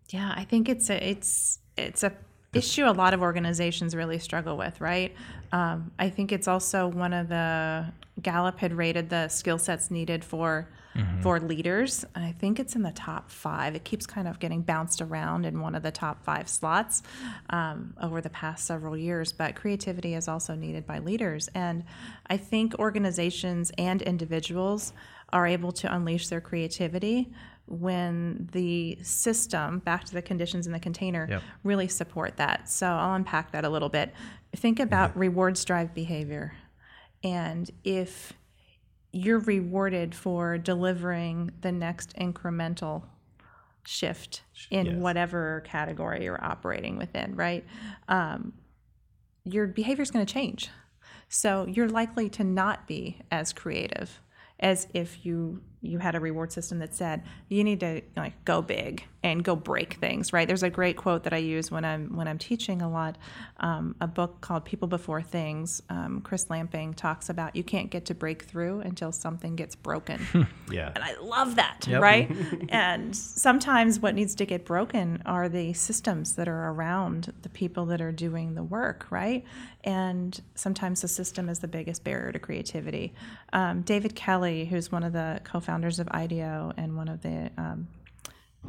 Yeah, 0.09 0.33
I 0.35 0.43
think 0.43 0.69
it's 0.69 0.89
a 0.89 1.09
it's 1.09 1.59
it's 1.77 2.03
a 2.03 2.13
issue 2.53 2.85
a 2.85 2.91
lot 2.91 3.13
of 3.13 3.21
organizations 3.21 3.95
really 3.95 4.19
struggle 4.19 4.57
with, 4.57 4.79
right? 4.81 5.13
Um, 5.51 5.91
I 5.99 6.09
think 6.09 6.31
it's 6.31 6.47
also 6.47 6.87
one 6.87 7.13
of 7.13 7.29
the 7.29 7.85
Gallup 8.21 8.57
had 8.59 8.73
rated 8.73 9.09
the 9.09 9.27
skill 9.27 9.57
sets 9.57 9.91
needed 9.91 10.23
for 10.23 10.67
for 11.21 11.39
leaders. 11.39 12.05
And 12.15 12.25
I 12.25 12.31
think 12.31 12.59
it's 12.59 12.75
in 12.75 12.81
the 12.81 12.91
top 12.91 13.29
five. 13.29 13.75
It 13.75 13.83
keeps 13.83 14.05
kind 14.05 14.27
of 14.27 14.39
getting 14.39 14.61
bounced 14.61 15.01
around 15.01 15.45
in 15.45 15.61
one 15.61 15.75
of 15.75 15.83
the 15.83 15.91
top 15.91 16.23
five 16.23 16.49
slots 16.49 17.03
um, 17.49 17.93
over 18.01 18.21
the 18.21 18.29
past 18.29 18.65
several 18.65 18.97
years. 18.97 19.31
But 19.31 19.55
creativity 19.55 20.15
is 20.15 20.27
also 20.27 20.55
needed 20.55 20.85
by 20.85 20.99
leaders, 20.99 21.49
and 21.53 21.83
I 22.27 22.37
think 22.37 22.79
organizations 22.79 23.71
and 23.77 24.01
individuals 24.01 24.93
are 25.33 25.45
able 25.47 25.71
to 25.73 25.93
unleash 25.93 26.27
their 26.27 26.41
creativity 26.41 27.31
when 27.65 28.47
the 28.53 28.97
system, 29.03 29.79
back 29.79 30.05
to 30.05 30.13
the 30.13 30.21
conditions 30.21 30.67
in 30.67 30.71
the 30.73 30.79
container, 30.79 31.27
Yep. 31.29 31.41
really 31.63 31.87
support 31.89 32.37
that. 32.37 32.69
So 32.69 32.87
I'll 32.87 33.15
unpack 33.15 33.51
that 33.51 33.65
a 33.65 33.69
little 33.69 33.89
bit. 33.89 34.13
Think 34.55 34.79
about 34.79 35.17
rewards 35.17 35.65
drive 35.65 35.93
behavior. 35.93 36.53
And 37.23 37.69
if 37.83 38.31
you're 39.11 39.39
rewarded 39.39 40.15
for 40.15 40.57
delivering 40.57 41.51
the 41.61 41.71
next 41.73 42.15
incremental 42.15 43.03
shift 43.85 44.43
in 44.69 44.85
Yes. 44.85 44.95
whatever 44.95 45.61
category 45.65 46.23
you're 46.23 46.43
operating 46.43 46.97
within, 46.97 47.35
right? 47.35 47.65
Um, 48.07 48.53
your 49.43 49.67
behavior 49.67 50.03
is 50.03 50.11
going 50.11 50.25
to 50.25 50.33
change. 50.33 50.69
So 51.29 51.65
you're 51.67 51.89
likely 51.89 52.29
to 52.31 52.43
not 52.43 52.87
be 52.87 53.21
as 53.31 53.51
creative 53.51 54.21
as 54.59 54.87
if 54.93 55.25
you 55.25 55.61
you 55.81 55.99
had 55.99 56.15
a 56.15 56.19
reward 56.19 56.51
system 56.51 56.79
that 56.79 56.93
said 56.95 57.23
you 57.49 57.63
need 57.63 57.79
to 57.79 58.01
like 58.15 58.33
go 58.45 58.61
big 58.61 59.03
and 59.23 59.43
go 59.43 59.55
break 59.55 59.95
things 59.95 60.31
right? 60.33 60.47
There's 60.47 60.63
a 60.63 60.69
great 60.69 60.97
quote 60.97 61.23
that 61.23 61.33
i 61.33 61.37
use 61.37 61.69
when 61.71 61.83
i'm 61.85 62.15
when 62.15 62.27
i'm 62.27 62.37
teaching 62.37 62.81
a 62.81 62.89
lot 62.89 63.17
um, 63.59 63.95
a 64.01 64.07
book 64.07 64.41
called 64.41 64.65
people 64.65 64.87
before 64.87 65.21
things. 65.21 65.81
Um, 65.89 66.21
chris 66.21 66.49
lamping 66.49 66.93
talks 66.93 67.29
about 67.29 67.55
you 67.55 67.63
can't 67.63 67.89
get 67.89 68.05
to 68.05 68.15
breakthrough 68.15 68.79
until 68.79 69.11
something 69.11 69.55
gets 69.55 69.75
broken. 69.75 70.25
Yeah. 70.69 70.91
and 70.93 71.03
i 71.03 71.15
love 71.21 71.55
that 71.55 71.87
right? 72.01 72.29
And 72.69 73.15
sometimes 73.15 73.99
what 73.99 74.15
needs 74.15 74.35
to 74.35 74.45
get 74.45 74.65
broken 74.65 75.21
are 75.25 75.47
the 75.47 75.71
systems 75.73 76.35
that 76.35 76.47
are 76.49 76.69
around 76.71 77.33
the 77.41 77.49
people 77.49 77.85
that 77.85 78.01
are 78.01 78.11
doing 78.11 78.55
the 78.55 78.63
work 78.63 79.07
right? 79.09 79.43
And 79.83 80.39
sometimes 80.55 81.01
the 81.01 81.07
system 81.07 81.47
is 81.47 81.59
the 81.59 81.67
biggest 81.67 82.03
barrier 82.03 82.31
to 82.31 82.39
creativity. 82.39 83.13
Um, 83.53 83.81
david 83.81 84.15
kelley 84.15 84.65
who's 84.65 84.91
one 84.91 85.03
of 85.03 85.13
the 85.13 85.39
co-founders 85.67 85.99
of 85.99 86.07
ideo 86.07 86.73
and 86.77 86.95
one 86.95 87.07
of 87.07 87.21
the 87.21 87.49
um, 87.57 87.87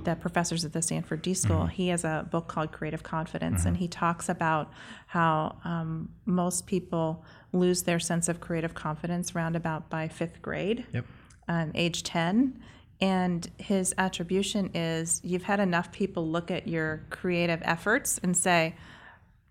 the 0.05 0.15
professors 0.15 0.65
at 0.65 0.73
the 0.73 0.83
Stanford 0.83 1.23
D 1.23 1.35
School, 1.35 1.67
he 1.67 1.89
has 1.89 2.05
a 2.05 2.29
book 2.31 2.47
called 2.47 2.71
Creative 2.71 3.03
Confidence, 3.03 3.65
and 3.65 3.77
he 3.79 3.89
talks 3.89 4.29
about 4.29 4.71
how 5.09 5.57
um, 5.65 6.11
most 6.25 6.67
people 6.67 7.25
lose 7.53 7.83
their 7.83 7.99
sense 7.99 8.29
of 8.29 8.39
creative 8.39 8.75
confidence 8.75 9.35
round 9.35 9.57
about 9.57 9.91
by 9.91 10.07
fifth 10.07 10.41
grade, 10.41 10.87
Yep. 10.93 11.05
um, 11.49 11.73
age 11.75 12.03
10. 12.05 12.61
And 13.01 13.51
his 13.59 13.93
attribution 13.99 14.71
is 14.75 15.21
you've 15.25 15.45
had 15.45 15.59
enough 15.59 15.91
people 15.91 16.29
look 16.29 16.51
at 16.51 16.69
your 16.69 17.05
creative 17.11 17.61
efforts 17.65 18.21
and 18.23 18.37
say, 18.37 18.77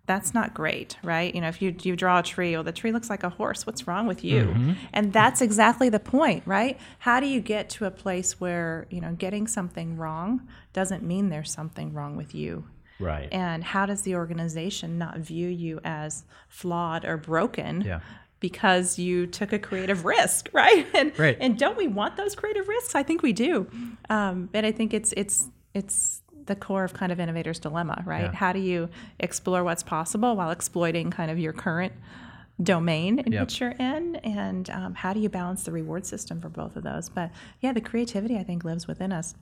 that's 0.07 0.33
not 0.33 0.53
great, 0.53 0.97
right? 1.03 1.33
You 1.35 1.41
know, 1.41 1.49
if 1.49 1.61
you 1.61 1.75
you 1.83 1.95
draw 1.95 2.19
a 2.19 2.23
tree, 2.23 2.55
or 2.55 2.63
the 2.63 2.71
tree 2.71 2.91
looks 2.91 3.09
like 3.09 3.23
a 3.23 3.29
horse, 3.29 3.65
what's 3.67 3.85
wrong 3.87 4.07
with 4.07 4.23
you? 4.23 4.75
And 4.93 5.13
that's 5.13 5.41
exactly 5.41 5.89
the 5.89 5.99
point, 5.99 6.43
right? 6.45 6.79
How 6.99 7.19
do 7.19 7.27
you 7.27 7.39
get 7.41 7.69
to 7.71 7.85
a 7.85 7.91
place 7.91 8.39
where 8.39 8.87
you 8.89 9.01
know 9.01 9.13
getting 9.13 9.45
something 9.47 9.97
wrong 9.97 10.47
doesn't 10.73 11.03
mean 11.03 11.29
there's 11.29 11.51
something 11.51 11.93
wrong 11.93 12.15
with 12.17 12.33
you? 12.33 12.65
Right. 12.99 13.27
And 13.31 13.63
how 13.63 13.85
does 13.85 14.01
the 14.01 14.15
organization 14.15 14.97
not 14.97 15.19
view 15.19 15.49
you 15.49 15.79
as 15.83 16.25
flawed 16.49 17.05
or 17.05 17.17
broken? 17.17 17.81
Yeah. 17.81 17.99
Because 18.39 18.97
you 18.99 19.27
took 19.27 19.51
a 19.51 19.59
creative 19.59 20.05
risk, 20.05 20.49
right? 20.53 20.85
And 20.93 21.11
Right. 21.19 21.37
and 21.39 21.57
don't 21.59 21.77
we 21.77 21.87
want 21.87 22.17
those 22.17 22.33
creative 22.35 22.67
risks? 22.67 22.95
I 22.95 23.03
think 23.03 23.21
we 23.23 23.33
do. 23.33 23.67
Um, 24.09 24.49
but 24.51 24.63
I 24.65 24.71
think 24.71 24.93
it's 24.93 25.13
it's 25.17 25.49
it's 25.73 26.21
the 26.47 26.55
core 26.55 26.83
of 26.83 26.93
kind 26.93 27.11
of 27.11 27.19
innovator's 27.19 27.59
dilemma, 27.59 28.03
right? 28.05 28.23
Yeah. 28.23 28.31
How 28.33 28.51
do 28.51 28.59
you 28.59 28.89
explore 29.19 29.63
what's 29.63 29.83
possible 29.83 30.35
while 30.35 30.49
exploiting 30.51 31.11
kind 31.11 31.29
of 31.31 31.37
your 31.39 31.53
current 31.53 31.93
domain 32.61 33.19
in 33.19 33.31
Yep. 33.33 33.41
which 33.41 33.59
you're 33.61 33.71
in, 33.71 34.15
and 34.17 34.69
um, 34.71 34.95
how 34.95 35.13
do 35.13 35.19
you 35.19 35.29
balance 35.29 35.63
the 35.63 35.71
reward 35.71 36.05
system 36.05 36.41
for 36.41 36.49
both 36.49 36.75
of 36.75 36.83
those? 36.83 37.07
But 37.09 37.31
yeah, 37.61 37.71
the 37.73 37.81
creativity 37.81 38.37
I 38.37 38.43
think 38.43 38.63
lives 38.63 38.87
within 38.87 39.11
us. 39.11 39.35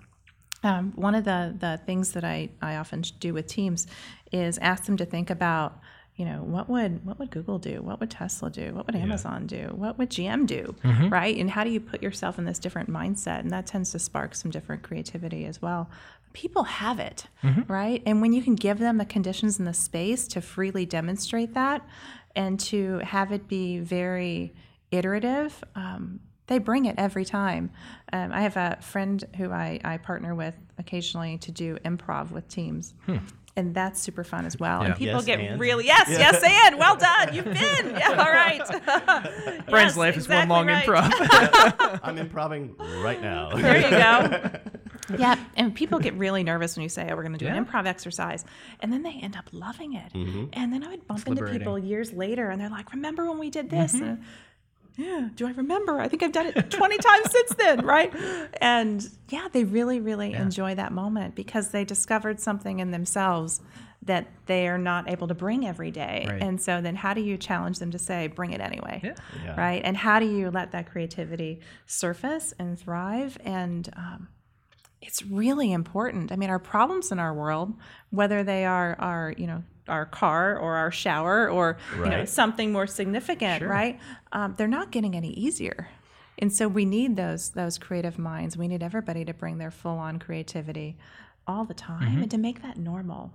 Um, 0.64 0.94
one 0.96 1.16
of 1.16 1.24
the 1.26 1.56
the 1.58 1.80
things 1.86 2.12
that 2.14 2.24
I, 2.24 2.50
I 2.62 2.76
often 2.76 3.02
do 3.20 3.34
with 3.34 3.48
teams 3.48 3.88
is 4.32 4.58
ask 4.58 4.86
them 4.86 4.98
to 4.98 5.06
think 5.06 5.30
about, 5.30 5.80
you 6.16 6.26
know, 6.26 6.42
what 6.42 6.68
would 6.70 7.06
what 7.06 7.20
would 7.20 7.30
Google 7.30 7.60
do? 7.60 7.82
What 7.82 8.00
would 8.00 8.10
Tesla 8.10 8.50
do? 8.50 8.74
What 8.74 8.88
would 8.88 8.96
Amazon 8.96 9.46
do? 9.48 9.72
What 9.76 9.98
would 9.98 10.10
GM 10.10 10.48
do? 10.48 10.76
Right? 11.10 11.38
And 11.38 11.52
how 11.52 11.64
do 11.64 11.70
you 11.70 11.80
put 11.80 12.02
yourself 12.02 12.40
in 12.40 12.46
this 12.46 12.58
different 12.60 12.90
mindset? 12.90 13.42
And 13.42 13.52
that 13.52 13.68
tends 13.68 13.92
to 13.92 14.00
spark 14.00 14.34
some 14.34 14.50
different 14.50 14.82
creativity 14.82 15.46
as 15.46 15.62
well. 15.62 15.90
People 16.36 16.64
have 16.64 17.00
it, 17.00 17.26
right? 17.68 18.04
And 18.06 18.20
when 18.22 18.34
you 18.34 18.44
can 18.44 18.56
give 18.56 18.78
them 18.78 18.98
the 18.98 19.06
conditions 19.06 19.58
and 19.58 19.66
the 19.66 19.74
space 19.74 20.28
to 20.30 20.42
freely 20.42 20.86
demonstrate 20.86 21.54
that, 21.54 21.82
and 22.36 22.60
to 22.60 23.00
have 23.00 23.32
it 23.32 23.48
be 23.48 23.80
very 23.80 24.54
iterative, 24.92 25.64
um, 25.76 26.20
they 26.48 26.60
bring 26.60 26.86
it 26.86 26.96
every 26.98 27.24
time. 27.24 27.72
Um, 28.12 28.32
I 28.34 28.42
have 28.42 28.58
a 28.58 28.78
friend 28.82 29.24
who 29.38 29.50
I, 29.52 29.80
I 29.84 29.98
partner 29.98 30.36
with 30.36 30.56
occasionally 30.78 31.38
to 31.40 31.52
do 31.52 31.78
improv 31.86 32.32
with 32.32 32.48
teams. 32.50 32.94
And 33.58 33.74
that's 33.74 34.02
super 34.02 34.26
fun 34.26 34.46
as 34.46 34.60
well. 34.60 34.82
And 34.82 34.94
people 34.98 35.16
Yes, 35.16 35.26
get 35.26 35.40
and. 35.40 35.58
really, 35.62 35.86
yes, 35.86 36.10
yes, 36.10 36.44
and 36.44 36.78
well 36.78 36.98
done. 36.98 37.34
You've 37.34 37.46
been. 37.46 37.96
Yeah, 37.98 38.10
all 38.10 38.34
right. 38.34 38.62
Brian's 39.70 39.92
Yes, 39.92 39.98
life 39.98 40.18
is 40.18 40.28
one 40.28 40.50
long 40.50 40.68
right. 40.68 40.86
improv. 40.86 42.00
I'm 42.04 42.18
improving 42.18 42.76
right 43.02 43.22
now. 43.22 43.56
There 43.56 43.78
you 43.82 43.90
go. 43.92 44.60
Yeah, 45.18 45.36
and 45.56 45.74
people 45.76 46.00
get 46.00 46.14
really 46.16 46.44
nervous 46.44 46.76
when 46.76 46.84
you 46.84 46.90
say, 46.90 47.08
"Oh, 47.12 47.16
we're 47.16 47.24
going 47.24 47.34
to 47.34 47.38
do 47.40 47.46
Yeah. 47.46 47.56
an 47.56 47.66
improv 47.66 47.86
exercise," 47.86 48.46
and 48.80 48.92
then 48.92 49.04
they 49.04 49.14
end 49.22 49.36
up 49.36 49.46
loving 49.52 49.94
it. 49.94 50.14
Mm-hmm. 50.14 50.46
And 50.54 50.72
then 50.74 50.84
I 50.84 50.90
would 50.90 51.08
bump 51.08 51.20
It's 51.20 51.28
into 51.28 51.42
liberating. 51.42 51.60
people 51.60 51.80
years 51.80 52.14
later, 52.14 52.50
and 52.50 52.60
they're 52.60 52.70
like, 52.70 52.92
"Remember 52.94 53.28
when 53.30 53.38
we 53.40 53.50
did 53.50 53.70
this?" 53.70 53.94
Mm-hmm. 53.94 54.04
And, 54.04 54.24
yeah, 54.98 55.30
do 55.36 55.46
I 55.46 55.52
remember? 55.52 56.00
I 56.00 56.08
think 56.08 56.24
I've 56.24 56.32
done 56.32 56.48
it 56.48 56.72
20 56.72 56.98
times 57.00 57.30
since 57.30 57.54
then, 57.56 57.86
right? 57.86 58.14
And 58.62 59.06
yeah, 59.30 59.48
they 59.52 59.66
really, 59.66 60.00
really 60.00 60.32
enjoy 60.34 60.76
that 60.76 60.94
moment 60.94 61.36
because 61.36 61.70
they 61.72 61.84
discovered 61.84 62.40
something 62.40 62.80
in 62.80 62.92
themselves 62.92 63.62
that 64.04 64.28
they 64.46 64.68
are 64.70 64.78
not 64.78 65.10
able 65.10 65.28
to 65.28 65.34
bring 65.34 65.68
every 65.68 65.92
day. 65.92 66.26
Right. 66.30 66.42
And 66.42 66.62
so 66.62 66.80
then 66.80 66.96
how 66.96 67.14
do 67.14 67.20
you 67.22 67.38
challenge 67.38 67.80
them 67.80 67.92
to 67.92 68.00
say, 68.00 68.28
bring 68.28 68.52
it 68.52 68.62
anyway? 68.62 69.02
Yeah. 69.04 69.16
Yeah. 69.44 69.60
Right. 69.60 69.82
And 69.84 69.98
how 69.98 70.20
do 70.20 70.28
you 70.28 70.50
let 70.52 70.72
that 70.74 70.90
creativity 70.90 71.60
surface 71.88 72.54
and 72.60 72.80
thrive? 72.80 73.38
And 73.44 73.90
um, 73.98 74.28
it's 75.02 75.24
really 75.24 75.72
important. 75.72 76.32
I 76.32 76.36
mean, 76.36 76.50
our 76.50 76.60
problems 76.60 77.12
in 77.12 77.20
our 77.20 77.34
world, 77.34 77.74
whether 78.10 78.44
they 78.44 78.66
are 78.66 78.96
our, 79.00 79.34
you 79.38 79.48
know, 79.48 79.64
our 79.88 80.06
car 80.06 80.58
or 80.58 80.76
our 80.76 80.92
shower 80.92 81.48
or 81.50 81.78
you 81.96 82.10
know 82.10 82.26
something 82.26 82.72
more 82.72 82.88
significant, 82.88 83.64
right? 83.64 84.00
Um, 84.32 84.56
they're 84.58 84.68
not 84.68 84.92
getting 84.92 85.16
any 85.16 85.30
easier. 85.30 85.90
And 86.40 86.52
so 86.52 86.68
we 86.68 86.86
need 86.86 87.16
those 87.16 87.50
those 87.52 87.78
creative 87.78 88.18
minds. 88.18 88.58
We 88.58 88.68
need 88.68 88.84
everybody 88.84 89.24
to 89.26 89.34
bring 89.34 89.58
their 89.58 89.72
full 89.72 89.98
on 89.98 90.20
creativity 90.20 90.98
all 91.48 91.66
the 91.66 91.74
time 91.76 92.08
and 92.24 92.32
to 92.32 92.38
make 92.38 92.62
that 92.64 92.78
normal, 92.78 93.32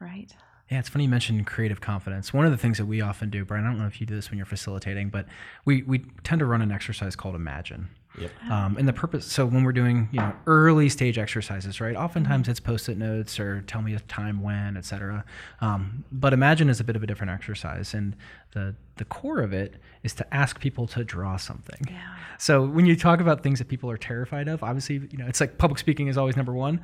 right? 0.00 0.34
Yeah, 0.72 0.78
it's 0.78 0.88
funny 0.88 1.04
you 1.04 1.10
mentioned 1.10 1.46
creative 1.46 1.82
confidence. 1.82 2.32
One 2.32 2.46
of 2.46 2.50
the 2.50 2.56
things 2.56 2.78
that 2.78 2.86
we 2.86 3.02
often 3.02 3.28
do, 3.28 3.44
Brian, 3.44 3.66
I 3.66 3.68
don't 3.68 3.78
know 3.78 3.86
if 3.86 4.00
you 4.00 4.06
do 4.06 4.14
this 4.14 4.30
when 4.30 4.38
you're 4.38 4.46
facilitating, 4.46 5.10
but 5.10 5.26
we, 5.66 5.82
we 5.82 6.06
tend 6.24 6.38
to 6.38 6.46
run 6.46 6.62
an 6.62 6.72
exercise 6.72 7.14
called 7.14 7.34
Imagine. 7.34 7.90
Yep. 8.18 8.30
Um, 8.50 8.76
and 8.78 8.88
the 8.88 8.92
purpose, 8.94 9.26
so 9.26 9.44
when 9.44 9.64
we're 9.64 9.72
doing, 9.72 10.08
you 10.12 10.20
know, 10.20 10.32
early 10.46 10.88
stage 10.88 11.18
exercises, 11.18 11.78
right? 11.78 11.94
Oftentimes 11.94 12.48
it's 12.48 12.60
post-it 12.60 12.96
notes 12.96 13.38
or 13.38 13.60
tell 13.62 13.82
me 13.82 13.94
a 13.94 14.00
time 14.00 14.42
when, 14.42 14.78
et 14.78 14.86
cetera. 14.86 15.26
Um, 15.60 16.04
but 16.10 16.32
Imagine 16.32 16.70
is 16.70 16.80
a 16.80 16.84
bit 16.84 16.96
of 16.96 17.02
a 17.02 17.06
different 17.06 17.32
exercise. 17.32 17.92
And 17.92 18.16
the, 18.52 18.74
the 18.96 19.04
core 19.04 19.40
of 19.40 19.52
it 19.52 19.74
is 20.02 20.14
to 20.14 20.34
ask 20.34 20.58
people 20.58 20.86
to 20.88 21.04
draw 21.04 21.36
something. 21.36 21.80
Yeah. 21.90 22.16
So 22.38 22.66
when 22.66 22.86
you 22.86 22.96
talk 22.96 23.20
about 23.20 23.42
things 23.42 23.58
that 23.58 23.68
people 23.68 23.90
are 23.90 23.98
terrified 23.98 24.48
of, 24.48 24.62
obviously, 24.62 25.06
you 25.10 25.18
know, 25.18 25.26
it's 25.26 25.40
like 25.40 25.58
public 25.58 25.78
speaking 25.78 26.08
is 26.08 26.16
always 26.16 26.36
number 26.36 26.54
one. 26.54 26.80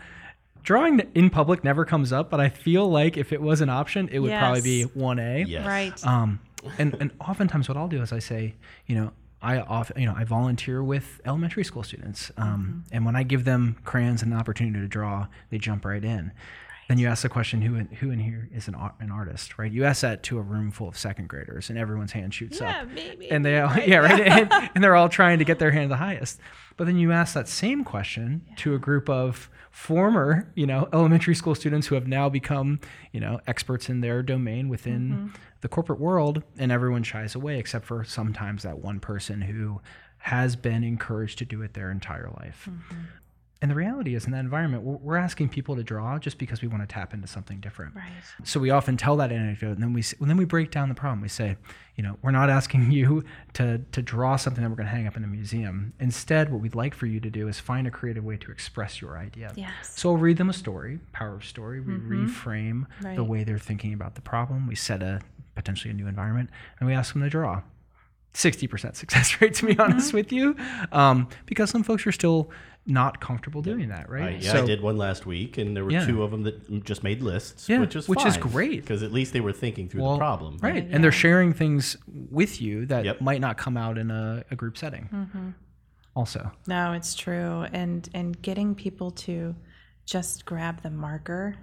Drawing 0.63 1.01
in 1.15 1.31
public 1.31 1.65
never 1.65 1.85
comes 1.85 2.13
up, 2.13 2.31
but 2.31 2.41
I 2.41 2.49
feel 2.49 2.89
like 2.91 3.17
if 3.17 3.33
it 3.33 3.41
was 3.41 3.61
an 3.61 3.69
option, 3.71 4.09
it 4.13 4.19
would 4.19 4.31
probably 4.33 4.61
be 4.61 4.85
1A. 4.85 5.47
Yes. 5.49 5.67
Right. 5.67 6.07
Um, 6.07 6.41
and, 6.79 6.95
and 7.01 7.11
oftentimes 7.21 7.69
what 7.69 7.79
I'll 7.79 7.89
do 7.89 8.03
is 8.03 8.13
I 8.13 8.19
say, 8.19 8.55
you 8.87 8.97
know, 8.97 9.13
I 9.41 9.61
often, 9.61 10.01
you 10.01 10.07
know, 10.07 10.15
I 10.17 10.25
volunteer 10.25 10.83
with 10.83 11.21
elementary 11.25 11.65
school 11.65 11.85
students. 11.85 12.33
Um, 12.37 12.85
and 12.91 13.07
when 13.07 13.15
I 13.15 13.23
give 13.23 13.45
them 13.45 13.77
crayons 13.85 14.23
and 14.23 14.33
an 14.33 14.39
opportunity 14.39 14.81
to 14.81 14.89
draw, 14.89 15.29
they 15.51 15.59
jump 15.59 15.85
right 15.85 16.05
in. 16.05 16.33
Then 16.89 16.97
you 16.99 17.07
ask 17.07 17.22
the 17.22 17.28
question, 17.28 17.61
who 17.61 17.74
in, 17.74 17.86
who 17.89 18.11
in 18.11 18.18
here 18.18 18.49
is 18.53 18.66
an, 18.66 18.74
an 18.99 19.11
artist, 19.11 19.59
right? 19.59 19.70
You 19.70 19.84
ask 19.84 20.01
that 20.01 20.22
to 20.24 20.39
a 20.39 20.43
room 20.43 20.70
full 20.70 20.89
of 20.89 20.97
second 20.97 21.28
graders 21.28 21.68
and 21.68 21.78
everyone's 21.78 22.12
hand 22.12 22.32
shoots 22.32 22.61
Yeah, 22.61 22.80
up. 22.80 22.89
me, 22.89 23.28
and 23.30 23.45
they, 23.45 23.61
all, 23.61 23.68
right? 23.74 23.86
yeah, 23.86 23.99
right. 23.99 24.20
and, 24.53 24.70
and 24.74 24.82
they're 24.82 24.97
all 24.97 25.11
trying 25.11 25.39
to 25.39 25.45
get 25.45 25.59
their 25.59 25.70
hand 25.70 25.91
the 25.91 25.97
highest. 25.97 26.41
But 26.78 26.86
then 26.86 26.97
you 26.97 27.12
ask 27.12 27.34
that 27.34 27.47
same 27.47 27.84
question 27.84 28.43
to 28.57 28.74
a 28.74 28.78
group 28.78 29.11
of 29.11 29.51
former, 29.70 30.51
you 30.55 30.66
know, 30.66 30.89
elementary 30.93 31.34
school 31.34 31.55
students 31.55 31.89
who 31.89 31.95
have 31.95 32.07
now 32.09 32.28
become, 32.30 32.80
you 33.12 33.20
know, 33.20 33.41
experts 33.47 33.89
in 33.91 34.01
their 34.01 34.22
domain 34.22 34.68
within 34.70 35.11
Mm-hmm. 35.11 35.26
the 35.61 35.68
corporate 35.68 36.01
world, 36.01 36.43
and 36.57 36.72
everyone 36.72 37.03
shies 37.03 37.34
away 37.34 37.59
except 37.59 37.84
for 37.84 38.03
sometimes 38.05 38.62
that 38.62 38.78
one 38.78 38.99
person 38.99 39.43
who 39.43 39.80
has 40.18 40.57
been 40.57 40.82
encouraged 40.84 41.39
to 41.39 41.45
do 41.45 41.61
it 41.62 41.74
their 41.74 41.91
entire 41.91 42.30
life. 42.41 42.66
Mm-hmm. 42.70 43.01
And 43.61 43.69
the 43.69 43.75
reality 43.75 44.15
is, 44.15 44.25
in 44.25 44.31
that 44.33 44.41
environment, 44.41 44.85
we're, 44.85 45.17
asking 45.17 45.49
people 45.49 45.75
to 45.75 45.83
draw 45.83 46.17
just 46.17 46.39
because 46.39 46.63
we 46.63 46.69
want 46.69 46.81
to 46.81 46.87
tap 46.87 47.13
into 47.13 47.27
something 47.27 47.59
different. 47.59 47.97
Right. 47.97 48.05
So 48.45 48.61
we 48.61 48.71
often 48.71 48.97
tell 48.97 49.17
that 49.17 49.33
anecdote, 49.33 49.73
and 49.73 49.83
then 49.83 49.93
we 49.93 50.05
and 50.21 50.31
then 50.31 50.37
we 50.37 50.45
break 50.45 50.71
down 50.71 50.89
the 50.89 50.95
problem. 50.95 51.21
We 51.21 51.29
say, 51.29 51.57
you 51.97 52.05
know, 52.05 52.17
we're 52.23 52.31
not 52.31 52.51
asking 52.51 52.93
you 52.93 53.25
to 53.55 53.79
to 53.91 54.01
draw 54.01 54.37
something 54.37 54.63
that 54.63 54.71
we're 54.71 54.77
going 54.77 54.87
to 54.87 54.95
hang 54.95 55.09
up 55.09 55.17
in 55.17 55.25
a 55.25 55.27
museum. 55.27 55.93
Instead, 55.99 56.53
what 56.53 56.61
we'd 56.61 56.77
like 56.77 56.95
for 56.95 57.07
you 57.07 57.19
to 57.19 57.31
do 57.31 57.49
is 57.49 57.59
find 57.59 57.89
a 57.89 57.91
creative 57.91 58.25
way 58.25 58.37
to 58.37 58.53
express 58.53 59.01
your 59.01 59.19
idea. 59.19 59.53
Yes. 59.57 59.73
So 59.97 60.11
we'll 60.11 60.19
read 60.19 60.37
them 60.37 60.51
a 60.51 60.53
story, 60.55 61.01
power 61.13 61.35
of 61.35 61.45
story. 61.45 61.81
We 61.81 61.95
reframe 61.95 62.87
the 63.17 63.25
way 63.25 63.43
they're 63.43 63.59
thinking 63.59 63.93
about 63.93 64.15
the 64.15 64.23
problem. 64.23 64.69
We 64.69 64.77
set 64.77 65.03
a 65.03 65.21
potentially 65.57 65.91
a 65.91 65.95
new 65.95 66.07
environment, 66.07 66.51
and 66.79 66.89
we 66.89 66.95
ask 66.95 67.13
them 67.13 67.23
to 67.23 67.29
draw. 67.29 67.63
60% 68.35 68.95
success 68.97 69.41
rate, 69.41 69.55
to 69.55 69.67
be 69.67 69.79
honest 69.79 70.13
with 70.13 70.31
you, 70.33 70.57
um, 70.93 71.29
because 71.47 71.71
some 71.71 71.83
folks 71.83 72.07
are 72.07 72.13
still 72.13 72.51
not 72.89 73.20
comfortable 73.20 73.61
doing 73.62 73.89
that, 73.91 74.07
I, 74.09 74.12
right? 74.12 74.43
yeah, 74.43 74.59
I 74.62 74.64
did 74.64 74.80
one 74.80 74.97
last 74.97 75.26
week, 75.26 75.59
and 75.59 75.76
there 75.76 75.84
were 75.84 75.91
Yeah. 75.91 76.07
two 76.07 76.22
of 76.22 76.30
them 76.30 76.43
that 76.45 76.84
just 76.84 77.05
made 77.05 77.22
lists, 77.22 77.68
Yeah, 77.68 77.80
which 77.80 77.95
is 77.95 78.09
which 78.09 78.24
is 78.24 78.36
great. 78.39 78.80
because 78.80 79.03
at 79.03 79.12
least 79.12 79.32
they 79.34 79.41
were 79.41 79.53
thinking 79.53 79.89
through 79.89 80.03
Well, 80.03 80.12
the 80.14 80.18
problem. 80.18 80.57
Right. 80.62 80.84
Yeah. 80.86 80.95
And 80.95 81.05
they're 81.05 81.12
sharing 81.12 81.53
things 81.53 81.97
with 82.09 82.61
you 82.62 82.86
that 82.86 83.05
Yep. 83.05 83.20
might 83.20 83.41
not 83.43 83.59
come 83.59 83.76
out 83.76 83.99
in 83.99 84.11
a, 84.11 84.43
a 84.51 84.57
group 84.57 84.76
setting. 84.78 85.55
also. 86.16 86.51
No, 86.66 86.93
it's 86.93 87.14
true. 87.14 87.66
And 87.72 88.09
and 88.14 88.41
getting 88.43 88.74
people 88.74 89.11
to 89.12 89.55
just 90.05 90.45
grab 90.47 90.82
the 90.82 90.91
marker 90.91 91.55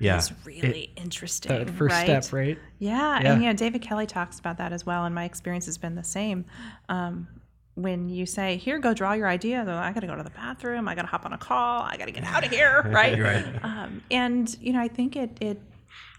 Yeah. 0.00 0.16
is 0.16 0.32
really 0.44 0.90
interesting. 0.96 1.50
That 1.52 1.70
first 1.70 1.94
right? 1.94 2.22
step, 2.22 2.32
right? 2.32 2.58
Yeah, 2.78 3.20
Yeah. 3.20 3.32
and 3.34 3.42
you 3.42 3.48
know, 3.48 3.54
David 3.54 3.82
Kelley 3.82 4.06
talks 4.06 4.38
about 4.40 4.56
that 4.58 4.72
as 4.72 4.84
well, 4.84 5.04
and 5.04 5.14
my 5.14 5.24
experience 5.24 5.66
has 5.66 5.78
been 5.78 5.94
the 5.94 6.02
same. 6.02 6.46
Um, 6.88 7.28
when 7.74 8.08
you 8.08 8.26
say, 8.26 8.56
"Here, 8.56 8.78
go 8.78 8.94
draw 8.94 9.12
your 9.14 9.28
idea," 9.28 9.64
though, 9.64 9.76
I 9.76 9.92
got 9.92 10.00
to 10.00 10.06
go 10.06 10.14
to 10.16 10.22
the 10.22 10.30
bathroom, 10.30 10.88
I 10.88 10.94
got 10.94 11.02
to 11.02 11.08
hop 11.08 11.24
on 11.26 11.32
a 11.32 11.38
call, 11.38 11.82
I 11.82 11.96
got 11.96 12.06
to 12.06 12.12
get 12.12 12.24
out 12.24 12.44
of 12.44 12.50
here, 12.50 12.82
right? 12.92 13.18
Right. 13.20 13.44
Um, 13.62 14.02
and 14.10 14.54
you 14.60 14.72
know, 14.72 14.80
I 14.80 14.88
think 14.88 15.16
it 15.16 15.36
it 15.40 15.60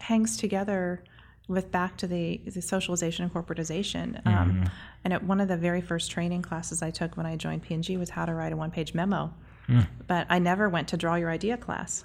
hangs 0.00 0.36
together 0.36 1.02
with 1.48 1.70
back 1.70 1.96
to 1.96 2.06
the, 2.08 2.40
the 2.44 2.60
socialization 2.60 3.24
and 3.24 3.32
corporatization. 3.32 4.20
Um, 4.26 4.64
And 5.04 5.12
at 5.12 5.22
one 5.22 5.40
of 5.40 5.46
the 5.46 5.56
very 5.56 5.80
first 5.80 6.10
training 6.10 6.42
classes 6.42 6.82
I 6.82 6.90
took 6.90 7.16
when 7.16 7.24
I 7.24 7.36
joined 7.36 7.62
P&G 7.62 7.96
was 7.96 8.10
how 8.10 8.24
to 8.24 8.34
write 8.34 8.52
a 8.52 8.56
one-page 8.56 8.94
memo. 8.94 9.32
But 10.08 10.26
I 10.28 10.40
never 10.40 10.68
went 10.68 10.88
to 10.88 10.96
draw 10.96 11.14
your 11.14 11.30
idea 11.30 11.56
class. 11.56 12.04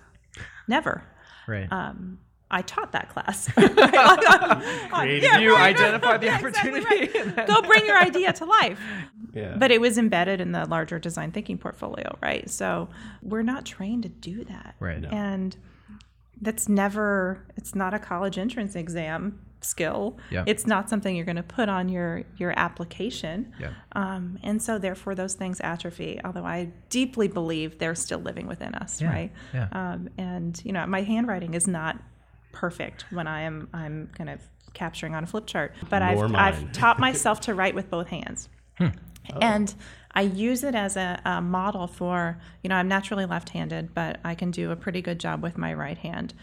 Never. 0.68 1.04
Right. 1.48 1.68
Um, 1.72 2.20
I 2.52 2.62
taught 2.62 2.92
that 2.92 3.10
class. 3.10 3.50
Yeah, 3.58 5.40
you 5.40 5.54
right, 5.56 5.76
identify 5.76 6.18
the 6.18 6.26
Yeah, 6.28 6.40
exactly 6.46 6.82
opportunity. 6.82 7.20
right. 7.32 7.48
Go 7.48 7.62
bring 7.62 7.86
your 7.86 7.98
idea 7.98 8.34
to 8.34 8.46
life. 8.46 8.80
Yeah. 9.34 9.56
But 9.58 9.72
it 9.72 9.80
was 9.80 9.98
embedded 9.98 10.42
in 10.42 10.52
the 10.52 10.66
larger 10.66 11.00
design 11.00 11.32
thinking 11.32 11.58
portfolio, 11.58 12.18
right? 12.22 12.50
So 12.50 12.90
we're 13.22 13.44
not 13.44 13.64
trained 13.66 14.04
to 14.04 14.10
do 14.10 14.44
that. 14.44 14.76
Right. 14.82 15.00
No. 15.00 15.08
And 15.08 15.56
that's 16.42 16.68
never, 16.68 17.46
it's 17.56 17.74
not 17.74 17.94
a 17.94 18.00
college 18.00 18.38
entrance 18.38 18.76
exam 18.76 19.40
skill. 19.62 20.18
Yeah. 20.32 20.44
It's 20.48 20.68
not 20.68 20.90
something 20.90 21.16
you're 21.16 21.24
going 21.24 21.38
to 21.38 21.44
put 21.44 21.70
on 21.70 21.88
your, 21.88 22.24
your 22.36 22.54
application. 22.60 23.54
Yeah. 23.58 23.72
Um, 23.94 24.38
and 24.44 24.62
so 24.62 24.78
therefore 24.78 25.16
those 25.16 25.36
things 25.36 25.62
atrophy, 25.62 26.20
although 26.26 26.44
I 26.46 26.72
deeply 26.90 27.30
believe 27.30 27.80
they're 27.80 27.96
still 27.96 28.20
living 28.20 28.48
within 28.48 28.76
us, 28.76 29.02
right? 29.02 29.32
yeah. 29.54 29.70
Um, 29.72 30.10
and 30.18 30.60
you 30.66 30.74
know, 30.74 30.86
my 30.88 31.04
handwriting 31.04 31.54
is 31.54 31.70
not 31.70 32.02
perfect 32.52 33.06
when 33.12 33.28
I 33.28 33.42
am 33.42 33.70
I'm 33.74 34.10
kind 34.16 34.30
of 34.30 34.42
capturing 34.74 35.16
on 35.16 35.24
a 35.24 35.28
flip 35.28 35.48
chart, 35.48 35.74
but 35.90 36.00
Nor 36.00 36.26
I've, 36.26 36.32
mine. 36.32 36.36
I've 36.36 36.72
taught 36.74 37.00
myself 37.00 37.42
to 37.42 37.54
write 37.54 37.76
with 37.76 37.90
both 37.90 38.08
hands. 38.08 38.50
And 39.40 39.74
I 40.14 40.22
use 40.22 40.64
it 40.64 40.76
as 40.76 40.98
a, 40.98 41.22
a 41.24 41.42
model 41.42 41.88
for, 41.88 42.40
you 42.64 42.70
know, 42.70 42.76
I'm 42.76 42.88
naturally 42.88 43.26
left-handed, 43.26 43.94
but 43.94 44.20
I 44.24 44.36
can 44.36 44.52
do 44.52 44.72
a 44.72 44.76
pretty 44.76 45.02
good 45.02 45.20
job 45.20 45.42
with 45.44 45.58
my 45.58 45.74
right 45.74 45.98
hand. 45.98 46.34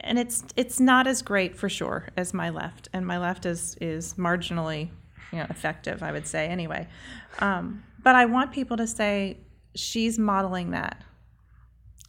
And 0.00 0.18
it's 0.18 0.44
it's 0.56 0.80
not 0.80 1.06
as 1.06 1.22
great 1.22 1.56
for 1.56 1.68
sure 1.68 2.08
as 2.16 2.34
my 2.34 2.50
left, 2.50 2.88
and 2.92 3.06
my 3.06 3.18
left 3.18 3.46
is 3.46 3.76
is 3.80 4.14
marginally, 4.14 4.90
you 5.32 5.38
know, 5.38 5.46
effective, 5.48 6.02
I 6.02 6.12
would 6.12 6.26
say 6.26 6.48
anyway. 6.48 6.88
Um, 7.38 7.82
but 8.02 8.14
I 8.14 8.26
want 8.26 8.52
people 8.52 8.76
to 8.76 8.86
say 8.86 9.38
she's 9.74 10.18
modeling 10.18 10.72
that 10.72 11.02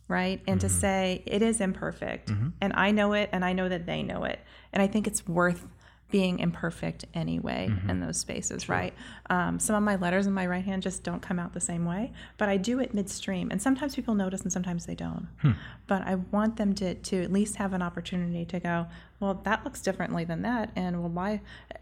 right? 0.08 0.42
And 0.48 0.60
to 0.62 0.68
mm-hmm. 0.68 0.80
say 0.80 1.24
it 1.26 1.42
is 1.42 1.62
imperfect, 1.62 2.30
mm-hmm. 2.30 2.50
and 2.62 2.74
I 2.76 2.92
know 2.92 3.14
it, 3.14 3.30
and 3.32 3.44
I 3.44 3.54
know 3.54 3.70
that 3.70 3.86
they 3.86 4.04
know 4.04 4.24
it, 4.24 4.40
and 4.74 4.82
I 4.82 4.88
think 4.88 5.08
it's 5.08 5.28
worth 5.28 5.68
being 6.12 6.40
imperfect 6.40 7.06
anyway 7.14 7.68
mm-hmm. 7.70 7.90
in 7.90 8.00
those 8.00 8.18
spaces, 8.18 8.70
right? 8.70 8.94
Um, 9.30 9.60
some 9.60 9.76
of 9.76 9.84
my 9.84 9.96
letters 9.96 10.28
in 10.28 10.34
my 10.34 10.46
right 10.46 10.64
hand 10.64 10.84
just 10.84 11.04
don't 11.04 11.22
come 11.22 11.40
out 11.40 11.54
the 11.54 11.60
same 11.60 11.84
way, 11.84 12.14
but 12.38 12.48
I 12.48 12.58
do 12.58 12.80
it 12.80 12.94
midstream, 12.94 13.50
and 13.52 13.62
sometimes 13.62 13.96
people 13.96 14.14
notice, 14.14 14.42
and 14.42 14.54
sometimes 14.54 14.86
they 14.86 14.96
don't. 14.96 15.28
Hmm. 15.42 15.52
But 15.88 16.04
I 16.04 16.16
want 16.16 16.58
them 16.58 16.74
to 16.76 16.96
to 16.96 17.24
at 17.24 17.32
least 17.32 17.56
have 17.56 17.74
an 17.74 17.82
opportunity 17.82 18.46
to 18.46 18.60
go, 18.60 18.88
well, 19.20 19.42
that 19.44 19.64
looks 19.66 19.82
differently 19.82 20.24
than 20.26 20.44
that, 20.44 20.72
and 20.76 21.02
well, 21.02 21.10
why? 21.10 21.42
Uh, 21.74 21.80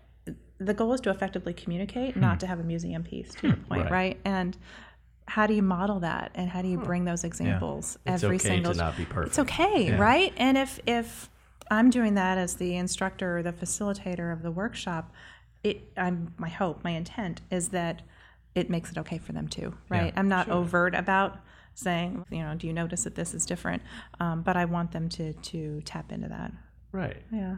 the 0.60 0.74
goal 0.74 0.94
is 0.94 1.02
to 1.02 1.10
effectively 1.10 1.54
communicate, 1.54 2.14
hmm. 2.14 2.22
not 2.22 2.40
to 2.40 2.48
have 2.48 2.60
a 2.60 2.64
museum 2.64 3.04
piece. 3.04 3.34
To 3.36 3.48
your 3.48 3.56
hmm. 3.58 3.64
point, 3.66 3.82
Right. 3.84 3.92
right? 3.92 4.20
And 4.24 4.58
how 5.28 5.48
do 5.48 5.54
you 5.54 5.62
model 5.62 6.00
that? 6.02 6.32
And 6.36 6.50
how 6.50 6.62
do 6.62 6.68
you 6.68 6.78
bring 6.78 7.06
those 7.06 7.24
examples 7.24 7.98
It's 8.06 8.24
every 8.24 8.36
okay 8.36 8.50
single 8.50 8.74
to 8.74 8.78
not 8.78 8.98
be 8.98 9.06
perfect. 9.06 9.30
it's 9.30 9.40
okay 9.40 9.96
right? 9.98 10.34
And 10.38 10.58
if 10.58 10.80
if 10.86 11.30
i'm 11.72 11.90
doing 11.90 12.16
that 12.16 12.38
as 12.38 12.56
the 12.56 12.76
instructor 12.76 13.38
or 13.38 13.42
the 13.44 13.54
facilitator 13.54 14.34
of 14.34 14.42
the 14.44 14.52
workshop 14.52 15.14
it 15.64 15.82
i'm 15.96 16.34
my 16.38 16.50
hope 16.50 16.84
my 16.84 16.92
intent 16.92 17.40
is 17.50 17.70
that 17.70 18.02
it 18.54 18.70
makes 18.70 18.92
it 18.92 18.98
okay 18.98 19.18
for 19.18 19.32
them 19.32 19.48
too 19.48 19.74
right? 19.88 20.14
I'm 20.18 20.28
not 20.28 20.50
overt 20.50 20.94
about 20.94 21.40
saying 21.74 22.26
you 22.30 22.44
know 22.44 22.54
do 22.54 22.68
you 22.68 22.74
notice 22.74 23.06
that 23.06 23.16
this 23.16 23.34
is 23.34 23.46
different? 23.46 23.82
Um, 24.20 24.42
but 24.42 24.58
i 24.58 24.66
want 24.66 24.92
them 24.92 25.08
to 25.10 25.34
to 25.34 25.82
tap 25.86 26.12
into 26.12 26.28
that. 26.28 26.52
Right. 26.92 27.24
yeah. 27.32 27.56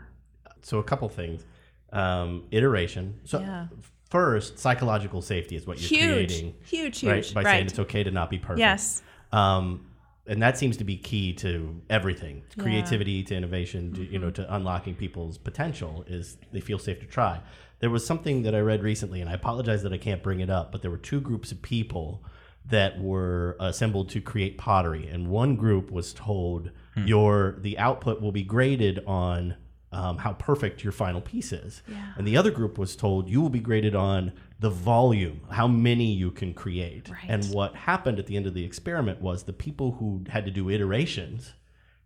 So 0.61 0.77
a 0.79 0.83
couple 0.83 1.09
things. 1.09 1.43
Um, 1.91 2.45
iteration. 2.51 3.19
So 3.25 3.39
Yeah. 3.39 3.67
First, 4.09 4.59
psychological 4.59 5.21
safety 5.21 5.55
is 5.55 5.65
what 5.67 5.79
you're 5.79 5.89
huge 5.89 6.27
creating. 6.29 6.53
huge 6.65 7.03
right? 7.03 7.31
By 7.33 7.43
right 7.43 7.51
saying 7.51 7.65
it's 7.67 7.79
okay 7.79 8.03
to 8.03 8.11
not 8.11 8.29
be 8.29 8.37
perfect. 8.37 8.59
yes 8.59 9.01
Um, 9.31 9.87
and 10.27 10.41
that 10.41 10.57
seems 10.57 10.77
to 10.77 10.83
be 10.83 10.97
key 10.97 11.33
to 11.33 11.79
everything 11.89 12.43
to 12.51 12.59
creativity 12.61 13.21
to 13.23 13.35
innovation 13.35 13.93
to, 13.93 14.03
you 14.03 14.17
know 14.19 14.27
Mm-hmm. 14.31 14.43
to 14.43 14.55
unlocking 14.55 14.95
people's 14.95 15.37
potential 15.37 16.03
is 16.07 16.37
they 16.51 16.61
feel 16.61 16.79
safe 16.79 16.99
to 16.99 17.05
try 17.05 17.41
there 17.79 17.89
was 17.91 18.05
something 18.05 18.41
that 18.43 18.55
i 18.55 18.59
read 18.59 18.81
recently 18.81 19.21
and 19.21 19.29
i 19.29 19.33
apologize 19.33 19.83
that 19.83 19.93
i 19.93 19.97
can't 19.97 20.23
bring 20.23 20.39
it 20.39 20.49
up 20.49 20.71
but 20.71 20.81
there 20.81 20.89
were 20.89 20.97
two 20.97 21.21
groups 21.21 21.51
of 21.51 21.61
people 21.61 22.23
that 22.67 22.99
were 22.99 23.55
assembled 23.59 24.09
to 24.09 24.19
create 24.21 24.57
pottery 24.57 25.07
and 25.07 25.27
one 25.27 25.55
group 25.55 25.91
was 25.91 26.13
told 26.13 26.71
Hmm. 26.95 27.05
your 27.07 27.57
the 27.59 27.77
output 27.77 28.21
will 28.21 28.31
be 28.31 28.43
graded 28.43 29.03
on 29.05 29.55
um, 29.95 30.17
how 30.17 30.33
perfect 30.33 30.83
your 30.83 30.91
final 30.91 31.21
piece 31.21 31.53
is. 31.53 31.81
And 32.17 32.27
the 32.27 32.35
other 32.37 32.51
group 32.51 32.77
was 32.77 32.95
told 32.95 33.29
you 33.29 33.41
will 33.41 33.49
be 33.49 33.59
graded 33.59 33.95
on 33.95 34.33
the 34.59 34.69
volume 34.69 35.41
how 35.51 35.67
many 35.67 36.11
you 36.11 36.31
can 36.31 36.53
create. 36.53 37.09
Right. 37.09 37.25
and 37.29 37.45
what 37.45 37.75
happened 37.75 38.19
at 38.19 38.27
the 38.27 38.35
end 38.35 38.45
of 38.45 38.53
the 38.53 38.65
experiment 38.65 39.21
was 39.21 39.43
the 39.43 39.53
people 39.53 39.93
who 39.93 40.23
had 40.29 40.45
to 40.45 40.51
do 40.51 40.69
iterations 40.69 41.53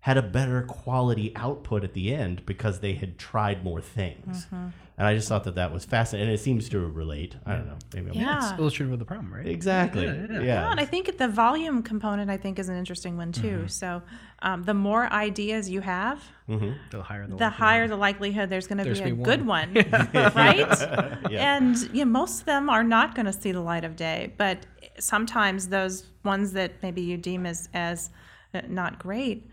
had 0.01 0.17
a 0.17 0.21
better 0.21 0.61
quality 0.61 1.33
output 1.35 1.83
at 1.83 1.93
the 1.93 2.13
end 2.13 2.45
because 2.45 2.79
they 2.79 2.93
had 2.93 3.17
tried 3.17 3.63
more 3.65 3.81
things. 3.81 4.45
Mm-hmm. 4.45 4.67
And 4.97 5.07
I 5.07 5.13
just 5.13 5.29
thought 5.29 5.45
that 5.45 5.55
that 5.55 5.73
was 5.73 5.85
fascinating. 5.85 6.27
And 6.27 6.35
it 6.37 6.41
seems 6.41 6.67
to 6.69 6.79
relate. 6.79 7.35
I 7.45 7.53
don't 7.53 7.67
know. 7.67 7.77
Maybe 7.93 8.09
I'm 8.09 8.13
yeah 8.15 8.51
It's 8.51 8.59
illustrative 8.59 8.93
of 8.93 8.99
the 8.99 9.05
problem, 9.05 9.33
right? 9.33 9.45
Exactly. 9.47 10.05
Yeah. 10.05 10.27
Yeah, 10.29 10.41
yeah. 10.41 10.71
and 10.71 10.79
I 10.79 10.85
think 10.85 11.17
the 11.17 11.27
volume 11.27 11.83
component 11.83 12.29
I 12.29 12.37
think 12.37 12.59
is 12.59 12.69
an 12.69 12.77
interesting 12.77 13.17
one 13.17 13.31
too. 13.31 13.59
Mm-hmm. 13.59 13.67
So 13.67 14.01
um, 14.41 14.63
the 14.63 14.73
more 14.73 15.11
ideas 15.11 15.69
you 15.69 15.81
have, 15.81 16.21
The 16.47 16.55
higher 17.01 17.27
the, 17.27 17.35
the 17.35 17.35
likelihood. 17.35 17.53
higher 17.53 17.87
the 17.87 17.95
likelihood 17.97 18.49
there's 18.49 18.67
going 18.67 18.77
to 18.77 18.83
be 18.85 18.91
a 18.91 19.11
gonna 19.11 19.23
good 19.23 19.45
one, 19.45 19.73
right? 20.13 21.19
Yeah. 21.29 21.57
And 21.57 21.77
you 21.93 22.05
know, 22.05 22.11
most 22.11 22.39
of 22.39 22.45
them 22.45 22.69
are 22.69 22.83
not 22.83 23.15
going 23.15 23.25
to 23.25 23.33
see 23.33 23.51
the 23.51 23.61
light 23.61 23.83
of 23.83 23.95
day, 23.95 24.33
but 24.37 24.65
sometimes 24.97 25.67
those 25.67 26.07
ones 26.23 26.53
that 26.53 26.81
maybe 26.81 27.01
you 27.01 27.17
deem 27.17 27.45
as 27.45 27.67
as 27.73 28.09
uh, 28.53 28.61
not 28.67 28.97
great 28.99 29.49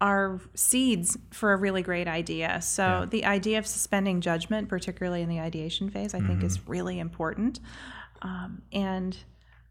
are 0.00 0.40
seeds 0.54 1.18
for 1.32 1.52
a 1.52 1.56
really 1.56 1.82
great 1.82 2.06
idea. 2.06 2.60
So 2.62 3.06
the 3.10 3.24
idea 3.24 3.58
of 3.58 3.66
suspending 3.66 4.20
judgment, 4.20 4.68
particularly 4.68 5.22
in 5.22 5.28
the 5.28 5.40
ideation 5.40 5.90
phase, 5.90 6.14
I 6.14 6.20
think 6.20 6.42
is 6.44 6.66
really 6.68 6.98
important. 7.00 7.58
Um, 8.22 8.62
and 8.72 9.16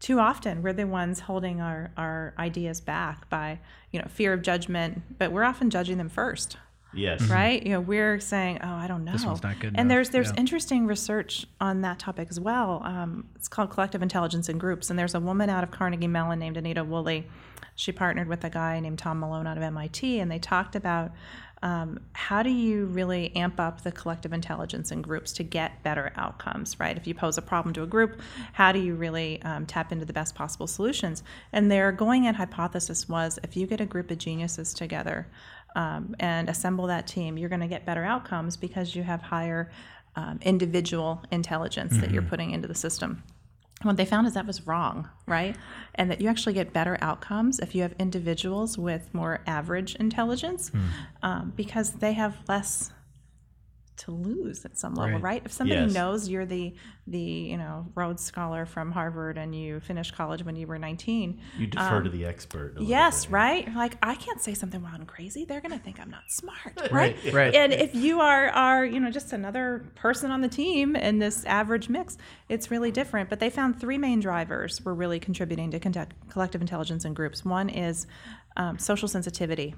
too 0.00 0.18
often 0.20 0.62
we're 0.62 0.72
the 0.74 0.86
ones 0.86 1.20
holding 1.20 1.60
our, 1.60 1.90
our 1.96 2.34
ideas 2.38 2.80
back 2.80 3.28
by 3.30 3.58
you 3.90 4.00
know 4.00 4.06
fear 4.08 4.32
of 4.32 4.42
judgment, 4.42 5.02
but 5.18 5.32
we're 5.32 5.44
often 5.44 5.70
judging 5.70 5.98
them 5.98 6.08
first 6.08 6.56
Yes. 6.94 7.28
right? 7.28 7.62
You 7.62 7.72
know, 7.72 7.80
we're 7.80 8.18
saying, 8.18 8.60
"Oh, 8.62 8.68
I 8.72 8.86
don't 8.86 9.04
know." 9.04 9.12
This 9.12 9.24
one's 9.26 9.42
not 9.42 9.56
good 9.60 9.68
And 9.68 9.80
enough. 9.80 9.88
there's 9.88 10.10
there's 10.10 10.28
Yeah. 10.28 10.40
interesting 10.40 10.86
research 10.86 11.46
on 11.60 11.82
that 11.82 11.98
topic 11.98 12.28
as 12.30 12.40
well. 12.40 12.80
Um, 12.84 13.28
it's 13.34 13.46
called 13.48 13.70
collective 13.70 14.02
intelligence 14.02 14.48
in 14.48 14.56
groups, 14.56 14.88
and 14.88 14.98
there's 14.98 15.14
a 15.14 15.20
woman 15.20 15.50
out 15.50 15.62
of 15.64 15.70
Carnegie 15.70 16.06
Mellon 16.06 16.38
named 16.38 16.56
Anita 16.56 16.82
Woolley. 16.84 17.26
She 17.78 17.92
partnered 17.92 18.26
with 18.26 18.42
a 18.42 18.50
guy 18.50 18.80
named 18.80 18.98
Tom 18.98 19.20
Malone 19.20 19.46
out 19.46 19.56
of 19.56 19.62
MIT, 19.62 20.18
and 20.18 20.28
they 20.28 20.40
talked 20.40 20.74
about 20.74 21.12
um, 21.62 22.00
how 22.12 22.42
do 22.42 22.50
you 22.50 22.86
really 22.86 23.34
amp 23.36 23.60
up 23.60 23.82
the 23.82 23.92
collective 23.92 24.32
intelligence 24.32 24.90
in 24.90 25.00
groups 25.00 25.32
to 25.34 25.44
get 25.44 25.80
better 25.84 26.12
outcomes, 26.16 26.80
right? 26.80 26.96
If 26.96 27.06
you 27.06 27.14
pose 27.14 27.38
a 27.38 27.42
problem 27.42 27.72
to 27.74 27.84
a 27.84 27.86
group, 27.86 28.20
how 28.52 28.72
do 28.72 28.80
you 28.80 28.96
really 28.96 29.40
um, 29.42 29.64
tap 29.64 29.92
into 29.92 30.04
the 30.04 30.12
best 30.12 30.34
possible 30.34 30.66
solutions? 30.66 31.22
And 31.52 31.70
their 31.70 31.92
going 31.92 32.24
in 32.24 32.34
hypothesis 32.34 33.08
was 33.08 33.38
if 33.44 33.56
you 33.56 33.68
get 33.68 33.80
a 33.80 33.86
group 33.86 34.10
of 34.10 34.18
geniuses 34.18 34.74
together 34.74 35.28
um, 35.76 36.16
and 36.18 36.50
assemble 36.50 36.88
that 36.88 37.06
team, 37.06 37.38
you're 37.38 37.48
going 37.48 37.60
to 37.60 37.68
get 37.68 37.86
better 37.86 38.04
outcomes 38.04 38.56
because 38.56 38.96
you 38.96 39.04
have 39.04 39.22
higher 39.22 39.70
um, 40.16 40.40
individual 40.42 41.22
intelligence 41.30 41.96
that 41.98 42.10
you're 42.10 42.22
putting 42.22 42.50
into 42.50 42.66
the 42.66 42.74
system. 42.74 43.22
What 43.82 43.96
they 43.96 44.04
found 44.04 44.26
is 44.26 44.34
that 44.34 44.46
was 44.46 44.66
wrong, 44.66 45.08
right? 45.26 45.54
And 45.94 46.10
that 46.10 46.20
you 46.20 46.28
actually 46.28 46.54
get 46.54 46.72
better 46.72 46.98
outcomes 47.00 47.60
if 47.60 47.74
you 47.74 47.82
have 47.82 47.94
individuals 47.98 48.76
with 48.76 49.12
more 49.14 49.40
average 49.46 49.94
intelligence 49.96 50.72
um, 51.22 51.52
because 51.54 51.92
they 51.92 52.12
have 52.14 52.36
less 52.48 52.90
to 53.98 54.10
lose 54.12 54.64
at 54.64 54.78
some 54.78 54.94
level, 54.94 55.14
Right. 55.14 55.22
right? 55.22 55.42
If 55.44 55.52
somebody 55.52 55.80
Yes. 55.82 55.92
knows 55.94 56.28
you're 56.28 56.46
the 56.46 56.74
the 57.06 57.18
you 57.18 57.56
know 57.56 57.86
Rhodes 57.94 58.22
Scholar 58.22 58.66
from 58.66 58.92
Harvard 58.92 59.38
and 59.38 59.54
you 59.54 59.80
finished 59.80 60.14
college 60.14 60.44
when 60.44 60.56
you 60.56 60.66
were 60.66 60.78
19, 60.78 61.40
You 61.58 61.66
defer 61.66 62.02
to 62.02 62.10
the 62.10 62.24
expert. 62.26 62.76
a 62.76 62.80
little 62.80 62.82
Um, 62.84 62.88
yes, 62.90 63.24
bit. 63.26 63.32
right? 63.32 63.74
Like 63.74 63.96
I 64.02 64.14
can't 64.14 64.40
say 64.40 64.54
something 64.54 64.82
wild 64.82 64.96
and 65.00 65.08
crazy. 65.08 65.44
They're 65.44 65.60
going 65.60 65.72
to 65.72 65.78
think 65.82 65.98
I'm 66.00 66.10
not 66.10 66.30
smart, 66.30 66.74
right? 66.92 67.16
Right, 67.24 67.32
right. 67.34 67.54
And 67.54 67.72
if 67.72 67.94
you 67.94 68.20
are 68.20 68.48
are, 68.48 68.84
you 68.84 69.00
know, 69.00 69.10
just 69.10 69.32
another 69.32 69.90
person 69.94 70.30
on 70.30 70.40
the 70.42 70.48
team 70.48 70.96
in 70.96 71.18
this 71.18 71.44
average 71.44 71.88
mix, 71.88 72.18
it's 72.48 72.70
really 72.70 72.90
different. 72.90 73.28
But 73.30 73.40
they 73.40 73.50
found 73.50 73.80
three 73.80 73.98
main 73.98 74.20
drivers 74.20 74.84
were 74.84 74.94
really 74.94 75.18
contributing 75.18 75.70
to 75.72 75.80
contact, 75.80 76.12
collective 76.30 76.60
intelligence 76.60 77.04
in 77.04 77.14
groups. 77.14 77.44
One 77.44 77.68
is 77.68 78.06
um, 78.56 78.78
social 78.78 79.08
sensitivity. 79.08 79.74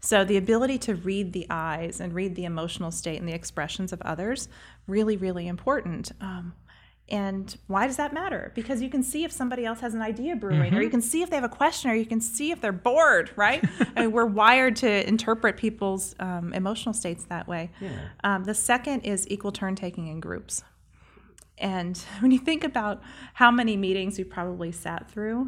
So 0.00 0.24
the 0.24 0.36
ability 0.36 0.78
to 0.78 0.94
read 0.94 1.32
the 1.32 1.46
eyes 1.50 2.00
and 2.00 2.12
read 2.12 2.34
the 2.36 2.44
emotional 2.44 2.90
state 2.90 3.18
and 3.18 3.28
the 3.28 3.32
expressions 3.32 3.92
of 3.92 4.00
others, 4.02 4.48
really, 4.86 5.16
really 5.16 5.48
important. 5.48 6.12
Um, 6.20 6.54
and 7.08 7.56
why 7.68 7.86
does 7.86 7.96
that 7.96 8.12
matter? 8.12 8.50
Because 8.56 8.82
you 8.82 8.88
can 8.88 9.02
see 9.02 9.22
if 9.22 9.30
somebody 9.30 9.64
else 9.64 9.78
has 9.80 9.94
an 9.94 10.02
idea 10.02 10.34
brewing, 10.34 10.74
or 10.74 10.82
you 10.82 10.90
can 10.90 11.00
see 11.00 11.22
if 11.22 11.30
they 11.30 11.36
have 11.36 11.44
a 11.44 11.48
question, 11.48 11.88
or 11.90 11.94
you 11.94 12.04
can 12.04 12.20
see 12.20 12.50
if 12.50 12.60
they're 12.60 12.72
bored, 12.72 13.30
right? 13.36 13.64
I 13.96 14.02
mean, 14.02 14.12
we're 14.12 14.26
wired 14.26 14.74
to 14.76 15.08
interpret 15.08 15.56
people's 15.56 16.16
um, 16.18 16.52
emotional 16.52 16.92
states 16.92 17.24
that 17.26 17.46
way. 17.46 17.70
Um, 18.24 18.42
the 18.42 18.54
second 18.54 19.02
is 19.02 19.28
equal 19.30 19.52
turn 19.52 19.76
taking 19.76 20.08
in 20.08 20.18
groups. 20.18 20.64
And 21.58 21.96
when 22.20 22.32
you 22.32 22.40
think 22.40 22.64
about 22.64 23.02
how 23.34 23.52
many 23.52 23.76
meetings 23.76 24.18
you've 24.18 24.30
probably 24.30 24.72
sat 24.72 25.08
through 25.08 25.44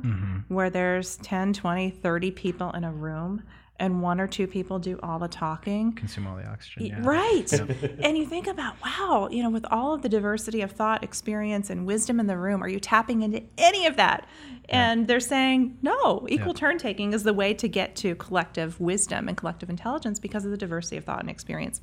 where 0.48 0.70
there's 0.70 1.16
10, 1.16 1.54
20, 1.54 1.90
30 1.90 2.30
people 2.30 2.70
in 2.70 2.84
a 2.84 2.92
room 2.92 3.42
and 3.80 4.02
one 4.02 4.20
or 4.20 4.26
two 4.26 4.46
people 4.46 4.78
do 4.78 4.98
all 5.02 5.18
the 5.18 5.28
talking, 5.28 5.92
Consume 5.92 6.26
all 6.26 6.36
the 6.36 6.46
oxygen. 6.46 6.86
Yeah. 6.86 7.00
Right. 7.02 7.52
and 8.00 8.18
you 8.18 8.26
think 8.26 8.48
about, 8.48 8.74
wow, 8.84 9.28
you 9.30 9.42
know, 9.42 9.50
with 9.50 9.64
all 9.70 9.94
of 9.94 10.02
the 10.02 10.08
diversity 10.08 10.62
of 10.62 10.72
thought, 10.72 11.04
experience, 11.04 11.70
and 11.70 11.86
wisdom 11.86 12.18
in 12.18 12.26
the 12.26 12.36
room, 12.36 12.62
are 12.62 12.68
you 12.68 12.80
tapping 12.80 13.22
into 13.22 13.42
any 13.56 13.86
of 13.86 13.96
that? 13.96 14.26
And 14.68 15.06
they're 15.06 15.20
saying, 15.20 15.78
no, 15.80 16.26
equal 16.28 16.52
turn 16.54 16.76
taking 16.76 17.14
is 17.14 17.22
the 17.22 17.32
way 17.32 17.54
to 17.54 17.68
get 17.68 17.96
to 17.96 18.14
collective 18.16 18.78
wisdom 18.80 19.28
and 19.28 19.36
collective 19.36 19.70
intelligence 19.70 20.18
because 20.18 20.44
of 20.44 20.50
the 20.50 20.58
diversity 20.58 20.96
of 20.96 21.04
thought 21.04 21.20
and 21.20 21.30
experience, 21.30 21.80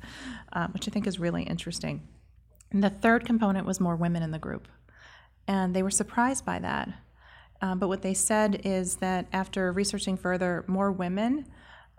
um, 0.52 0.70
which 0.72 0.86
I 0.86 0.92
think 0.92 1.06
is 1.06 1.18
really 1.18 1.42
interesting. 1.42 2.06
And 2.70 2.84
the 2.84 2.90
third 2.90 3.24
component 3.24 3.66
was 3.66 3.80
more 3.80 3.96
women 3.96 4.22
in 4.22 4.30
the 4.30 4.38
group. 4.38 4.68
And 5.48 5.74
they 5.74 5.82
were 5.82 5.90
surprised 5.90 6.44
by 6.44 6.58
that. 6.60 6.90
Um, 7.62 7.78
but 7.78 7.88
what 7.88 8.02
they 8.02 8.14
said 8.14 8.60
is 8.64 8.96
that 8.96 9.26
after 9.32 9.72
researching 9.72 10.16
further, 10.16 10.64
more 10.66 10.92
women 10.92 11.46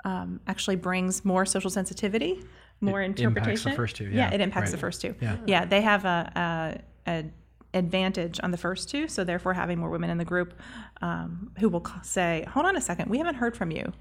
um, 0.05 0.39
actually 0.47 0.75
brings 0.75 1.25
more 1.25 1.45
social 1.45 1.69
sensitivity, 1.69 2.43
more 2.81 3.01
It 3.01 3.19
impacts 3.19 3.63
the 3.63 3.71
first 3.71 3.95
two, 3.95 4.05
yeah, 4.05 4.31
it 4.33 4.41
impacts 4.41 4.67
right. 4.67 4.71
the 4.71 4.77
first 4.77 5.01
two. 5.01 5.15
Yeah. 5.21 5.37
yeah, 5.45 5.65
they 5.65 5.81
have 5.81 6.05
a, 6.05 6.79
a, 7.07 7.11
a 7.11 7.25
advantage 7.73 8.39
on 8.43 8.51
the 8.51 8.57
first 8.57 8.89
two, 8.89 9.07
so 9.07 9.23
therefore 9.23 9.53
having 9.53 9.79
more 9.79 9.89
women 9.89 10.09
in 10.09 10.17
the 10.17 10.25
group 10.25 10.53
um, 11.01 11.51
who 11.59 11.69
will 11.69 11.85
say, 12.03 12.45
"Hold 12.49 12.65
on 12.65 12.75
a 12.75 12.81
second, 12.81 13.09
we 13.09 13.17
haven't 13.17 13.35
heard 13.35 13.55
from 13.57 13.71
you. 13.71 13.91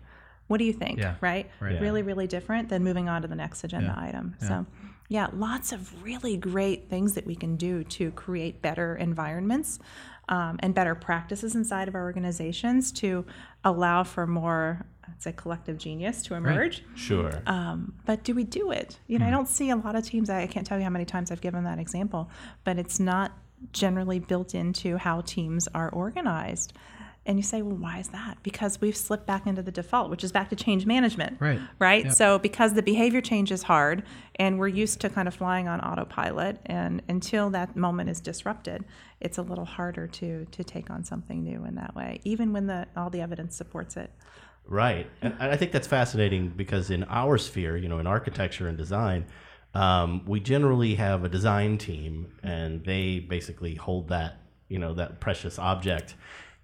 What 0.47 0.59
do 0.59 0.64
you 0.64 0.72
think?" 0.72 0.99
Yeah, 0.99 1.16
Right? 1.20 1.51
right. 1.61 1.80
Really, 1.80 2.03
really 2.03 2.26
different 2.26 2.68
than 2.68 2.84
moving 2.84 3.09
on 3.09 3.22
to 3.22 3.28
the 3.28 3.34
next 3.34 3.64
agenda 3.64 3.94
Yeah, 3.97 4.09
item. 4.09 4.36
So, 4.40 4.66
yeah, 5.09 5.28
lots 5.32 5.72
of 5.72 6.03
really 6.03 6.36
great 6.36 6.88
things 6.88 7.14
that 7.14 7.26
we 7.26 7.34
can 7.34 7.57
do 7.57 7.84
to 7.84 8.11
create 8.12 8.62
better 8.62 8.97
environments 8.97 9.78
um, 10.28 10.57
and 10.61 10.74
better 10.74 10.94
practices 10.94 11.55
inside 11.55 11.88
of 11.88 11.94
our 11.94 12.03
organizations 12.03 12.90
to 12.92 13.24
allow 13.64 14.03
for 14.03 14.26
more, 14.26 14.84
I'd 15.09 15.22
say, 15.22 15.32
collective 15.32 15.78
genius 15.78 16.22
to 16.24 16.34
emerge. 16.34 16.82
Sure. 16.94 17.30
Um, 17.46 17.94
but 18.04 18.24
do 18.24 18.34
we 18.34 18.44
do 18.44 18.70
it? 18.70 18.98
You 19.07 19.18
know, 19.18 19.24
Hmm. 19.24 19.28
I 19.28 19.32
don't 19.32 19.48
see 19.48 19.70
a 19.70 19.76
lot 19.76 19.94
of 19.96 20.04
teams. 20.04 20.28
I 20.30 20.46
can't 20.46 20.66
tell 20.66 20.78
you 20.78 20.84
how 20.84 20.90
many 20.90 21.04
times 21.04 21.30
I've 21.30 21.40
given 21.40 21.64
that 21.64 21.78
example, 21.78 22.28
but 22.64 22.78
it's 22.78 22.98
not 23.00 23.32
generally 23.72 24.18
built 24.18 24.54
into 24.54 24.96
how 24.98 25.22
teams 25.22 25.66
are 25.74 25.88
organized. 25.90 26.72
And 27.24 27.38
you 27.38 27.42
say, 27.42 27.61
well, 27.61 27.74
why 27.74 27.98
is 27.98 28.09
that? 28.11 28.38
Because 28.44 28.80
we've 28.80 28.96
slipped 28.96 29.26
back 29.26 29.48
into 29.48 29.61
the 29.61 29.72
default, 29.72 30.11
which 30.11 30.22
is 30.22 30.30
back 30.30 30.48
to 30.50 30.57
change 30.57 30.86
management. 30.86 31.38
Right. 31.40 31.59
Right. 31.80 32.04
Yep. 32.04 32.14
So 32.14 32.38
because 32.38 32.74
the 32.74 32.82
behavior 32.84 33.20
change 33.20 33.50
is 33.50 33.64
hard, 33.64 34.04
and 34.36 34.61
we're 34.61 34.68
used 34.68 35.00
to 35.00 35.09
kind 35.09 35.26
of 35.26 35.34
flying 35.34 35.66
on 35.66 35.80
autopilot, 35.80 36.61
and 36.66 37.02
until 37.09 37.50
that 37.50 37.74
moment 37.74 38.11
is 38.11 38.20
disrupted, 38.20 38.84
it's 39.20 39.38
a 39.38 39.42
little 39.42 39.64
harder 39.64 40.07
to 40.07 40.44
to 40.44 40.62
take 40.62 40.88
on 40.88 41.02
something 41.02 41.42
new 41.42 41.64
in 41.64 41.74
that 41.76 41.96
way, 41.96 42.20
even 42.22 42.52
when 42.52 42.68
the 42.68 42.86
all 42.96 43.11
the 43.11 43.22
evidence 43.22 43.57
supports 43.57 43.96
it. 43.96 44.12
Right. 44.69 45.09
And 45.23 45.35
and 45.39 45.51
I 45.53 45.57
think 45.57 45.73
that's 45.73 45.87
fascinating 45.87 46.49
because 46.49 46.91
in 46.91 47.05
our 47.05 47.39
sphere, 47.39 47.77
you 47.77 47.89
know, 47.89 47.99
in 47.99 48.07
architecture 48.07 48.69
and 48.69 48.77
design, 48.77 49.27
um, 49.75 50.23
we 50.27 50.41
generally 50.41 50.95
have 50.97 51.25
a 51.25 51.29
design 51.29 51.79
team 51.79 52.33
and 52.43 52.85
they 52.85 53.21
basically 53.21 53.75
hold 53.75 54.09
that, 54.09 54.39
you 54.69 54.79
know, 54.79 54.95
that 54.95 55.21
precious 55.21 55.59
object. 55.59 56.14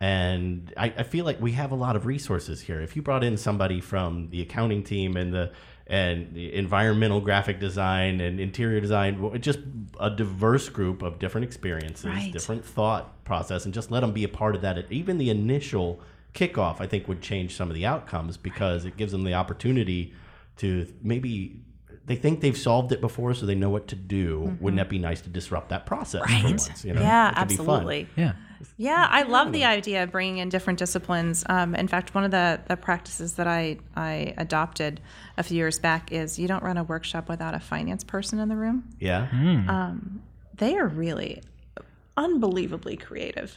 And 0.01 0.73
I, 0.77 0.93
I 0.99 1.03
feel 1.05 1.25
like 1.25 1.41
we 1.41 1.53
have 1.53 1.71
a 1.71 1.77
lot 1.77 1.95
of 1.95 2.07
resources 2.07 2.61
here. 2.61 2.81
If 2.81 2.97
you 2.97 3.03
brought 3.03 3.23
in 3.23 3.37
somebody 3.37 3.81
from 3.81 4.31
the 4.31 4.43
accounting 4.43 4.83
team 4.83 5.17
and 5.17 5.33
the 5.33 5.53
and 5.87 6.33
the 6.33 6.55
environmental 6.55 7.21
graphic 7.21 7.61
design 7.61 8.21
and 8.21 8.41
interior 8.41 8.81
design, 8.81 9.41
just 9.41 9.59
a 10.01 10.09
diverse 10.11 10.69
group 10.69 11.03
of 11.03 11.19
different 11.19 11.45
experiences, 11.45 12.07
Right. 12.07 12.33
different 12.33 12.65
thought 12.65 13.25
process, 13.25 13.65
and 13.65 13.75
just 13.75 13.91
let 13.91 14.01
them 14.01 14.13
be 14.13 14.25
a 14.25 14.29
part 14.29 14.55
of 14.55 14.63
that. 14.63 14.91
Even 14.91 15.19
the 15.19 15.29
initial 15.29 16.01
kickoff, 16.35 16.81
I 16.81 16.87
think, 16.87 17.09
would 17.09 17.21
change 17.21 17.55
some 17.57 17.69
of 17.69 17.75
the 17.75 17.87
outcomes 17.87 18.37
because 18.37 18.85
it 18.85 18.97
gives 18.97 19.13
them 19.13 19.25
the 19.25 19.35
opportunity 19.35 20.15
to 20.59 20.87
maybe 21.03 21.61
they 22.05 22.17
think 22.17 22.41
they've 22.41 22.57
solved 22.59 22.91
it 22.93 23.01
before, 23.01 23.33
so 23.35 23.47
they 23.47 23.55
know 23.55 23.71
what 23.71 23.87
to 23.89 23.97
do. 23.97 24.57
Wouldn't 24.61 24.79
that 24.79 24.89
be 24.89 24.99
nice 24.99 25.21
to 25.23 25.29
disrupt 25.31 25.69
that 25.69 25.87
process 25.87 26.23
for 26.29 26.45
once? 26.49 26.85
You 26.85 26.95
know? 26.95 27.01
yeah, 27.01 27.31
It 27.31 27.37
could 27.37 27.49
be 27.49 27.57
fun. 27.57 27.67
absolutely. 27.69 28.09
Yeah. 28.17 28.33
Yeah, 28.77 29.09
I 29.11 29.23
love 29.23 29.53
the 29.53 29.65
idea 29.65 30.03
of 30.05 30.13
bringing 30.13 30.39
in 30.39 30.49
different 30.49 30.79
disciplines. 30.79 31.45
Um, 31.49 31.75
in 31.75 31.89
fact, 31.89 32.15
one 32.15 32.23
of 32.25 32.31
the, 32.31 32.61
the 32.69 32.77
practices 32.77 33.35
that 33.35 33.47
I, 33.49 33.79
I 33.97 34.35
adopted 34.37 35.01
a 35.37 35.43
few 35.43 35.57
years 35.57 35.79
back 35.81 36.13
is 36.13 36.39
you 36.39 36.47
don't 36.49 36.63
run 36.63 36.77
a 36.77 36.85
workshop 36.85 37.29
without 37.29 37.55
a 37.55 37.61
finance 37.61 38.05
person 38.05 38.39
in 38.39 38.49
the 38.49 38.57
room. 38.57 38.89
Yeah. 39.01 39.29
Um, 39.69 40.23
They 40.57 40.77
are 40.77 40.87
really 40.87 41.43
unbelievably 42.17 42.97
creative, 42.99 43.57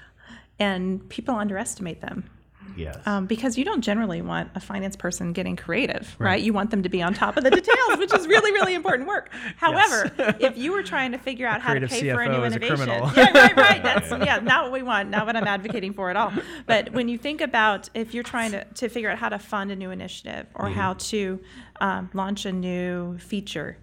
and 0.60 1.08
people 1.10 1.36
underestimate 1.36 2.02
them. 2.02 2.30
Yes. 2.76 2.98
Um, 3.06 3.26
because 3.26 3.58
you 3.58 3.66
don't 3.66 3.82
generally 3.82 4.22
want 4.22 4.52
a 4.56 4.60
finance 4.60 4.96
person 4.96 5.34
getting 5.34 5.56
creative, 5.56 6.16
right? 6.20 6.42
You 6.42 6.54
want 6.54 6.72
them 6.72 6.84
to 6.84 6.90
be 6.90 7.02
on 7.02 7.14
top 7.14 7.38
of 7.38 7.44
the 7.44 7.52
details, 7.52 7.98
which 7.98 8.14
is 8.14 8.28
really, 8.28 8.52
really 8.52 8.74
important 8.74 9.08
work. 9.08 9.32
However, 9.58 10.12
if 10.40 10.58
you 10.58 10.72
were 10.72 10.84
trying 10.84 11.12
to 11.14 11.18
figure 11.18 11.48
out 11.48 11.62
how 11.62 11.74
to 11.74 11.88
pay 11.88 12.12
for 12.12 12.22
a 12.22 12.30
new 12.30 12.44
is 12.44 12.54
a 12.54 12.58
innovation, 12.58 12.90
yeah, 13.16 13.32
right, 13.38 13.56
right. 13.56 13.84
That's 13.84 14.10
yeah, 14.12 14.40
not 14.40 14.64
what 14.64 14.72
we 14.72 14.84
want, 14.84 15.10
not 15.10 15.26
what 15.26 15.36
I'm 15.36 15.48
advocating 15.48 15.94
for 15.94 16.10
at 16.10 16.16
all. 16.18 16.32
But 16.66 16.92
when 16.92 17.08
you 17.08 17.18
think 17.18 17.42
about 17.42 17.90
if 17.94 18.14
you're 18.14 18.24
trying 18.24 18.52
to, 18.52 18.64
to 18.66 18.90
figure 18.90 19.10
out 19.10 19.18
how 19.18 19.30
to 19.30 19.40
fund 19.40 19.72
a 19.72 19.76
new 19.76 19.92
initiative 19.92 20.48
or 20.56 20.70
how 20.70 20.94
to 20.94 21.40
um, 21.82 22.10
launch 22.14 22.46
a 22.46 22.52
new 22.52 23.18
feature, 23.18 23.78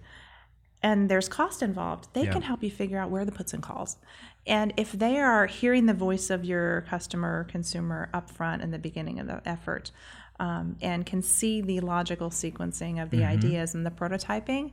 and 0.81 1.09
there's 1.09 1.29
cost 1.29 1.61
involved, 1.61 2.09
they 2.13 2.23
Yeah. 2.25 2.33
can 2.33 2.41
help 2.41 2.61
you 2.61 2.69
figure 2.69 2.99
out 2.99 3.09
where 3.09 3.23
the 3.25 3.31
puts 3.31 3.53
and 3.53 3.63
calls. 3.63 3.97
And 4.45 4.73
if 4.77 4.91
they 4.91 5.19
are 5.19 5.45
hearing 5.47 5.85
the 5.85 5.93
voice 5.93 6.29
of 6.29 6.43
your 6.43 6.81
customer 6.81 7.39
or 7.39 7.43
consumer 7.45 8.09
up 8.13 8.29
front 8.29 8.61
in 8.61 8.71
the 8.71 8.79
beginning 8.79 9.19
of 9.19 9.27
the 9.27 9.41
effort 9.47 9.91
um, 10.39 10.75
and 10.81 11.05
can 11.05 11.21
see 11.21 11.61
the 11.61 11.79
logical 11.79 12.29
sequencing 12.29 13.01
of 13.01 13.09
the 13.09 13.17
Mm-hmm. 13.19 13.31
ideas 13.37 13.73
and 13.73 13.85
the 13.85 13.91
prototyping, 13.91 14.71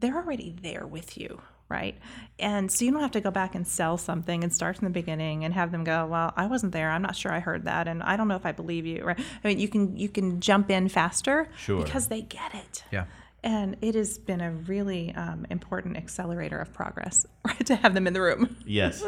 they're 0.00 0.16
already 0.16 0.56
there 0.60 0.86
with 0.86 1.16
you. 1.16 1.40
Right. 1.68 1.98
And 2.38 2.70
so 2.70 2.84
you 2.84 2.92
don't 2.92 3.00
have 3.00 3.10
to 3.12 3.20
go 3.20 3.32
back 3.32 3.56
and 3.56 3.66
sell 3.66 3.98
something 3.98 4.44
and 4.44 4.54
start 4.54 4.76
from 4.76 4.86
the 4.86 4.92
beginning 4.92 5.44
and 5.44 5.52
have 5.52 5.72
them 5.72 5.82
go, 5.82 6.06
well, 6.06 6.32
I 6.36 6.46
wasn't 6.46 6.70
there. 6.72 6.90
I'm 6.92 7.02
not 7.02 7.16
sure 7.16 7.32
I 7.32 7.40
heard 7.40 7.64
that. 7.64 7.88
And 7.88 8.04
I 8.04 8.16
don't 8.16 8.28
know 8.28 8.36
if 8.36 8.46
I 8.46 8.52
believe 8.52 8.86
you. 8.86 9.04
Right. 9.04 9.18
I 9.18 9.48
mean, 9.48 9.58
you 9.58 9.66
can, 9.66 9.96
you 9.96 10.08
can 10.08 10.40
jump 10.40 10.70
in 10.70 10.88
faster 10.88 11.48
Sure. 11.58 11.82
because 11.82 12.06
they 12.06 12.22
get 12.22 12.54
it. 12.54 12.84
Yeah. 12.92 13.06
And 13.46 13.76
it 13.80 13.94
has 13.94 14.18
been 14.18 14.40
a 14.40 14.50
really 14.50 15.14
um, 15.14 15.46
important 15.50 15.96
accelerator 15.96 16.58
of 16.58 16.72
progress 16.72 17.24
right, 17.46 17.64
to 17.66 17.76
have 17.76 17.94
them 17.94 18.06
in 18.08 18.12
the 18.12 18.20
room. 18.20 18.56
yes. 18.66 19.04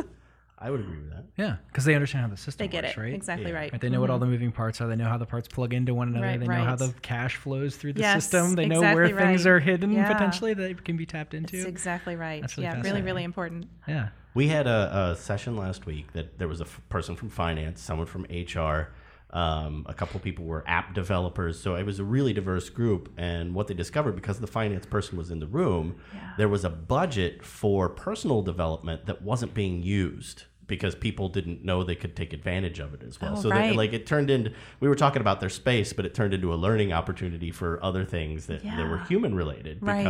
I 0.61 0.71
would 0.71 0.81
agree 0.81 0.97
with 0.97 1.11
that. 1.11 1.25
Yeah. 1.37 1.57
Because 1.67 1.85
they 1.85 1.95
understand 1.95 2.23
how 2.23 2.31
the 2.31 2.37
system 2.37 2.65
They 2.65 2.69
get 2.69 2.85
works, 2.85 2.97
it. 2.97 3.01
right? 3.01 3.15
Exactly 3.15 3.51
right. 3.53 3.71
Right, 3.73 3.81
they 3.81 3.89
know 3.89 4.01
what 4.01 4.11
all 4.11 4.19
the 4.21 4.27
moving 4.27 4.53
parts 4.53 4.81
are. 4.81 4.87
They 4.89 4.95
know 4.97 5.09
how 5.09 5.19
the 5.19 5.27
parts 5.27 5.49
plug 5.49 5.75
into 5.75 5.93
one 5.93 6.09
another. 6.09 6.27
Right, 6.27 6.39
they 6.41 6.47
know 6.47 6.65
how 6.65 6.77
the 6.77 6.95
cash 7.03 7.35
flows 7.37 7.77
through 7.77 7.95
the 7.95 8.01
Yes, 8.01 8.25
system. 8.25 8.55
They 8.55 8.67
know 8.67 8.81
where 8.81 9.05
exactly 9.05 9.27
things 9.27 9.47
are 9.47 9.59
hidden 9.61 9.93
Yeah. 9.93 10.13
potentially 10.13 10.55
that 10.55 10.85
can 10.85 10.97
be 10.97 11.05
tapped 11.07 11.35
into. 11.35 11.57
That's 11.59 11.69
exactly 11.69 12.15
right. 12.17 12.41
That's 12.41 12.57
really 12.57 12.69
yeah, 12.69 12.81
really, 12.81 13.03
really 13.03 13.25
important. 13.25 13.67
yeah. 13.87 14.09
We 14.35 14.47
had 14.49 14.67
a, 14.69 15.11
a 15.13 15.17
session 15.17 15.57
last 15.57 15.85
week 15.87 16.13
that 16.13 16.39
there 16.39 16.47
was 16.49 16.61
a 16.61 16.65
f- 16.65 16.81
person 16.89 17.17
from 17.17 17.29
finance, 17.29 17.81
someone 17.81 18.07
from 18.07 18.23
HR, 18.25 18.89
um, 19.31 19.85
a 19.89 19.95
couple 19.95 20.19
people 20.21 20.45
were 20.47 20.65
app 20.67 20.95
developers. 20.95 21.61
So 21.61 21.75
it 21.75 21.85
was 21.85 21.99
a 21.99 22.05
really 22.05 22.33
diverse 22.33 22.71
group. 22.71 23.13
And 23.19 23.55
what 23.55 23.67
they 23.67 23.75
discovered, 23.75 24.15
because 24.15 24.41
the 24.41 24.47
finance 24.47 24.87
person 24.87 25.19
was 25.19 25.31
in 25.31 25.39
the 25.41 25.47
room, 25.47 25.97
Yeah. 26.15 26.33
there 26.39 26.49
was 26.49 26.65
a 26.65 26.71
budget 26.71 27.45
for 27.45 27.89
personal 27.89 28.43
development 28.43 29.07
that 29.07 29.21
wasn't 29.23 29.53
being 29.55 29.83
used 29.83 30.45
because 30.67 30.95
people 30.95 31.29
didn't 31.31 31.65
know 31.65 31.83
they 31.83 31.95
could 31.95 32.15
take 32.15 32.33
advantage 32.33 32.79
of 32.79 32.93
it 32.95 33.03
as 33.03 33.21
well. 33.21 33.35
Oh, 33.37 33.41
so 33.41 33.51
right. 33.51 33.69
that, 33.69 33.77
like 33.77 33.93
it 33.95 34.07
turned 34.07 34.31
into 34.31 34.53
we 34.81 34.89
were 34.89 34.95
talking 34.95 35.21
about 35.21 35.41
their 35.41 35.49
space, 35.49 35.93
but 35.95 36.05
it 36.05 36.15
turned 36.15 36.35
into 36.35 36.53
a 36.53 36.57
learning 36.57 36.93
opportunity 36.93 37.51
for 37.51 37.83
other 37.83 38.05
things 38.05 38.47
that, 38.47 38.63
that 38.63 38.89
were 38.89 38.99
human 39.05 39.35
related 39.35 39.79
Right. 39.83 40.05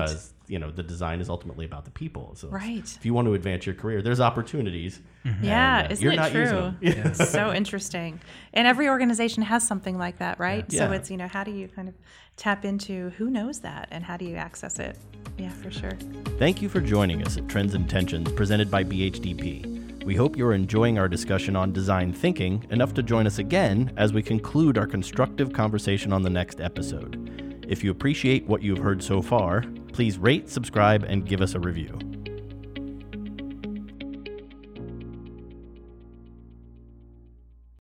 Because 0.48 0.52
you 0.52 0.58
know 0.58 0.70
the 0.70 0.82
design 0.82 1.20
is 1.20 1.28
ultimately 1.28 1.64
about 1.64 1.84
the 1.84 1.90
people. 1.90 2.34
So 2.34 2.48
Right. 2.48 2.84
if 2.84 3.04
you 3.04 3.14
want 3.14 3.26
to 3.26 3.34
advance 3.34 3.66
your 3.66 3.74
career, 3.74 4.02
there's 4.02 4.20
opportunities. 4.20 5.00
Yeah, 5.42 5.80
and, 5.80 5.88
uh, 5.88 5.92
isn't 5.92 6.02
you're 6.02 6.12
it 6.12 6.16
not 6.16 6.30
true? 6.30 6.74
using 6.80 7.02
them. 7.02 7.14
so 7.14 7.52
interesting. 7.52 8.20
And 8.54 8.66
every 8.66 8.88
organization 8.88 9.42
has 9.42 9.66
something 9.66 9.98
like 9.98 10.18
that, 10.18 10.38
right? 10.38 10.64
Yeah. 10.68 10.78
So 10.86 10.90
Yeah. 10.90 10.96
it's, 10.96 11.10
you 11.10 11.16
know, 11.16 11.28
how 11.28 11.44
do 11.44 11.50
you 11.50 11.68
kind 11.68 11.88
of 11.88 11.94
tap 12.36 12.64
into 12.64 13.10
who 13.18 13.28
knows 13.30 13.60
that 13.60 13.88
and 13.90 14.04
how 14.04 14.16
do 14.16 14.24
you 14.24 14.36
access 14.36 14.78
it? 14.78 14.96
Yeah, 15.36 15.50
for 15.50 15.70
sure. 15.70 15.92
Thank 16.38 16.62
you 16.62 16.68
for 16.68 16.80
joining 16.80 17.22
us 17.26 17.36
at 17.36 17.46
Trends 17.48 17.74
and 17.74 17.88
Tensions 17.90 18.32
presented 18.32 18.70
by 18.70 18.84
BHDP. 18.84 20.04
We 20.04 20.14
hope 20.16 20.36
you're 20.38 20.54
enjoying 20.54 20.98
our 20.98 21.08
discussion 21.08 21.54
on 21.54 21.72
design 21.72 22.12
thinking 22.14 22.64
enough 22.70 22.94
to 22.94 23.02
join 23.02 23.26
us 23.26 23.38
again 23.38 23.92
as 23.98 24.14
we 24.14 24.22
conclude 24.22 24.78
our 24.78 24.86
constructive 24.86 25.52
conversation 25.52 26.12
on 26.12 26.22
the 26.22 26.30
next 26.30 26.60
episode. 26.60 27.44
If 27.68 27.84
you 27.84 27.90
appreciate 27.90 28.46
what 28.46 28.62
you've 28.62 28.78
heard 28.78 29.02
so 29.02 29.20
far, 29.20 29.62
please 29.92 30.16
rate, 30.16 30.48
subscribe, 30.48 31.04
and 31.04 31.26
give 31.26 31.42
us 31.42 31.54
a 31.54 31.60
review. 31.60 32.07